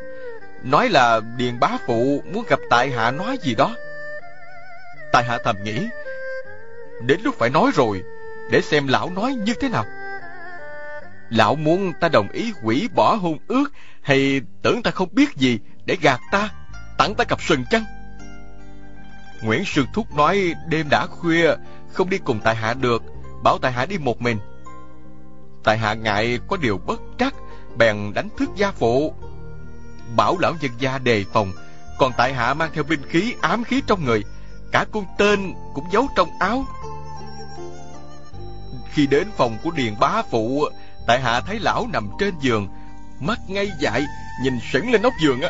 Nói 0.64 0.90
là 0.90 1.20
Điền 1.38 1.60
Bá 1.60 1.78
Phụ 1.88 2.24
muốn 2.26 2.44
gặp 2.50 2.60
Tại 2.70 2.90
Hạ 2.90 3.12
nói 3.12 3.38
gì 3.42 3.56
đó. 3.56 3.76
Tại 5.12 5.24
Hạ 5.24 5.38
thầm 5.44 5.64
nghĩ, 5.64 5.88
đến 7.02 7.22
lúc 7.24 7.36
phải 7.38 7.50
nói 7.50 7.72
rồi, 7.76 8.04
để 8.52 8.62
xem 8.62 8.88
lão 8.88 9.10
nói 9.10 9.34
như 9.34 9.54
thế 9.62 9.70
nào. 9.70 9.86
Lão 11.32 11.56
muốn 11.56 11.94
ta 12.00 12.10
đồng 12.10 12.28
ý 12.32 12.54
hủy 12.64 12.90
bỏ 12.96 13.16
hôn 13.16 13.38
ước 13.48 13.72
hay 14.02 14.42
tưởng 14.62 14.84
ta 14.84 14.92
không 14.92 15.10
biết 15.12 15.36
gì 15.36 15.60
để 15.86 15.98
gạt 16.02 16.20
ta, 16.32 16.50
tặng 16.98 17.16
ta 17.16 17.24
cặp 17.24 17.42
sừng 17.42 17.64
chăng? 17.72 17.84
Nguyễn 19.42 19.66
Sương 19.66 19.88
Thúc 19.94 20.16
nói 20.16 20.54
đêm 20.68 20.90
đã 20.90 21.08
khuya, 21.08 21.56
không 21.94 22.10
đi 22.10 22.18
cùng 22.18 22.40
Tại 22.44 22.56
Hạ 22.56 22.74
được, 22.74 23.04
bảo 23.44 23.58
Tại 23.58 23.72
Hạ 23.72 23.86
đi 23.86 23.98
một 23.98 24.22
mình. 24.22 24.38
Tại 25.64 25.78
Hạ 25.78 25.94
ngại 25.94 26.40
có 26.48 26.58
điều 26.58 26.78
bất 26.78 27.02
trắc, 27.18 27.34
bèn 27.78 28.14
đánh 28.14 28.30
thức 28.38 28.50
gia 28.56 28.72
phụ 28.72 29.14
bảo 30.16 30.38
lão 30.40 30.54
nhân 30.62 30.72
gia 30.80 30.98
đề 30.98 31.26
phòng 31.34 31.52
còn 31.98 32.12
tại 32.18 32.34
hạ 32.34 32.54
mang 32.54 32.70
theo 32.74 32.84
binh 32.84 33.02
khí 33.10 33.36
ám 33.42 33.64
khí 33.64 33.82
trong 33.88 34.06
người 34.06 34.24
cả 34.72 34.86
cung 34.92 35.06
tên 35.18 35.54
cũng 35.74 35.86
giấu 35.92 36.08
trong 36.16 36.30
áo 36.40 36.66
khi 38.94 39.08
đến 39.08 39.28
phòng 39.38 39.58
của 39.64 39.72
điền 39.72 39.96
bá 40.00 40.22
phụ 40.32 40.66
tại 41.08 41.20
hạ 41.20 41.42
thấy 41.42 41.60
lão 41.60 41.88
nằm 41.94 42.10
trên 42.20 42.34
giường, 42.40 42.68
mắt 43.20 43.40
ngay 43.48 43.72
dại, 43.80 44.06
nhìn 44.44 44.60
sững 44.72 44.92
lên 44.92 45.02
nóc 45.02 45.14
giường 45.24 45.42
á. 45.42 45.50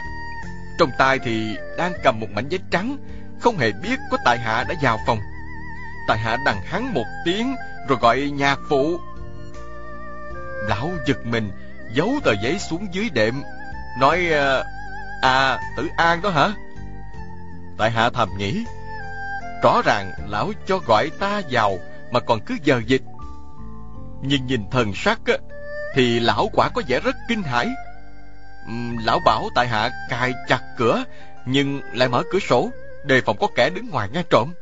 Trong 0.80 0.91
tay 0.97 1.20
thì 1.20 1.58
đang 1.78 1.93
cầm 2.04 2.20
một 2.20 2.28
mảnh 2.32 2.49
giấy 2.49 2.60
trắng, 2.72 2.97
Không 3.39 3.58
hề 3.58 3.72
biết 3.72 3.99
có 4.12 4.18
tại 4.26 4.38
hạ 4.38 4.64
đã 4.70 4.76
vào 4.82 4.99
phòng. 5.08 5.20
Tại 6.08 6.18
hạ 6.18 6.38
đằng 6.45 6.62
hắn 6.66 6.93
một 6.93 7.06
tiếng, 7.26 7.56
Rồi 7.88 7.97
gọi 8.02 8.20
nhạc 8.20 8.60
phụ. 8.70 8.99
Lão 10.68 10.91
giật 11.08 11.26
mình, 11.26 11.52
Giấu 11.93 12.14
tờ 12.24 12.32
giấy 12.43 12.60
xuống 12.60 12.88
dưới 12.91 13.10
đệm, 13.10 13.43
Nói 13.99 14.28
ờ, 14.28 14.64
À 15.22 15.60
tử 15.78 15.89
an 15.97 16.22
đó 16.22 16.30
hả? 16.30 16.54
Tại 17.78 17.91
hạ 17.91 18.10
thầm 18.10 18.30
nghĩ, 18.38 18.66
Rõ 19.64 19.82
ràng 19.86 20.12
lão 20.28 20.52
cho 20.68 20.78
gọi 20.78 21.10
ta 21.20 21.41
vào, 21.52 21.80
Mà 22.12 22.20
còn 22.20 22.39
cứ 22.39 22.58
giờ 22.64 22.82
dịch 22.88 23.02
nhưng 24.22 24.45
nhìn 24.45 24.69
thần 24.72 24.91
sắc 24.95 25.22
á, 25.26 25.34
Thì 25.95 26.19
lão 26.19 26.49
quả 26.53 26.69
có 26.69 26.82
vẻ 26.88 26.99
rất 26.99 27.15
kinh 27.30 27.43
hãi. 27.43 27.67
Lão 29.03 29.19
bảo 29.26 29.49
tại 29.55 29.67
hạ 29.67 29.91
cài 30.09 30.34
chặt 30.47 30.61
cửa 30.78 31.03
Nhưng 31.45 31.82
lại 31.93 32.09
mở 32.09 32.24
cửa 32.32 32.39
sổ 32.39 32.69
Đề 33.05 33.22
phòng 33.22 33.38
có 33.39 33.47
kẻ 33.55 33.69
đứng 33.69 33.89
ngoài 33.89 34.09
nghe 34.13 34.24
trộm. 34.30 34.53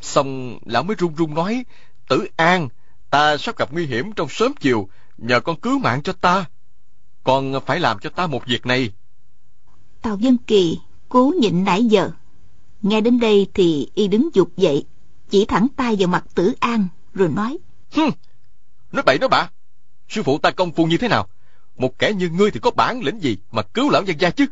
Xong 0.00 0.58
lão 0.66 0.82
mới 0.82 0.96
run 0.96 1.14
run 1.14 1.34
nói 1.34 1.64
Tử 2.08 2.28
An 2.36 2.68
Ta 3.10 3.36
sắp 3.36 3.56
gặp 3.56 3.72
nguy 3.72 3.86
hiểm 3.86 4.12
trong 4.12 4.28
sớm 4.28 4.52
chiều 4.60 4.88
Nhờ 5.18 5.40
con 5.40 5.60
cứu 5.60 5.78
mạng 5.78 6.02
cho 6.02 6.12
ta. 6.12 6.44
Con 7.24 7.60
phải 7.66 7.80
làm 7.80 7.98
cho 7.98 8.10
ta 8.10 8.26
một 8.26 8.46
việc 8.46 8.66
này. 8.66 8.92
Tào 10.02 10.16
Dân 10.16 10.36
Kỳ 10.46 10.78
cố 11.08 11.32
nhịn 11.40 11.64
nãy 11.64 11.84
giờ. 11.84 12.10
Nghe 12.82 13.00
đến 13.00 13.20
đây 13.20 13.46
thì 13.54 13.88
y 13.94 14.08
đứng 14.08 14.28
dục 14.34 14.56
dậy 14.56 14.84
Chỉ 15.30 15.44
thẳng 15.44 15.66
tay 15.76 15.96
vào 15.98 16.08
mặt 16.08 16.24
Tử 16.34 16.54
An 16.60 16.88
Rồi 17.14 17.28
nói 17.28 17.58
Hừm, 17.92 18.10
Nói 18.92 19.02
bậy 19.02 19.18
nói 19.18 19.28
bạ. 19.28 19.48
Sư 20.08 20.22
phụ 20.22 20.38
ta 20.38 20.50
công 20.50 20.72
phu 20.72 20.86
như 20.86 20.98
thế 20.98 21.08
nào? 21.08 21.26
Một 21.76 21.98
kẻ 21.98 22.12
như 22.12 22.28
ngươi 22.28 22.50
thì 22.50 22.60
có 22.60 22.70
bản 22.70 23.00
lĩnh 23.02 23.22
gì 23.22 23.36
Mà 23.50 23.62
cứu 23.62 23.90
lão 23.90 24.02
dân 24.02 24.20
gia 24.20 24.30
chứ? 24.30 24.46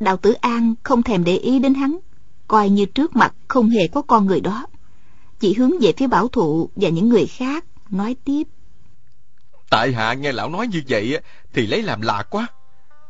Đạo 0.00 0.16
Tử 0.16 0.32
An 0.32 0.74
không 0.82 1.02
thèm 1.02 1.24
để 1.24 1.36
ý 1.36 1.58
đến 1.58 1.74
hắn 1.74 1.98
Coi 2.48 2.68
như 2.68 2.86
trước 2.86 3.16
mặt 3.16 3.34
không 3.48 3.70
hề 3.70 3.88
có 3.88 4.02
con 4.02 4.26
người 4.26 4.40
đó. 4.40 4.66
Chỉ 5.40 5.54
hướng 5.54 5.72
về 5.80 5.92
phía 5.96 6.06
bảo 6.06 6.28
thụ 6.28 6.70
Và 6.76 6.88
những 6.88 7.08
người 7.08 7.26
khác 7.26 7.64
Nói 7.90 8.16
tiếp. 8.24 8.42
Tại 9.70 9.92
hạ 9.92 10.12
nghe 10.12 10.32
lão 10.32 10.48
nói 10.48 10.66
như 10.66 10.82
vậy 10.88 11.18
Thì 11.52 11.66
lấy 11.66 11.82
làm 11.82 12.00
lạ 12.00 12.22
quá. 12.30 12.46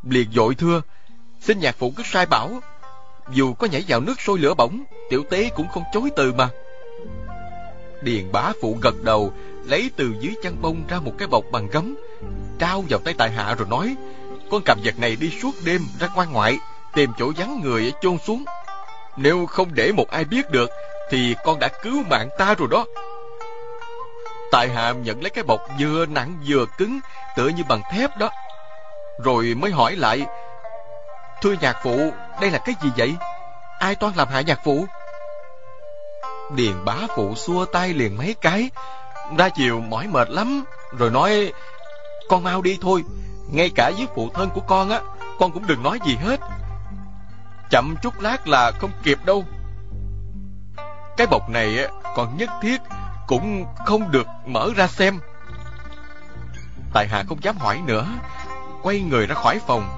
Liền 0.03 0.33
dội 0.35 0.55
thưa 0.55 0.83
Xin 1.41 1.59
nhạc 1.59 1.77
phụ 1.79 1.93
cứ 1.97 2.03
sai 2.07 2.27
bảo 2.27 2.61
Dù 3.33 3.55
có 3.55 3.67
nhảy 3.67 3.85
vào 3.89 4.01
nước 4.01 4.21
sôi 4.21 4.39
lửa 4.39 4.55
bỏng 4.55 4.85
Tiểu 5.11 5.25
tế 5.31 5.51
cũng 5.57 5.69
không 5.69 5.83
chối 5.93 6.11
từ 6.17 6.33
mà 6.33 6.51
Điền 8.03 8.33
bá 8.33 8.53
phụ 8.61 8.79
gật 8.83 9.03
đầu, 9.03 9.33
Lấy 9.65 9.91
từ 9.97 10.15
dưới 10.21 10.35
chăn 10.43 10.63
bông 10.63 10.85
ra 10.89 10.99
một 10.99 11.13
cái 11.19 11.29
bọc 11.29 11.45
bằng 11.53 11.69
gấm, 11.73 11.97
Trao 12.59 12.85
vào 12.89 13.01
tay 13.05 13.15
tại 13.19 13.31
hạ 13.31 13.55
rồi 13.59 13.69
nói, 13.71 13.97
Con 14.51 14.63
cầm 14.65 14.79
vật 14.85 14.99
này 14.99 15.17
đi 15.17 15.31
suốt 15.43 15.53
đêm 15.65 15.81
ra 16.01 16.09
quan 16.17 16.33
ngoại, 16.33 16.59
Tìm 16.95 17.11
chỗ 17.19 17.33
vắng 17.37 17.61
người 17.65 17.93
chôn 18.01 18.19
xuống. 18.27 18.45
Nếu 19.17 19.47
không 19.47 19.69
để 19.75 19.93
một 19.93 20.11
ai 20.11 20.25
biết 20.25 20.51
được, 20.51 20.71
Thì 21.11 21.35
con 21.45 21.59
đã 21.59 21.69
cứu 21.83 22.03
mạng 22.11 22.29
ta 22.39 22.55
rồi 22.55 22.69
đó. 22.71 22.87
Tại 24.53 24.69
hạ 24.69 24.93
nhận 24.93 25.23
lấy 25.23 25.31
cái 25.31 25.45
bọc 25.45 25.61
vừa 25.81 26.07
nặng 26.07 26.39
vừa 26.49 26.67
cứng, 26.79 27.01
Tựa 27.37 27.49
như 27.49 27.63
bằng 27.69 27.83
thép 27.93 28.17
đó, 28.17 28.31
Rồi 29.25 29.55
mới 29.57 29.71
hỏi 29.71 29.97
lại, 29.97 30.27
Thưa 31.43 31.55
nhạc 31.61 31.77
phụ, 31.83 32.13
Đây 32.41 32.51
là 32.51 32.59
cái 32.59 32.75
gì 32.83 32.89
vậy? 32.97 33.15
Ai 33.79 33.95
toan 33.95 34.13
làm 34.17 34.29
hại 34.29 34.45
nhạc 34.45 34.61
phụ? 34.65 34.87
Điền 36.51 36.85
bá 36.85 36.97
phụ 37.17 37.35
xua 37.35 37.65
tay 37.65 37.95
liền 37.95 38.17
mấy 38.17 38.35
cái. 38.41 38.71
Ra 39.39 39.49
chiều 39.49 39.81
mỏi 39.81 40.07
mệt 40.07 40.31
lắm, 40.31 40.65
Rồi 40.99 41.11
nói, 41.11 41.53
Con 42.29 42.45
mau 42.45 42.63
đi 42.63 42.79
thôi, 42.81 43.05
Ngay 43.51 43.71
cả 43.75 43.91
với 43.97 44.07
phụ 44.15 44.31
thân 44.35 44.51
của 44.51 44.61
con 44.61 44.91
á, 44.91 45.01
Con 45.39 45.53
cũng 45.53 45.67
đừng 45.67 45.83
nói 45.83 45.99
gì 46.07 46.17
hết. 46.17 46.41
Chậm 47.71 47.95
chút 48.03 48.21
lát 48.21 48.49
là 48.49 48.71
không 48.71 48.91
kịp 49.03 49.19
đâu. 49.25 49.45
Cái 51.17 51.27
bọc 51.27 51.51
này 51.51 51.89
còn 52.17 52.37
nhất 52.37 52.51
thiết 52.63 52.81
Cũng 53.27 53.65
không 53.87 54.11
được 54.11 54.27
mở 54.47 54.71
ra 54.77 54.87
xem. 54.87 55.21
Tại 56.93 57.09
hạ 57.09 57.25
không 57.29 57.43
dám 57.43 57.57
hỏi 57.57 57.81
nữa, 57.87 58.07
Quay 58.83 59.01
người 59.01 59.27
ra 59.27 59.35
khỏi 59.35 59.61
phòng. 59.67 59.89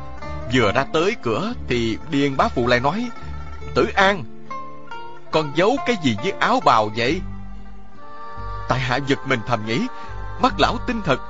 Vừa 0.54 0.72
ra 0.72 0.86
tới 0.92 1.16
cửa 1.22 1.52
Thì 1.68 1.98
Điền 2.10 2.36
bá 2.36 2.48
phụ 2.48 2.66
lại 2.66 2.80
nói, 2.80 3.10
Tử 3.74 3.88
An 3.94 4.39
con 5.32 5.52
giấu 5.54 5.76
cái 5.86 5.96
gì 6.02 6.16
dưới 6.22 6.32
áo 6.40 6.60
bào 6.64 6.90
vậy? 6.96 7.20
Tại 8.68 8.78
hạ 8.78 8.98
giật 9.06 9.18
mình 9.26 9.40
thầm 9.46 9.66
nghĩ, 9.66 9.86
Mắt 10.42 10.54
lão 10.58 10.78
tin 10.86 11.02
thật. 11.02 11.20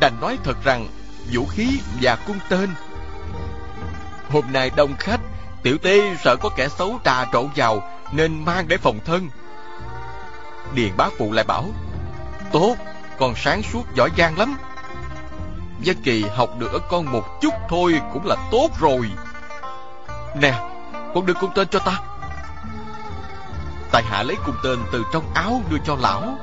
Đành 0.00 0.20
nói 0.20 0.38
thật 0.44 0.56
rằng, 0.64 0.88
Vũ 1.32 1.46
khí 1.46 1.80
và 2.00 2.16
cung 2.26 2.38
tên. 2.48 2.70
Hôm 4.30 4.44
nay 4.52 4.70
đông 4.76 4.94
khách, 4.98 5.20
Tiểu 5.62 5.78
tế 5.78 6.16
sợ 6.24 6.36
có 6.36 6.48
kẻ 6.56 6.68
xấu 6.68 7.00
trà 7.04 7.24
trộn 7.32 7.48
vào, 7.56 7.82
Nên 8.12 8.44
mang 8.44 8.68
để 8.68 8.76
phòng 8.76 8.98
thân. 9.04 9.28
Điền 10.74 10.96
bá 10.96 11.08
phụ 11.18 11.32
lại 11.32 11.44
bảo, 11.44 11.64
Tốt, 12.52 12.76
Con 13.18 13.34
sáng 13.36 13.62
suốt 13.62 13.82
giỏi 13.94 14.10
giang 14.18 14.38
lắm. 14.38 14.56
Dân 15.80 15.96
Kỳ 16.04 16.24
học 16.36 16.50
được 16.58 16.72
ở 16.72 16.78
con 16.78 17.12
một 17.12 17.40
chút 17.40 17.54
thôi 17.68 18.00
Cũng 18.12 18.26
là 18.26 18.36
tốt 18.50 18.68
rồi. 18.80 19.10
Nè, 20.36 20.54
Con 21.14 21.26
đưa 21.26 21.34
cung 21.34 21.50
tên 21.54 21.68
cho 21.68 21.78
ta. 21.78 22.11
Tại 23.92 24.02
hạ 24.02 24.22
lấy 24.22 24.36
cung 24.46 24.56
tên 24.64 24.78
từ 24.92 25.04
trong 25.12 25.34
áo 25.34 25.62
đưa 25.70 25.78
cho 25.84 25.96
lão. 25.96 26.38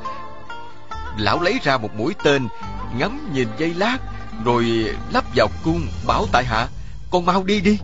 Lão 1.18 1.42
lấy 1.42 1.60
ra 1.64 1.78
một 1.78 1.90
mũi 1.96 2.14
tên, 2.24 2.48
Ngắm 2.98 3.30
nhìn 3.34 3.48
dây 3.58 3.74
lát, 3.74 3.98
Rồi 4.46 4.66
lắp 5.14 5.24
vào 5.36 5.48
cung, 5.64 5.88
Bảo 6.08 6.26
tại 6.32 6.46
hạ, 6.46 6.68
Con 7.12 7.26
mau 7.26 7.44
đi 7.44 7.62
đi. 7.62 7.80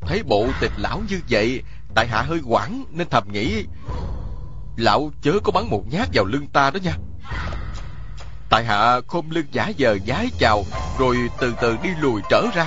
Thấy 0.00 0.22
bộ 0.22 0.46
tịch 0.60 0.72
lão 0.76 1.02
như 1.08 1.20
vậy 1.30 1.62
Tại 1.94 2.08
hạ 2.08 2.22
hơi 2.22 2.40
quảng 2.46 2.84
nên 2.90 3.08
thầm 3.10 3.32
nghĩ, 3.32 3.64
Lão 4.76 5.10
chớ 5.22 5.32
có 5.44 5.52
bắn 5.52 5.70
một 5.70 5.82
nhát 5.90 6.08
vào 6.14 6.24
lưng 6.24 6.46
ta 6.52 6.70
đó 6.70 6.78
nha. 6.82 6.92
Tại 8.50 8.64
hạ 8.64 9.00
khom 9.08 9.30
lưng 9.30 9.46
giả 9.52 9.68
giờ 9.76 9.98
giái 10.06 10.30
chào, 10.38 10.64
Rồi 10.98 11.16
từ 11.38 11.54
từ 11.60 11.76
đi 11.82 11.90
lùi 12.00 12.20
trở 12.30 12.46
ra. 12.54 12.66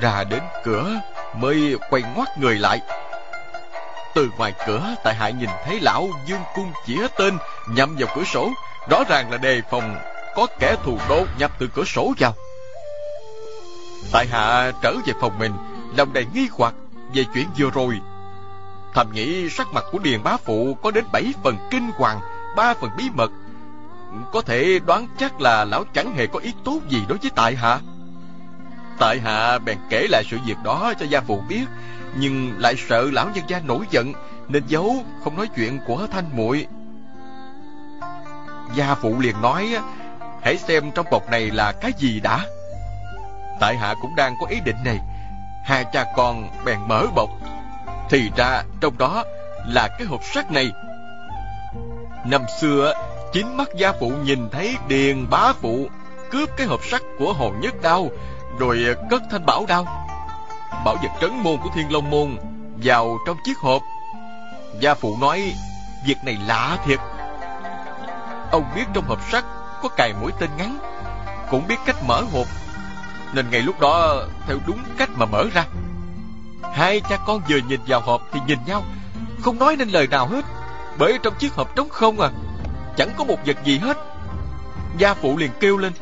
Ra 0.00 0.24
đến 0.24 0.42
cửa, 0.64 1.00
Mới 1.36 1.76
quay 1.90 2.02
ngoắt 2.14 2.38
người 2.38 2.58
lại. 2.58 2.80
Từ 4.14 4.30
ngoài 4.36 4.54
cửa, 4.66 4.94
Tại 5.04 5.14
hạ 5.14 5.30
nhìn 5.30 5.50
thấy 5.64 5.80
lão 5.80 6.08
dương 6.26 6.40
cung 6.54 6.72
chĩa 6.86 7.06
tên, 7.18 7.38
nhắm 7.68 7.96
vào 7.98 8.08
cửa 8.16 8.24
sổ. 8.24 8.50
Rõ 8.90 9.04
ràng 9.08 9.30
là 9.30 9.36
đề 9.36 9.62
phòng 9.70 9.96
Có 10.34 10.46
kẻ 10.58 10.76
thù 10.84 10.98
đột 11.08 11.26
nhập 11.38 11.50
từ 11.58 11.68
cửa 11.74 11.84
sổ 11.84 12.12
vào. 12.18 12.34
Tại 14.12 14.26
hạ 14.26 14.72
trở 14.82 14.94
về 15.06 15.12
phòng 15.20 15.38
mình, 15.38 15.52
Lòng 15.96 16.12
đầy 16.12 16.26
nghi 16.34 16.48
hoặc 16.52 16.74
Về 17.14 17.24
chuyện 17.34 17.46
vừa 17.58 17.70
rồi. 17.70 18.00
Thầm 18.94 19.12
nghĩ 19.12 19.50
sắc 19.50 19.66
mặt 19.72 19.84
của 19.92 19.98
Điền 19.98 20.22
Bá 20.22 20.36
Phụ 20.36 20.76
Có 20.82 20.90
đến 20.90 21.04
bảy 21.12 21.34
phần 21.44 21.56
kinh 21.70 21.90
hoàng, 21.96 22.20
ba 22.56 22.74
phần 22.74 22.90
bí 22.96 23.10
mật. 23.14 23.30
Có 24.32 24.40
thể 24.40 24.80
đoán 24.86 25.06
chắc 25.18 25.40
là 25.40 25.64
lão 25.64 25.84
chẳng 25.94 26.14
hề 26.14 26.26
có 26.26 26.38
ý 26.38 26.52
tốt 26.64 26.80
gì 26.88 27.02
đối 27.08 27.18
với 27.18 27.30
tại 27.34 27.56
hạ. 27.56 27.80
Tại 28.98 29.20
hạ 29.20 29.58
bèn 29.58 29.78
kể 29.90 30.06
lại 30.10 30.22
sự 30.30 30.38
việc 30.46 30.56
đó 30.64 30.92
cho 31.00 31.06
gia 31.06 31.20
phụ 31.20 31.42
biết, 31.48 31.64
Nhưng 32.16 32.54
lại 32.58 32.74
sợ 32.88 33.10
lão 33.12 33.30
nhân 33.34 33.44
gia 33.48 33.60
nổi 33.60 33.80
giận, 33.90 34.12
Nên 34.48 34.62
giấu 34.66 35.04
không 35.24 35.36
nói 35.36 35.48
chuyện 35.56 35.78
của 35.86 36.06
thanh 36.12 36.36
muội. 36.36 36.66
Gia 38.74 38.94
phụ 38.94 39.20
liền 39.20 39.42
nói, 39.42 39.76
Hãy 40.42 40.56
xem 40.56 40.90
trong 40.94 41.06
bọc 41.10 41.30
này 41.30 41.50
là 41.50 41.72
cái 41.72 41.92
gì 41.98 42.20
đã? 42.20 42.40
Tại 43.60 43.76
hạ 43.76 43.94
cũng 44.02 44.16
đang 44.16 44.34
có 44.40 44.46
ý 44.46 44.60
định 44.64 44.76
này, 44.84 44.98
Hai 45.64 45.84
cha 45.92 46.04
con 46.16 46.48
bèn 46.64 46.78
mở 46.86 47.06
bọc. 47.14 47.28
Thì 48.10 48.30
ra 48.36 48.62
trong 48.80 48.98
đó 48.98 49.24
là 49.66 49.88
cái 49.98 50.06
hộp 50.06 50.20
sắt 50.34 50.52
này. 50.52 50.70
Năm 52.26 52.42
xưa, 52.60 52.92
Chính 53.32 53.56
mắt 53.56 53.68
gia 53.76 53.92
phụ 53.92 54.12
nhìn 54.24 54.48
thấy 54.52 54.76
Điền 54.88 55.30
bá 55.30 55.52
phụ 55.52 55.88
Cướp 56.30 56.48
cái 56.56 56.66
hộp 56.66 56.80
sắt 56.90 57.02
của 57.18 57.32
Hồ 57.32 57.52
Nhất 57.60 57.74
Đao 57.82 58.08
rồi 58.58 58.84
ờ, 58.86 58.94
cất 59.10 59.22
thanh 59.30 59.46
bảo 59.46 59.64
đao. 59.68 59.84
Bảo 60.84 60.96
vật 61.02 61.10
trấn 61.20 61.30
môn 61.30 61.56
của 61.62 61.70
Thiên 61.74 61.92
Long 61.92 62.10
Môn 62.10 62.36
Vào 62.82 63.18
trong 63.26 63.36
chiếc 63.44 63.58
hộp. 63.58 63.82
Gia 64.80 64.94
phụ 64.94 65.16
nói, 65.20 65.54
Việc 66.06 66.16
này 66.24 66.38
lạ 66.46 66.78
thiệt. 66.86 66.98
Ông 68.50 68.64
biết 68.74 68.84
trong 68.94 69.04
hộp 69.08 69.18
sắt 69.30 69.44
Có 69.82 69.88
cài 69.96 70.12
mũi 70.20 70.32
tên 70.38 70.50
ngắn, 70.58 70.78
Cũng 71.50 71.66
biết 71.68 71.76
cách 71.86 71.96
mở 72.06 72.22
hộp, 72.32 72.46
Nên 73.32 73.50
ngay 73.50 73.60
lúc 73.60 73.80
đó, 73.80 74.22
Theo 74.46 74.58
đúng 74.66 74.78
cách 74.98 75.10
mà 75.16 75.26
mở 75.26 75.44
ra. 75.54 75.64
Hai 76.74 77.00
cha 77.00 77.16
con 77.26 77.40
vừa 77.48 77.58
nhìn 77.68 77.80
vào 77.86 78.00
hộp 78.00 78.22
Thì 78.32 78.40
nhìn 78.46 78.58
nhau, 78.66 78.82
Không 79.42 79.58
nói 79.58 79.76
nên 79.76 79.88
lời 79.88 80.06
nào 80.06 80.26
hết, 80.26 80.44
Bởi 80.98 81.18
trong 81.22 81.34
chiếc 81.38 81.54
hộp 81.54 81.76
trống 81.76 81.88
không 81.88 82.20
à 82.20 82.30
Chẳng 82.96 83.10
có 83.16 83.24
một 83.24 83.36
vật 83.46 83.56
gì 83.64 83.78
hết. 83.78 83.96
Gia 84.98 85.14
phụ 85.14 85.36
liền 85.36 85.50
kêu 85.60 85.78
lên, 85.78 85.92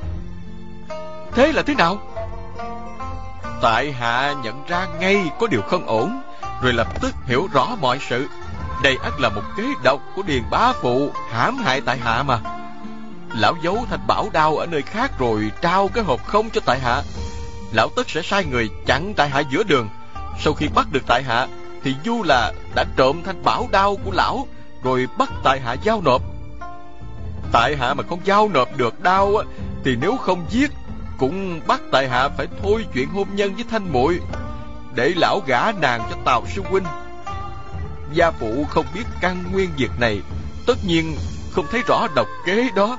Thế 1.33 1.53
là 1.53 1.63
thế 1.63 1.75
nào? 1.75 1.99
Tại 3.61 3.93
hạ 3.93 4.35
nhận 4.43 4.67
ra 4.69 4.87
ngay 5.01 5.31
có 5.41 5.47
điều 5.47 5.63
không 5.63 5.87
ổn, 5.87 6.23
Rồi 6.63 6.73
lập 6.73 6.87
tức 7.01 7.15
hiểu 7.27 7.49
rõ 7.53 7.77
mọi 7.81 7.99
sự. 8.09 8.29
Đây 8.83 8.99
ắt 9.03 9.21
là 9.21 9.29
một 9.29 9.43
kế 9.57 9.65
độc 9.85 10.01
của 10.17 10.23
Điền 10.23 10.43
Bá 10.51 10.73
Phụ, 10.83 11.11
hãm 11.31 11.57
hại 11.57 11.81
tại 11.81 11.99
hạ 11.99 12.23
mà. 12.23 12.39
Lão 13.35 13.55
giấu 13.63 13.87
thanh 13.91 14.07
bảo 14.07 14.29
đao 14.33 14.57
ở 14.57 14.67
nơi 14.67 14.83
khác 14.83 15.19
rồi 15.19 15.51
Trao 15.61 15.89
cái 15.89 16.05
hộp 16.05 16.25
không 16.27 16.51
cho 16.51 16.61
tại 16.65 16.81
hạ. 16.81 17.03
Lão 17.73 17.89
tất 17.97 18.11
sẽ 18.11 18.23
sai 18.23 18.45
người 18.45 18.71
chặn 18.87 19.15
tại 19.17 19.29
hạ 19.29 19.43
giữa 19.51 19.63
đường. 19.63 19.89
Sau 20.41 20.55
khi 20.55 20.69
bắt 20.75 20.87
được 20.93 21.03
tại 21.07 21.23
hạ, 21.23 21.47
Thì 21.85 21.95
du 22.05 22.23
là 22.23 22.53
đã 22.75 22.85
trộm 22.97 23.23
thanh 23.25 23.43
bảo 23.43 23.69
đao 23.73 23.97
của 24.05 24.13
lão, 24.13 24.47
Rồi 24.83 25.07
bắt 25.19 25.29
tại 25.45 25.61
hạ 25.61 25.73
giao 25.73 26.01
nộp. 26.05 26.23
Tại 27.53 27.77
hạ 27.77 27.95
mà 27.95 28.03
không 28.09 28.21
giao 28.25 28.49
nộp 28.49 28.77
được 28.77 29.01
đao 29.01 29.43
Thì 29.85 29.97
nếu 30.01 30.17
không 30.17 30.47
giết 30.51 30.71
cũng 31.19 31.61
bắt 31.67 31.81
tại 31.93 32.09
hạ 32.09 32.29
phải 32.29 32.47
thôi 32.63 32.87
chuyện 32.95 33.09
hôn 33.09 33.29
nhân 33.35 33.55
với 33.55 33.65
thanh 33.71 33.93
muội 33.93 34.21
Để 34.95 35.13
lão 35.17 35.43
gả 35.47 35.73
nàng 35.73 36.01
cho 36.11 36.17
Tào 36.25 36.45
sư 36.55 36.63
huynh. 36.71 36.85
Gia 38.13 38.31
phụ 38.31 38.65
không 38.71 38.87
biết 38.95 39.05
căn 39.21 39.45
nguyên 39.53 39.71
việc 39.77 39.91
này 40.01 40.21
Tất 40.67 40.75
nhiên 40.87 41.17
không 41.53 41.67
thấy 41.71 41.83
rõ 41.87 42.07
độc 42.15 42.27
kế 42.47 42.69
đó. 42.77 42.99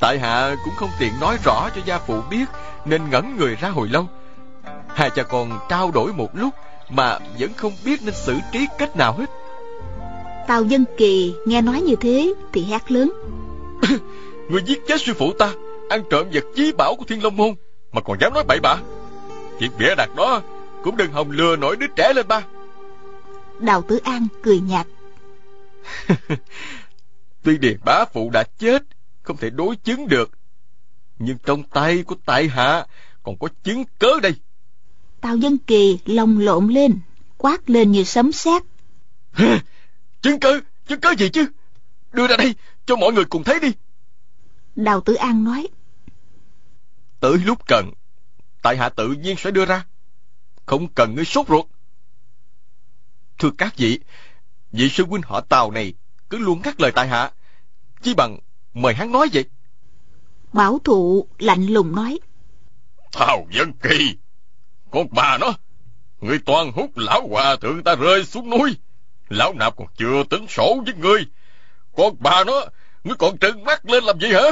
Tại 0.00 0.18
hạ 0.18 0.56
cũng 0.64 0.74
không 0.76 0.90
tiện 0.98 1.12
nói 1.20 1.36
rõ 1.44 1.68
cho 1.74 1.80
gia 1.84 1.98
phụ 1.98 2.20
biết 2.30 2.44
Nên 2.84 3.10
ngẩn 3.10 3.36
người 3.36 3.56
ra 3.60 3.68
hồi 3.68 3.88
lâu. 3.88 4.06
Hai 4.94 5.10
cha 5.10 5.22
con 5.22 5.58
trao 5.68 5.90
đổi 5.90 6.12
một 6.12 6.28
lúc 6.32 6.54
Mà 6.88 7.18
vẫn 7.38 7.54
không 7.56 7.72
biết 7.84 8.00
nên 8.02 8.14
xử 8.14 8.38
trí 8.52 8.66
cách 8.78 8.96
nào 8.96 9.12
hết. 9.12 9.30
Tào 10.48 10.64
Dân 10.64 10.84
Kỳ 10.96 11.34
nghe 11.46 11.60
nói 11.62 11.80
như 11.80 11.96
thế 11.96 12.34
Thì 12.52 12.64
hét 12.64 12.92
lớn. 12.92 13.12
Người 14.50 14.62
giết 14.66 14.86
chết 14.88 15.00
sư 15.00 15.14
phụ 15.18 15.32
ta 15.38 15.52
Ăn 15.88 16.02
trộm 16.10 16.28
vật 16.32 16.44
chí 16.56 16.72
bảo 16.72 16.96
của 16.96 17.04
Thiên 17.04 17.22
Long 17.22 17.36
Môn 17.36 17.54
Mà 17.92 18.00
còn 18.00 18.18
dám 18.20 18.34
nói 18.34 18.44
bậy 18.48 18.60
bạ. 18.60 18.76
Chuyện 19.58 19.70
bịa 19.78 19.94
đặt 19.94 20.10
đó 20.16 20.42
Cũng 20.82 20.96
đừng 20.96 21.12
hòng 21.12 21.30
lừa 21.30 21.56
nổi 21.56 21.76
đứa 21.76 21.86
trẻ 21.96 22.12
lên 22.14 22.28
ba. 22.28 22.42
Đào 23.60 23.82
Tử 23.82 23.96
An 24.04 24.26
cười 24.42 24.60
nhạt. 24.60 24.86
Tuy 27.42 27.58
Điền 27.58 27.78
bá 27.84 28.04
phụ 28.04 28.30
đã 28.30 28.44
chết 28.58 28.82
Không 29.22 29.36
thể 29.36 29.50
đối 29.50 29.76
chứng 29.76 30.08
được 30.08 30.30
Nhưng 31.18 31.38
trong 31.44 31.62
tay 31.62 32.02
của 32.02 32.14
tại 32.24 32.48
hạ 32.48 32.86
Còn 33.22 33.38
có 33.38 33.48
chứng 33.62 33.84
cớ 33.98 34.20
đây. 34.22 34.34
Tào 35.20 35.36
Dân 35.36 35.58
Kỳ 35.58 35.98
lòng 36.04 36.38
lộn 36.38 36.68
lên 36.68 36.98
Quát 37.38 37.70
lên 37.70 37.92
như 37.92 38.04
sấm 38.04 38.32
sét. 38.32 38.62
Chứng 40.22 40.40
cớ 40.40 40.60
Chứng 40.86 41.00
cớ 41.00 41.10
gì 41.18 41.28
chứ? 41.28 41.46
Đưa 42.12 42.26
ra 42.26 42.36
đây 42.36 42.54
cho 42.86 42.96
mọi 42.96 43.12
người 43.12 43.24
cùng 43.24 43.44
thấy 43.44 43.60
đi. 43.60 43.72
Đào 44.76 45.00
Tử 45.00 45.14
An 45.14 45.44
nói 45.44 45.68
Tới 47.26 47.38
lúc 47.38 47.66
cần 47.66 47.90
Tại 48.62 48.76
hạ 48.76 48.88
tự 48.88 49.08
nhiên 49.08 49.36
sẽ 49.38 49.50
đưa 49.50 49.64
ra. 49.64 49.84
Không 50.66 50.88
cần 50.88 51.14
ngươi 51.14 51.24
sốt 51.24 51.48
ruột. 51.48 51.66
Thưa 53.38 53.50
các 53.58 53.76
vị 53.76 54.00
Vị 54.72 54.88
sư 54.88 55.04
huynh 55.06 55.22
họ 55.22 55.40
Tào 55.40 55.70
này 55.70 55.94
Cứ 56.30 56.38
luôn 56.38 56.60
ngắt 56.64 56.80
lời 56.80 56.92
tại 56.94 57.08
hạ. 57.08 57.30
Chi 58.02 58.14
bằng 58.14 58.38
mời 58.74 58.94
hắn 58.94 59.12
nói 59.12 59.28
vậy. 59.32 59.44
Bảo 60.52 60.78
thụ 60.84 61.28
lạnh 61.38 61.66
lùng 61.66 61.94
nói. 61.94 62.18
Tào 63.12 63.46
dân 63.50 63.72
kỳ 63.72 64.16
Con 64.90 65.06
bà 65.10 65.38
nó 65.38 65.54
Người 66.20 66.38
toàn 66.38 66.72
hút 66.72 66.90
lão 66.96 67.28
hòa 67.28 67.56
thượng 67.56 67.82
ta 67.82 67.94
rơi 67.94 68.24
xuống 68.24 68.50
núi. 68.50 68.76
Lão 69.28 69.54
nạp 69.54 69.76
còn 69.76 69.86
chưa 69.96 70.24
tính 70.30 70.46
sổ 70.48 70.82
với 70.84 70.94
ngươi. 70.94 71.26
Con 71.96 72.16
bà 72.18 72.44
nó 72.44 72.64
Ngươi 73.04 73.16
còn 73.18 73.38
trừng 73.38 73.64
mắt 73.64 73.86
lên 73.86 74.04
làm 74.04 74.20
gì 74.20 74.28
hả? 74.32 74.50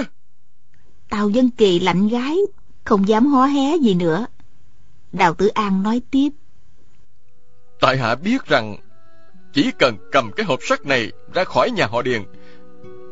Tào 1.09 1.31
Dân 1.31 1.51
Kỳ 1.51 1.81
lạnh 1.81 2.09
gái 2.09 2.37
không 2.85 3.09
dám 3.09 3.26
hó 3.26 3.47
hé 3.47 3.76
gì 3.76 3.95
nữa. 3.95 4.26
Đào 5.12 5.35
Tử 5.35 5.49
An 5.49 5.82
nói 5.82 6.03
tiếp. 6.11 6.28
Tại 7.80 7.97
hạ 7.97 8.14
biết 8.14 8.47
rằng 8.47 8.76
Chỉ 9.53 9.70
cần 9.78 9.97
cầm 10.12 10.30
cái 10.37 10.47
hộp 10.47 10.59
sắt 10.68 10.87
này 10.87 11.12
Ra 11.35 11.45
khỏi 11.45 11.70
nhà 11.70 11.87
họ 11.87 12.03
Điền, 12.03 12.22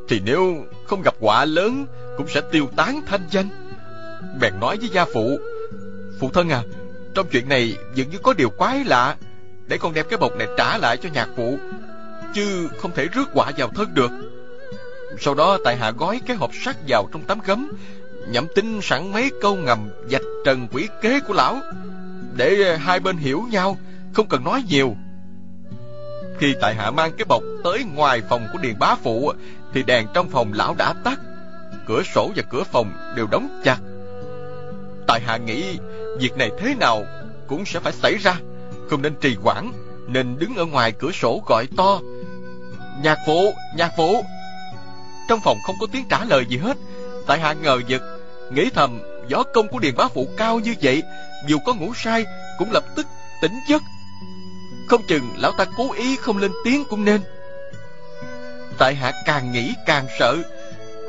Thì 0.08 0.20
nếu 0.24 0.64
không 0.86 1.02
gặp 1.02 1.14
quả 1.20 1.44
lớn 1.44 1.86
Cũng 2.16 2.28
sẽ 2.28 2.40
tiêu 2.52 2.66
tán 2.76 3.00
thanh 3.06 3.28
danh. 3.30 3.48
Bèn 4.40 4.60
nói 4.60 4.76
với 4.76 4.88
gia 4.88 5.04
phụ 5.04 5.38
Phụ 6.20 6.30
thân 6.34 6.48
à 6.48 6.62
Trong 7.14 7.26
chuyện 7.32 7.48
này 7.48 7.76
dường 7.94 8.10
như 8.10 8.18
có 8.18 8.32
điều 8.32 8.50
quái 8.50 8.84
lạ. 8.84 9.16
Để 9.66 9.78
con 9.78 9.94
đem 9.94 10.06
cái 10.10 10.18
bọc 10.18 10.36
này 10.36 10.48
trả 10.56 10.78
lại 10.78 10.96
cho 10.96 11.08
nhạc 11.12 11.28
phụ, 11.36 11.58
Chứ 12.34 12.68
không 12.78 12.90
thể 12.94 13.06
rước 13.06 13.28
quả 13.34 13.52
vào 13.56 13.68
thân 13.68 13.94
được. 13.94 14.10
Sau 15.20 15.34
đó 15.34 15.58
tại 15.64 15.76
hạ 15.76 15.90
gói 15.90 16.20
cái 16.26 16.36
hộp 16.36 16.50
sắt 16.64 16.76
vào 16.88 17.08
trong 17.12 17.22
tấm 17.22 17.40
gấm 17.44 17.72
Nhậm 18.28 18.46
tin 18.54 18.80
sẵn 18.82 19.12
mấy 19.12 19.30
câu 19.40 19.56
ngầm 19.56 19.90
Dạch 20.10 20.22
trần 20.44 20.68
quỷ 20.72 20.88
kế 21.02 21.20
của 21.20 21.34
lão 21.34 21.56
Để 22.36 22.76
hai 22.80 23.00
bên 23.00 23.16
hiểu 23.16 23.42
nhau 23.50 23.78
Không 24.12 24.28
cần 24.28 24.44
nói 24.44 24.64
nhiều. 24.68 24.96
Khi 26.38 26.54
tại 26.60 26.74
hạ 26.74 26.90
mang 26.90 27.12
cái 27.18 27.24
bọc 27.24 27.42
tới 27.64 27.84
ngoài 27.94 28.22
phòng 28.28 28.46
của 28.52 28.58
Điền 28.58 28.78
Bá 28.78 28.94
Phụ 29.02 29.32
Thì 29.72 29.82
đèn 29.82 30.06
trong 30.14 30.28
phòng 30.30 30.52
lão 30.52 30.74
đã 30.78 30.94
tắt 31.04 31.20
Cửa 31.86 32.02
sổ 32.14 32.30
và 32.36 32.42
cửa 32.50 32.62
phòng 32.72 32.92
đều 33.16 33.26
đóng 33.26 33.60
chặt. 33.64 33.78
Tại 35.06 35.20
hạ 35.26 35.36
nghĩ 35.36 35.78
Việc 36.18 36.36
này 36.36 36.50
thế 36.58 36.74
nào 36.74 37.04
cũng 37.46 37.64
sẽ 37.64 37.80
phải 37.80 37.92
xảy 37.92 38.16
ra 38.16 38.34
Không 38.90 39.02
nên 39.02 39.14
trì 39.20 39.36
hoãn 39.42 39.72
Nên 40.08 40.38
đứng 40.38 40.56
ở 40.56 40.64
ngoài 40.64 40.92
cửa 40.92 41.10
sổ 41.12 41.42
gọi 41.46 41.66
to 41.76 42.00
Nhạc 43.02 43.18
phụ, 43.26 43.54
nhạc 43.76 43.92
phụ. 43.96 44.24
Trong 45.28 45.40
phòng 45.44 45.58
không 45.66 45.76
có 45.80 45.86
tiếng 45.92 46.04
trả 46.08 46.24
lời 46.24 46.46
gì 46.48 46.56
hết 46.56 46.76
Tại 47.26 47.40
hạ 47.40 47.52
ngờ 47.52 47.80
vực, 47.88 48.02
Nghĩ 48.50 48.70
thầm 48.74 49.00
gió 49.28 49.42
công 49.54 49.68
của 49.68 49.78
Điền 49.78 49.94
Bá 49.96 50.08
Phụ 50.14 50.28
cao 50.36 50.58
như 50.58 50.74
vậy, 50.82 51.02
Dù 51.48 51.58
có 51.66 51.74
ngủ 51.74 51.94
sai, 51.94 52.24
Cũng 52.58 52.72
lập 52.72 52.84
tức 52.96 53.06
tỉnh 53.42 53.52
giấc. 53.68 53.82
Không 54.88 55.02
chừng 55.08 55.34
lão 55.36 55.52
ta 55.52 55.64
cố 55.76 55.92
ý 55.92 56.16
không 56.16 56.38
lên 56.38 56.50
tiếng 56.64 56.84
cũng 56.84 57.04
nên. 57.04 57.20
Tại 58.78 58.94
hạ 58.94 59.12
càng 59.26 59.52
nghĩ 59.52 59.74
càng 59.86 60.06
sợ, 60.18 60.36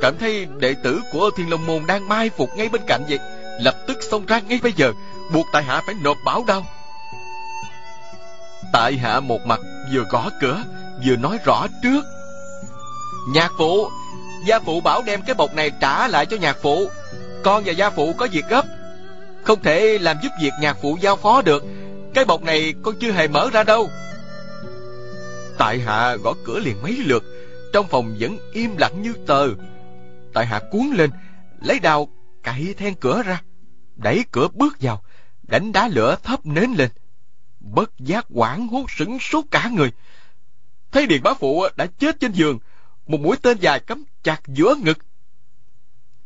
Cảm 0.01 0.17
thấy 0.17 0.47
đệ 0.57 0.75
tử 0.83 1.01
của 1.11 1.29
Thiên 1.37 1.49
Long 1.49 1.65
Môn 1.65 1.85
đang 1.87 2.09
mai 2.09 2.29
phục 2.29 2.49
ngay 2.55 2.69
bên 2.69 2.81
cạnh 2.87 3.03
vậy, 3.09 3.19
Lập 3.61 3.75
tức 3.87 3.97
xông 4.11 4.25
ra 4.25 4.39
ngay 4.39 4.59
bây 4.63 4.73
giờ, 4.73 4.93
Buộc 5.33 5.45
tại 5.53 5.63
hạ 5.63 5.81
phải 5.85 5.95
nộp 6.03 6.17
bảo 6.25 6.43
đau 6.47 6.65
Tại 8.73 8.97
hạ 8.97 9.19
một 9.19 9.39
mặt 9.45 9.59
vừa 9.93 10.03
gõ 10.09 10.29
cửa, 10.41 10.63
Vừa 11.05 11.15
nói 11.15 11.37
rõ 11.45 11.67
trước. 11.83 12.01
Nhạc 13.33 13.51
phụ 13.57 13.89
Gia 14.47 14.59
phụ 14.59 14.81
bảo 14.81 15.03
đem 15.05 15.21
cái 15.21 15.35
bọc 15.35 15.55
này 15.55 15.71
trả 15.79 16.07
lại 16.07 16.25
cho 16.25 16.37
nhạc 16.37 16.57
phụ. 16.61 16.89
Con 17.43 17.63
và 17.65 17.71
gia 17.71 17.89
phụ 17.89 18.13
có 18.13 18.27
việc 18.31 18.45
gấp. 18.49 18.65
Không 19.43 19.63
thể 19.63 19.97
làm 20.01 20.17
giúp 20.23 20.29
việc 20.41 20.53
nhạc 20.61 20.77
phụ 20.81 20.97
giao 21.01 21.15
phó 21.15 21.41
được. 21.41 21.63
Cái 22.13 22.25
bọc 22.25 22.43
này 22.43 22.73
con 22.83 22.95
chưa 22.99 23.11
hề 23.11 23.27
mở 23.27 23.49
ra 23.53 23.63
đâu. 23.63 23.89
Tại 25.57 25.79
hạ 25.79 26.15
gõ 26.15 26.33
cửa 26.45 26.59
liền 26.59 26.81
mấy 26.81 26.97
lượt. 27.05 27.23
Trong 27.73 27.87
phòng 27.87 28.15
vẫn 28.19 28.37
im 28.53 28.77
lặng 28.77 29.01
như 29.01 29.13
tờ. 29.27 29.47
Tại 30.33 30.45
hạ 30.45 30.59
cuốn 30.71 30.91
lên, 30.93 31.09
Lấy 31.63 31.79
đao, 31.79 32.07
cậy 32.43 32.73
then 32.77 32.95
cửa 32.95 33.23
ra. 33.25 33.41
Đẩy 33.95 34.25
cửa 34.31 34.47
bước 34.53 34.77
vào. 34.81 35.03
Đánh 35.43 35.71
đá 35.71 35.87
lửa 35.87 36.15
thấp 36.23 36.45
nến 36.45 36.71
lên. 36.71 36.89
Bất 37.59 37.91
giác 37.99 38.25
quảng 38.29 38.67
hốt 38.67 38.91
sửng 38.91 39.19
sốt 39.19 39.45
cả 39.51 39.69
người. 39.73 39.91
Thấy 40.91 41.07
Điền 41.07 41.23
Bá 41.23 41.33
Phụ 41.33 41.65
đã 41.75 41.85
chết 41.85 42.19
trên 42.19 42.31
giường. 42.31 42.59
Một 43.07 43.19
mũi 43.19 43.37
tên 43.41 43.57
dài 43.59 43.79
cắm 43.79 44.03
chặt 44.23 44.41
giữa 44.47 44.75
ngực. 44.83 44.97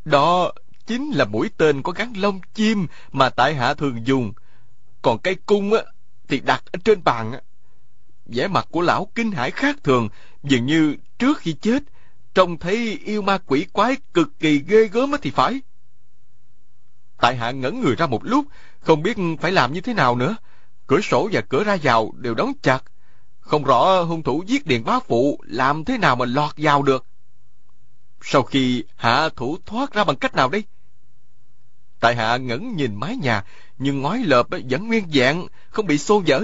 Đó 0.06 0.52
chính 0.86 1.12
là 1.12 1.26
mũi 1.26 1.50
tên 1.58 1.82
có 1.82 1.92
gắn 1.92 2.14
lông 2.18 2.40
chim 2.54 2.88
Mà 3.12 3.30
tại 3.30 3.56
hạ 3.56 3.74
thường 3.74 4.08
dùng. 4.08 4.34
Còn 5.02 5.20
cây 5.20 5.36
cung 5.46 5.74
á, 5.74 5.82
thì 6.28 6.40
đặt 6.40 6.64
ở 6.72 6.80
trên 6.84 7.04
bàn 7.04 7.32
á. 7.32 7.42
Vẻ 8.26 8.48
mặt 8.48 8.68
của 8.72 8.82
lão 8.82 9.12
kinh 9.16 9.32
hãi 9.32 9.52
khác 9.52 9.78
thường, 9.84 10.10
dường 10.44 10.66
như 10.66 10.96
trước 11.20 11.38
khi 11.38 11.54
chết, 11.54 11.84
trông 12.34 12.58
thấy 12.58 13.00
yêu 13.06 13.22
ma 13.22 13.38
quỷ 13.46 13.66
quái 13.74 13.98
cực 14.14 14.40
kỳ 14.40 14.60
ghê 14.68 14.88
gớm 14.88 15.12
thì 15.22 15.32
phải. 15.32 15.62
Tại 17.18 17.36
hạ 17.36 17.52
ngẩn 17.52 17.82
người 17.82 17.96
ra 17.96 18.08
một 18.08 18.24
lúc, 18.24 18.46
không 18.80 19.04
biết 19.04 19.18
phải 19.42 19.52
làm 19.52 19.74
như 19.74 19.82
thế 19.82 19.94
nào 19.94 20.16
nữa. 20.16 20.36
Cửa 20.88 21.02
sổ 21.02 21.30
và 21.32 21.42
cửa 21.42 21.64
ra 21.64 21.78
vào 21.84 22.12
đều 22.18 22.34
đóng 22.36 22.52
chặt 22.62 22.84
không 23.48 23.64
rõ 23.64 24.02
hung 24.02 24.24
thủ 24.24 24.44
giết 24.48 24.66
điền 24.66 24.84
bá 24.84 25.00
phụ 25.00 25.40
làm 25.48 25.86
thế 25.86 25.98
nào 25.98 26.16
mà 26.16 26.26
lọt 26.26 26.52
vào 26.58 26.82
được. 26.82 27.06
Sau 28.22 28.44
khi 28.44 28.84
hạ 28.96 29.30
thủ 29.36 29.58
thoát 29.66 29.94
ra 29.94 30.04
bằng 30.04 30.16
cách 30.16 30.36
nào 30.36 30.50
đây? 30.50 30.64
Tại 32.00 32.16
hạ 32.16 32.38
ngẩn 32.38 32.76
nhìn 32.76 32.96
mái 32.96 33.16
nhà 33.16 33.44
nhưng 33.78 34.02
ngói 34.02 34.24
lợp 34.26 34.48
vẫn 34.70 34.88
nguyên 34.88 35.12
dạng, 35.14 35.48
không 35.70 35.88
bị 35.88 35.98
xô 35.98 36.24
vỡ. 36.28 36.44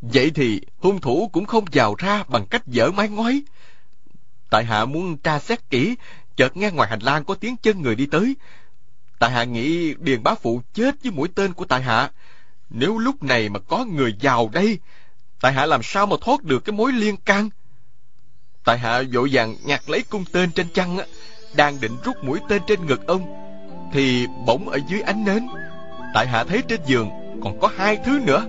Vậy 0.00 0.30
thì 0.34 0.60
hung 0.78 1.00
thủ 1.00 1.30
cũng 1.32 1.44
không 1.44 1.64
vào 1.72 1.94
ra 1.98 2.24
bằng 2.28 2.46
cách 2.46 2.62
dỡ 2.66 2.90
mái 2.90 3.08
ngói. 3.08 3.42
Tại 4.50 4.64
hạ 4.64 4.84
muốn 4.84 5.16
tra 5.16 5.38
xét 5.38 5.70
kỹ 5.70 5.94
chợt 6.36 6.56
nghe 6.56 6.70
ngoài 6.70 6.88
hành 6.88 7.00
lang 7.00 7.24
có 7.24 7.34
tiếng 7.34 7.56
chân 7.56 7.82
người 7.82 7.94
đi 7.94 8.06
tới. 8.06 8.36
Tại 9.18 9.30
hạ 9.30 9.44
nghĩ 9.44 9.94
điền 9.94 10.22
bá 10.22 10.34
phụ 10.34 10.62
chết 10.74 10.94
với 11.02 11.12
mũi 11.12 11.28
tên 11.34 11.52
của 11.52 11.64
tại 11.64 11.82
hạ. 11.82 12.10
Nếu 12.70 12.98
lúc 12.98 13.22
này 13.22 13.48
mà 13.48 13.60
có 13.60 13.84
người 13.84 14.14
vào 14.20 14.50
đây 14.52 14.78
tại 15.40 15.52
hạ 15.52 15.66
làm 15.66 15.82
sao 15.82 16.06
mà 16.06 16.16
thoát 16.20 16.42
được 16.42 16.64
cái 16.64 16.72
mối 16.72 16.92
liên 16.92 17.16
can? 17.16 17.50
Tại 18.64 18.78
hạ 18.78 19.02
vội 19.12 19.28
vàng 19.32 19.56
nhặt 19.64 19.90
lấy 19.90 20.02
cung 20.02 20.24
tên 20.32 20.50
trên 20.50 20.68
chăn 20.74 20.98
đang 21.54 21.80
định 21.80 21.96
rút 22.04 22.24
mũi 22.24 22.38
tên 22.48 22.62
trên 22.66 22.86
ngực 22.86 23.06
ông, 23.06 23.46
thì 23.92 24.26
bỗng 24.46 24.68
ở 24.68 24.78
dưới 24.88 25.00
ánh 25.00 25.24
nến, 25.24 25.46
tại 26.14 26.26
hạ 26.26 26.44
thấy 26.44 26.62
trên 26.68 26.80
giường 26.86 27.10
còn 27.42 27.60
có 27.60 27.70
hai 27.76 27.98
thứ 28.04 28.20
nữa. 28.24 28.46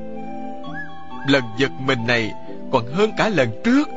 Lần 1.27 1.43
giật 1.57 1.71
mình 1.79 2.07
này 2.07 2.31
còn 2.71 2.93
hơn 2.93 3.11
cả 3.17 3.29
lần 3.29 3.61
trước. 3.63 3.87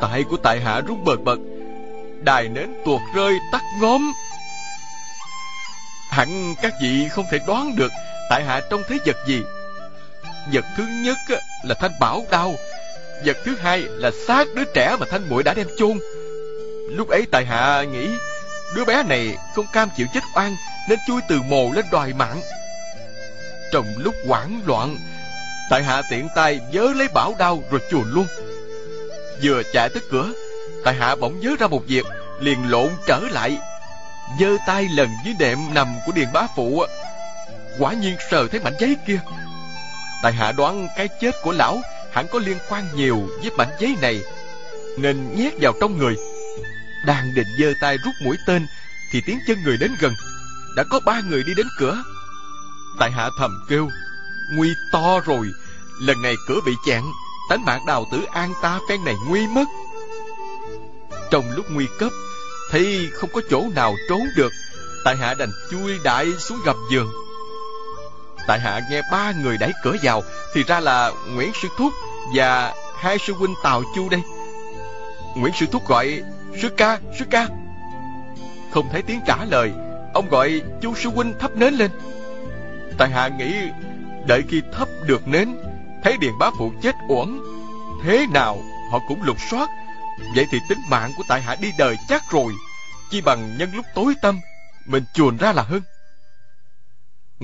Tại 0.00 0.24
của 0.24 0.36
tại 0.36 0.60
hạ 0.60 0.82
rung 0.88 1.04
bần 1.04 1.24
bật, 1.24 1.38
đài 2.24 2.48
nến 2.48 2.74
tuột 2.84 3.00
rơi 3.14 3.38
tắt 3.52 3.62
ngóm. 3.80 4.12
Hẳn 6.10 6.54
các 6.62 6.72
vị 6.82 7.08
không 7.10 7.24
thể 7.30 7.38
đoán 7.46 7.76
được 7.76 7.92
tại 8.30 8.44
hạ 8.44 8.60
trông 8.70 8.82
thấy 8.88 8.98
vật 9.06 9.16
gì. 9.26 9.42
Vật 10.52 10.64
thứ 10.76 10.84
nhất 10.86 11.16
là 11.64 11.74
thanh 11.74 11.98
bảo 12.00 12.26
đao. 12.30 12.54
Vật 13.24 13.36
thứ 13.44 13.56
hai 13.56 13.80
là 13.80 14.10
xác 14.26 14.44
đứa 14.54 14.64
trẻ 14.74 14.96
mà 15.00 15.06
thanh 15.10 15.28
muội 15.28 15.42
đã 15.42 15.54
đem 15.54 15.66
chôn. 15.78 15.98
Lúc 16.90 17.08
ấy 17.08 17.26
tại 17.30 17.44
hạ 17.44 17.82
nghĩ 17.82 18.08
đứa 18.74 18.84
bé 18.84 19.02
này 19.02 19.36
không 19.54 19.66
cam 19.72 19.88
chịu 19.96 20.06
chết 20.14 20.20
oan 20.34 20.56
nên 20.88 20.98
chui 21.06 21.20
từ 21.28 21.40
mồ 21.48 21.72
lên 21.72 21.84
đòi 21.92 22.12
mạng. 22.12 22.40
Trong 23.72 23.86
lúc 23.96 24.14
hoảng 24.26 24.60
loạn, 24.66 24.98
tại 25.70 25.82
hạ 25.82 26.02
tiện 26.10 26.28
tay 26.34 26.60
vớ 26.72 26.92
lấy 26.92 27.08
bảo 27.14 27.34
đao 27.38 27.62
rồi 27.70 27.80
chuồn 27.90 28.04
luôn. 28.12 28.26
Vừa 29.42 29.62
chạy 29.72 29.88
tới 29.88 30.02
cửa, 30.10 30.32
tại 30.84 30.94
hạ 30.94 31.14
bỗng 31.14 31.40
nhớ 31.40 31.56
ra 31.60 31.66
một 31.66 31.82
việc, 31.86 32.06
liền 32.40 32.70
lộn 32.70 32.88
trở 33.06 33.20
lại, 33.30 33.58
giơ 34.40 34.56
tay 34.66 34.88
lần 34.96 35.08
dưới 35.24 35.34
đệm 35.38 35.58
nằm 35.74 35.94
của 36.06 36.12
điền 36.12 36.28
bá 36.32 36.46
phụ. 36.56 36.84
Quả 37.78 37.92
nhiên 37.92 38.16
sờ 38.30 38.48
thấy 38.48 38.60
mảnh 38.60 38.74
giấy 38.78 38.96
kia. 39.06 39.20
Tại 40.22 40.32
hạ 40.32 40.52
đoán 40.52 40.88
cái 40.96 41.08
chết 41.20 41.34
của 41.42 41.52
lão 41.52 41.82
hẳn 42.12 42.26
có 42.32 42.38
liên 42.38 42.58
quan 42.68 42.88
nhiều 42.94 43.28
với 43.40 43.50
mảnh 43.56 43.70
giấy 43.80 43.96
này, 44.00 44.22
nên 44.98 45.36
nhét 45.36 45.52
vào 45.60 45.72
trong 45.80 45.98
người. 45.98 46.16
Đang 47.06 47.34
định 47.34 47.46
giơ 47.58 47.72
tay 47.80 47.98
rút 48.04 48.14
mũi 48.24 48.36
tên, 48.46 48.66
thì 49.12 49.20
tiếng 49.26 49.38
chân 49.46 49.62
người 49.64 49.76
đến 49.76 49.90
gần. 50.00 50.12
Đã 50.76 50.84
có 50.90 51.00
ba 51.00 51.20
người 51.20 51.42
đi 51.42 51.52
đến 51.56 51.66
cửa. 51.78 52.02
Tại 52.98 53.10
hạ 53.10 53.30
thầm 53.38 53.64
kêu, 53.68 53.88
nguy 54.56 54.74
to 54.92 55.20
rồi, 55.26 55.46
lần 56.00 56.22
này 56.22 56.34
cửa 56.48 56.60
bị 56.66 56.72
chặn, 56.86 57.12
tánh 57.48 57.64
mạng 57.64 57.86
đào 57.86 58.06
tử 58.12 58.24
an 58.32 58.52
ta 58.62 58.80
phen 58.88 59.04
này 59.04 59.14
nguy 59.28 59.46
mất. 59.46 59.64
Trong 61.30 61.50
lúc 61.56 61.66
nguy 61.70 61.86
cấp, 61.98 62.12
thấy 62.70 63.08
không 63.12 63.30
có 63.32 63.40
chỗ 63.50 63.64
nào 63.74 63.94
trốn 64.08 64.20
được, 64.36 64.52
tại 65.04 65.16
hạ 65.16 65.34
đành 65.34 65.50
chui 65.70 65.98
đại 66.04 66.32
xuống 66.38 66.58
gầm 66.64 66.76
giường. 66.90 67.12
Tại 68.46 68.60
hạ 68.60 68.80
nghe 68.90 69.02
ba 69.12 69.32
người 69.42 69.58
đẩy 69.58 69.72
cửa 69.82 69.96
vào, 70.02 70.22
thì 70.54 70.64
ra 70.64 70.80
là 70.80 71.12
Nguyễn 71.34 71.52
Sư 71.62 71.68
Thúc 71.78 71.92
và 72.34 72.74
hai 72.98 73.18
sư 73.18 73.32
huynh 73.32 73.54
Tào 73.62 73.82
Chu 73.94 74.08
đây. 74.08 74.20
Nguyễn 75.36 75.52
Sư 75.54 75.66
Thúc 75.72 75.88
gọi, 75.88 76.22
Sư 76.62 76.68
ca, 76.76 76.98
sư 77.18 77.24
ca. 77.30 77.46
Không 78.72 78.88
thấy 78.92 79.02
tiếng 79.02 79.20
trả 79.26 79.44
lời, 79.44 79.72
ông 80.14 80.28
gọi 80.28 80.62
Chu 80.80 80.94
Sư 80.94 81.10
huynh 81.14 81.34
thắp 81.38 81.56
nến 81.56 81.74
lên. 81.74 81.90
Tại 82.98 83.10
hạ 83.10 83.28
nghĩ, 83.28 83.54
đợi 84.26 84.42
khi 84.48 84.62
thắp 84.72 84.88
được 85.06 85.28
nến, 85.28 85.56
thấy 86.04 86.16
Điền 86.20 86.32
Bá 86.38 86.50
Phụ 86.58 86.72
chết 86.82 86.94
uổng, 87.08 87.40
thế 88.04 88.26
nào 88.32 88.58
họ 88.90 88.98
cũng 89.08 89.22
lục 89.22 89.36
soát 89.50 89.70
Vậy 90.34 90.46
thì 90.50 90.58
tính 90.68 90.78
mạng 90.88 91.12
của 91.16 91.22
tại 91.28 91.42
hạ 91.42 91.56
đi 91.60 91.72
đời 91.78 91.96
chắc 92.08 92.22
rồi 92.30 92.52
Chỉ 93.10 93.20
bằng 93.20 93.58
nhân 93.58 93.74
lúc 93.74 93.86
tối 93.94 94.14
tâm 94.22 94.40
Mình 94.86 95.04
chuồn 95.14 95.36
ra 95.36 95.52
là 95.52 95.62
hơn 95.62 95.82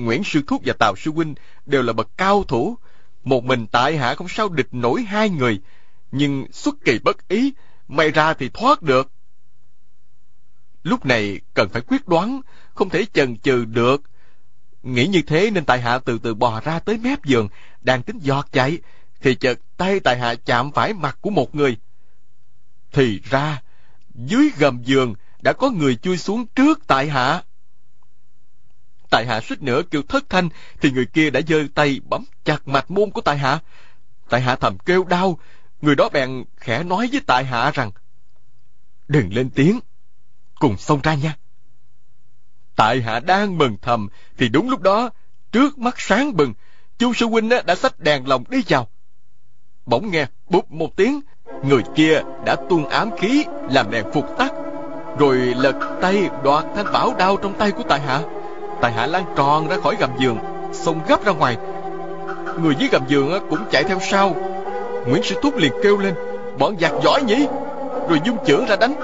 Nguyễn 0.05 0.23
Sư 0.23 0.41
Thúc 0.47 0.61
và 0.65 0.73
Tào 0.79 0.95
Sư 0.95 1.11
Huynh 1.11 1.35
Đều 1.65 1.81
là 1.81 1.93
bậc 1.93 2.17
cao 2.17 2.43
thủ. 2.43 2.77
Một 3.23 3.43
mình 3.43 3.67
tại 3.67 3.97
hạ 3.97 4.15
không 4.15 4.27
sao 4.29 4.49
địch 4.49 4.67
nổi 4.71 5.01
hai 5.01 5.29
người. 5.29 5.61
Nhưng 6.11 6.45
xuất 6.51 6.75
kỳ 6.85 6.99
bất 6.99 7.27
ý 7.27 7.53
May 7.87 8.11
ra 8.11 8.33
thì 8.33 8.49
thoát 8.49 8.81
được. 8.81 9.11
Lúc 10.83 11.05
này 11.05 11.39
cần 11.53 11.69
phải 11.69 11.81
quyết 11.81 12.07
đoán 12.07 12.41
Không 12.73 12.89
thể 12.89 13.05
chần 13.13 13.37
chừ 13.37 13.65
được. 13.65 14.01
Nghĩ 14.83 15.07
như 15.07 15.21
thế 15.27 15.51
nên 15.51 15.65
tại 15.65 15.81
hạ 15.81 15.99
từ 16.05 16.17
từ 16.17 16.33
bò 16.33 16.61
ra 16.61 16.79
tới 16.79 16.97
mép 16.97 17.25
giường 17.25 17.47
Đang 17.81 18.03
tính 18.03 18.19
giọt 18.19 18.47
chạy 18.51 18.77
Thì 19.21 19.35
chợt 19.35 19.59
tay 19.77 19.99
tại 19.99 20.17
hạ 20.17 20.35
chạm 20.35 20.71
phải 20.71 20.93
mặt 20.93 21.17
của 21.21 21.29
một 21.29 21.55
người. 21.55 21.77
Thì 22.91 23.21
ra, 23.29 23.61
dưới 24.15 24.49
gầm 24.57 24.83
giường 24.83 25.15
đã 25.41 25.53
có 25.53 25.69
người 25.69 25.95
chui 25.95 26.17
xuống 26.17 26.45
trước 26.47 26.87
tại 26.87 27.09
hạ. 27.09 27.43
Tại 29.09 29.25
hạ 29.25 29.41
suýt 29.41 29.61
nữa 29.61 29.81
kêu 29.91 30.01
thất 30.01 30.29
thanh, 30.29 30.49
thì 30.81 30.91
người 30.91 31.05
kia 31.05 31.29
đã 31.29 31.41
giơ 31.47 31.63
tay 31.75 32.01
bấm 32.09 32.25
chặt 32.43 32.67
mạch 32.67 32.91
môn 32.91 33.11
của 33.11 33.21
tại 33.21 33.37
hạ. 33.37 33.59
Tại 34.29 34.41
hạ 34.41 34.55
thầm 34.55 34.77
kêu 34.77 35.03
đau, 35.03 35.39
người 35.81 35.95
đó 35.95 36.09
bèn 36.09 36.43
khẽ 36.57 36.83
nói 36.83 37.09
với 37.11 37.21
tại 37.25 37.45
hạ 37.45 37.71
rằng, 37.73 37.91
Đừng 39.07 39.33
lên 39.33 39.49
tiếng, 39.49 39.79
cùng 40.59 40.77
xông 40.77 40.99
ra 41.03 41.13
nha. 41.13 41.35
Tại 42.75 43.01
hạ 43.01 43.19
đang 43.19 43.57
mừng 43.57 43.77
thầm, 43.81 44.09
thì 44.37 44.49
đúng 44.49 44.69
lúc 44.69 44.81
đó, 44.81 45.09
trước 45.51 45.77
mắt 45.77 45.95
sáng 45.97 46.37
bừng, 46.37 46.53
chu 46.97 47.13
sư 47.13 47.25
huynh 47.25 47.49
đã 47.65 47.75
xách 47.75 47.99
đèn 47.99 48.27
lồng 48.27 48.43
đi 48.49 48.63
vào. 48.67 48.87
Bỗng 49.85 50.11
nghe 50.11 50.27
bụp 50.49 50.71
một 50.71 50.95
tiếng, 50.95 51.21
Người 51.63 51.83
kia 51.95 52.21
đã 52.45 52.55
tuôn 52.69 52.85
ám 52.89 53.09
khí 53.17 53.45
làm 53.69 53.91
đèn 53.91 54.05
phục 54.13 54.25
tắt 54.37 54.53
Rồi 55.19 55.37
lật 55.37 55.97
tay 56.01 56.29
đoạt 56.43 56.65
thanh 56.75 56.93
bảo 56.93 57.15
đao 57.17 57.37
trong 57.37 57.53
tay 57.53 57.71
của 57.71 57.83
tại 57.89 57.99
hạ 57.99 58.21
Tài 58.81 58.91
hạ 58.91 59.05
lan 59.05 59.23
tròn 59.35 59.67
ra 59.67 59.75
khỏi 59.83 59.95
gầm 59.99 60.09
giường, 60.17 60.37
Xông 60.71 60.99
gấp 61.07 61.25
ra 61.25 61.31
ngoài. 61.31 61.57
Người 62.61 62.75
dưới 62.79 62.89
gầm 62.91 63.01
giường 63.07 63.47
cũng 63.49 63.59
chạy 63.71 63.83
theo 63.83 63.97
sau. 63.99 64.35
Nguyễn 65.07 65.23
Sư 65.23 65.35
Thúc 65.41 65.57
liền 65.57 65.71
kêu 65.83 65.97
lên, 65.97 66.13
Bọn 66.59 66.75
giặc 66.81 66.91
giỏi 67.03 67.21
nhỉ? 67.23 67.47
Rồi 68.09 68.19
dung 68.25 68.37
chưởng 68.45 68.65
ra 68.65 68.75
đánh. 68.75 68.95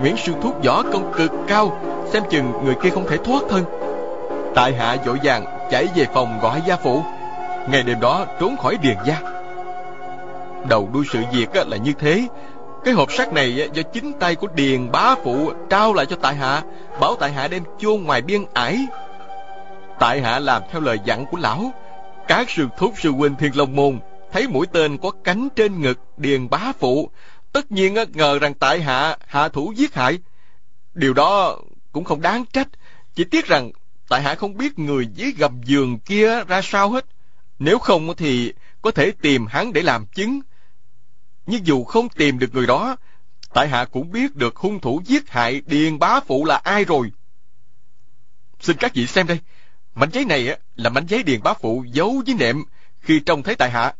Nguyễn 0.00 0.16
Sư 0.16 0.32
Thúc 0.42 0.64
võ 0.64 0.82
công 0.82 1.12
cực 1.16 1.30
cao, 1.46 1.80
Xem 2.12 2.22
chừng 2.30 2.52
người 2.64 2.74
kia 2.82 2.90
không 2.90 3.06
thể 3.08 3.16
thoát 3.16 3.42
thân. 3.48 3.64
Tại 4.54 4.74
hạ 4.74 4.96
vội 5.06 5.18
vàng 5.22 5.44
chạy 5.70 5.86
về 5.96 6.06
phòng 6.14 6.38
gọi 6.42 6.62
gia 6.66 6.76
phụ. 6.76 7.02
Ngày 7.70 7.82
đêm 7.82 8.00
đó 8.00 8.26
trốn 8.40 8.56
khỏi 8.56 8.78
điền 8.82 8.96
gia. 9.06 9.20
Đầu 10.68 10.88
đuôi 10.92 11.04
sự 11.12 11.18
việc 11.32 11.48
là 11.54 11.76
như 11.76 11.92
thế. 11.98 12.26
Cái 12.88 12.94
hộp 12.94 13.12
sắt 13.12 13.32
này 13.32 13.68
do 13.74 13.82
chính 13.82 14.12
tay 14.20 14.34
của 14.34 14.46
Điền 14.54 14.90
bá 14.92 15.14
phụ 15.24 15.52
trao 15.70 15.94
lại 15.94 16.06
cho 16.06 16.16
tại 16.22 16.34
hạ, 16.34 16.62
Bảo 17.00 17.16
tại 17.20 17.32
hạ 17.32 17.48
đem 17.48 17.62
chôn 17.78 18.02
ngoài 18.02 18.22
biên 18.22 18.44
ải. 18.54 18.86
Tại 19.98 20.20
hạ 20.20 20.38
làm 20.38 20.62
theo 20.70 20.80
lời 20.80 20.98
dặn 21.04 21.26
của 21.26 21.36
lão, 21.36 21.72
Các 22.28 22.50
sư 22.50 22.68
thúc 22.78 22.94
sư 23.02 23.10
huynh 23.10 23.34
thiên 23.34 23.56
long 23.56 23.76
môn 23.76 23.98
Thấy 24.32 24.48
mũi 24.48 24.66
tên 24.72 24.98
có 24.98 25.10
cánh 25.24 25.48
trên 25.56 25.80
ngực 25.80 25.98
Điền 26.16 26.50
bá 26.50 26.72
phụ, 26.78 27.10
Tất 27.52 27.72
nhiên 27.72 27.94
ngờ 28.14 28.38
rằng 28.38 28.54
tại 28.54 28.80
hạ 28.80 29.16
hạ 29.26 29.48
thủ 29.48 29.72
giết 29.76 29.94
hại. 29.94 30.18
Điều 30.94 31.14
đó 31.14 31.56
cũng 31.92 32.04
không 32.04 32.20
đáng 32.20 32.44
trách, 32.52 32.68
Chỉ 33.14 33.24
tiếc 33.24 33.46
rằng 33.46 33.70
tại 34.08 34.22
hạ 34.22 34.34
không 34.34 34.56
biết 34.56 34.78
người 34.78 35.06
dưới 35.06 35.32
gầm 35.38 35.60
giường 35.64 35.98
kia 35.98 36.44
ra 36.44 36.60
sao 36.62 36.90
hết. 36.90 37.06
Nếu 37.58 37.78
không 37.78 38.14
thì 38.16 38.52
có 38.82 38.90
thể 38.90 39.12
tìm 39.22 39.46
hắn 39.46 39.72
để 39.72 39.82
làm 39.82 40.06
chứng 40.06 40.40
nhưng 41.48 41.66
dù 41.66 41.84
không 41.84 42.08
tìm 42.08 42.38
được 42.38 42.54
người 42.54 42.66
đó, 42.66 42.96
tại 43.54 43.68
hạ 43.68 43.84
cũng 43.84 44.10
biết 44.10 44.36
được 44.36 44.56
hung 44.56 44.80
thủ 44.80 45.02
giết 45.04 45.30
hại 45.30 45.62
Điền 45.66 45.98
Bá 45.98 46.20
Phụ 46.20 46.44
là 46.44 46.56
ai 46.56 46.84
rồi. 46.84 47.12
Xin 48.60 48.76
các 48.76 48.94
vị 48.94 49.06
xem 49.06 49.26
đây, 49.26 49.38
mảnh 49.94 50.10
giấy 50.12 50.24
này 50.24 50.58
là 50.76 50.90
mảnh 50.90 51.06
giấy 51.06 51.22
Điền 51.22 51.42
Bá 51.42 51.54
Phụ 51.54 51.84
giấu 51.92 52.22
với 52.26 52.34
nệm 52.34 52.64
khi 53.00 53.20
trông 53.20 53.42
thấy 53.42 53.54
tại 53.54 53.70
hạ. 53.70 53.94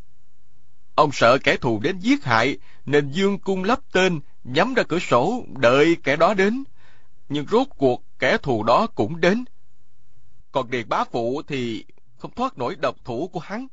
Ông 0.95 1.13
sợ 1.13 1.39
kẻ 1.39 1.57
thù 1.57 1.81
đến 1.81 1.99
giết 1.99 2.25
hại 2.25 2.59
nên 2.87 3.11
dương 3.11 3.39
cung 3.39 3.65
lắp 3.65 3.81
tên 3.93 4.21
nhắm 4.45 4.75
ra 4.75 4.83
cửa 4.83 4.99
sổ 4.99 5.45
đợi 5.57 5.97
kẻ 6.05 6.17
đó 6.17 6.35
đến. 6.35 6.65
Nhưng 7.29 7.47
rốt 7.51 7.67
cuộc 7.77 8.03
kẻ 8.19 8.39
thù 8.43 8.63
đó 8.63 8.87
cũng 8.87 9.21
đến. 9.21 9.45
Còn 10.53 10.71
Điền 10.71 10.89
Bá 10.89 11.05
Phụ 11.05 11.43
thì 11.47 11.85
không 12.19 12.31
thoát 12.31 12.59
nổi 12.59 12.77
độc 12.77 12.97
thủ 13.05 13.31
của 13.33 13.41
hắn. 13.41 13.67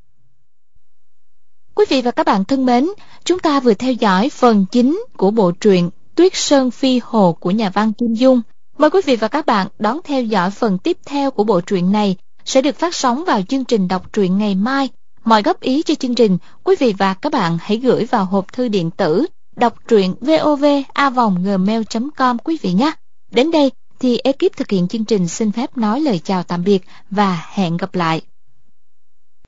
Quý 1.76 1.86
vị 1.89 2.01
và 2.01 2.11
các 2.11 2.26
bạn 2.26 2.45
thân 2.45 2.65
mến, 2.65 2.88
chúng 3.23 3.39
ta 3.39 3.59
vừa 3.59 3.73
theo 3.73 3.93
dõi 3.93 4.30
phần 4.30 4.65
chính 4.71 5.03
của 5.17 5.32
bộ 5.32 5.51
truyện 5.51 5.89
Tuyết 6.15 6.32
Sơn 6.36 6.71
Phi 6.71 6.99
Hồ 7.03 7.38
của 7.39 7.51
nhà 7.51 7.69
văn 7.69 7.93
Kim 7.93 8.13
Dung. 8.13 8.41
Mời 8.78 8.89
quý 8.89 9.01
vị 9.05 9.15
và 9.15 9.28
các 9.28 9.45
bạn 9.45 9.67
đón 9.80 9.99
theo 10.03 10.23
dõi 10.23 10.49
phần 10.49 10.78
tiếp 10.78 10.97
theo 11.05 11.32
của 11.32 11.43
bộ 11.43 11.61
truyện 11.61 11.91
này 11.91 12.15
sẽ 12.45 12.61
được 12.61 12.80
phát 12.80 12.95
sóng 12.95 13.26
vào 13.26 13.41
chương 13.41 13.65
trình 13.65 13.88
đọc 13.88 14.13
truyện 14.13 14.38
ngày 14.38 14.55
mai. 14.55 14.89
Mọi 15.23 15.41
góp 15.41 15.61
ý 15.61 15.84
cho 15.84 15.95
chương 15.95 16.15
trình, 16.15 16.38
quý 16.63 16.76
vị 16.80 16.93
và 16.97 17.13
các 17.13 17.32
bạn 17.32 17.57
hãy 17.61 17.78
gửi 17.78 18.05
vào 18.05 18.26
hộp 18.26 18.53
thư 18.53 18.67
điện 18.67 18.91
tử 18.91 19.26
đọc 19.55 19.76
truyện 19.88 20.15
vovavonggmail.com 20.21 22.38
quý 22.38 22.57
vị 22.61 22.73
nhé. 22.73 22.91
Đến 23.32 23.51
đây 23.51 23.71
thì 23.99 24.17
ekip 24.17 24.57
thực 24.57 24.69
hiện 24.69 24.88
chương 24.88 25.05
trình 25.05 25.28
xin 25.28 25.51
phép 25.51 25.78
nói 25.78 26.01
lời 26.01 26.19
chào 26.23 26.43
tạm 26.43 26.63
biệt 26.63 26.84
và 27.09 27.45
hẹn 27.53 27.78
gặp 27.78 27.95
lại. 27.95 28.21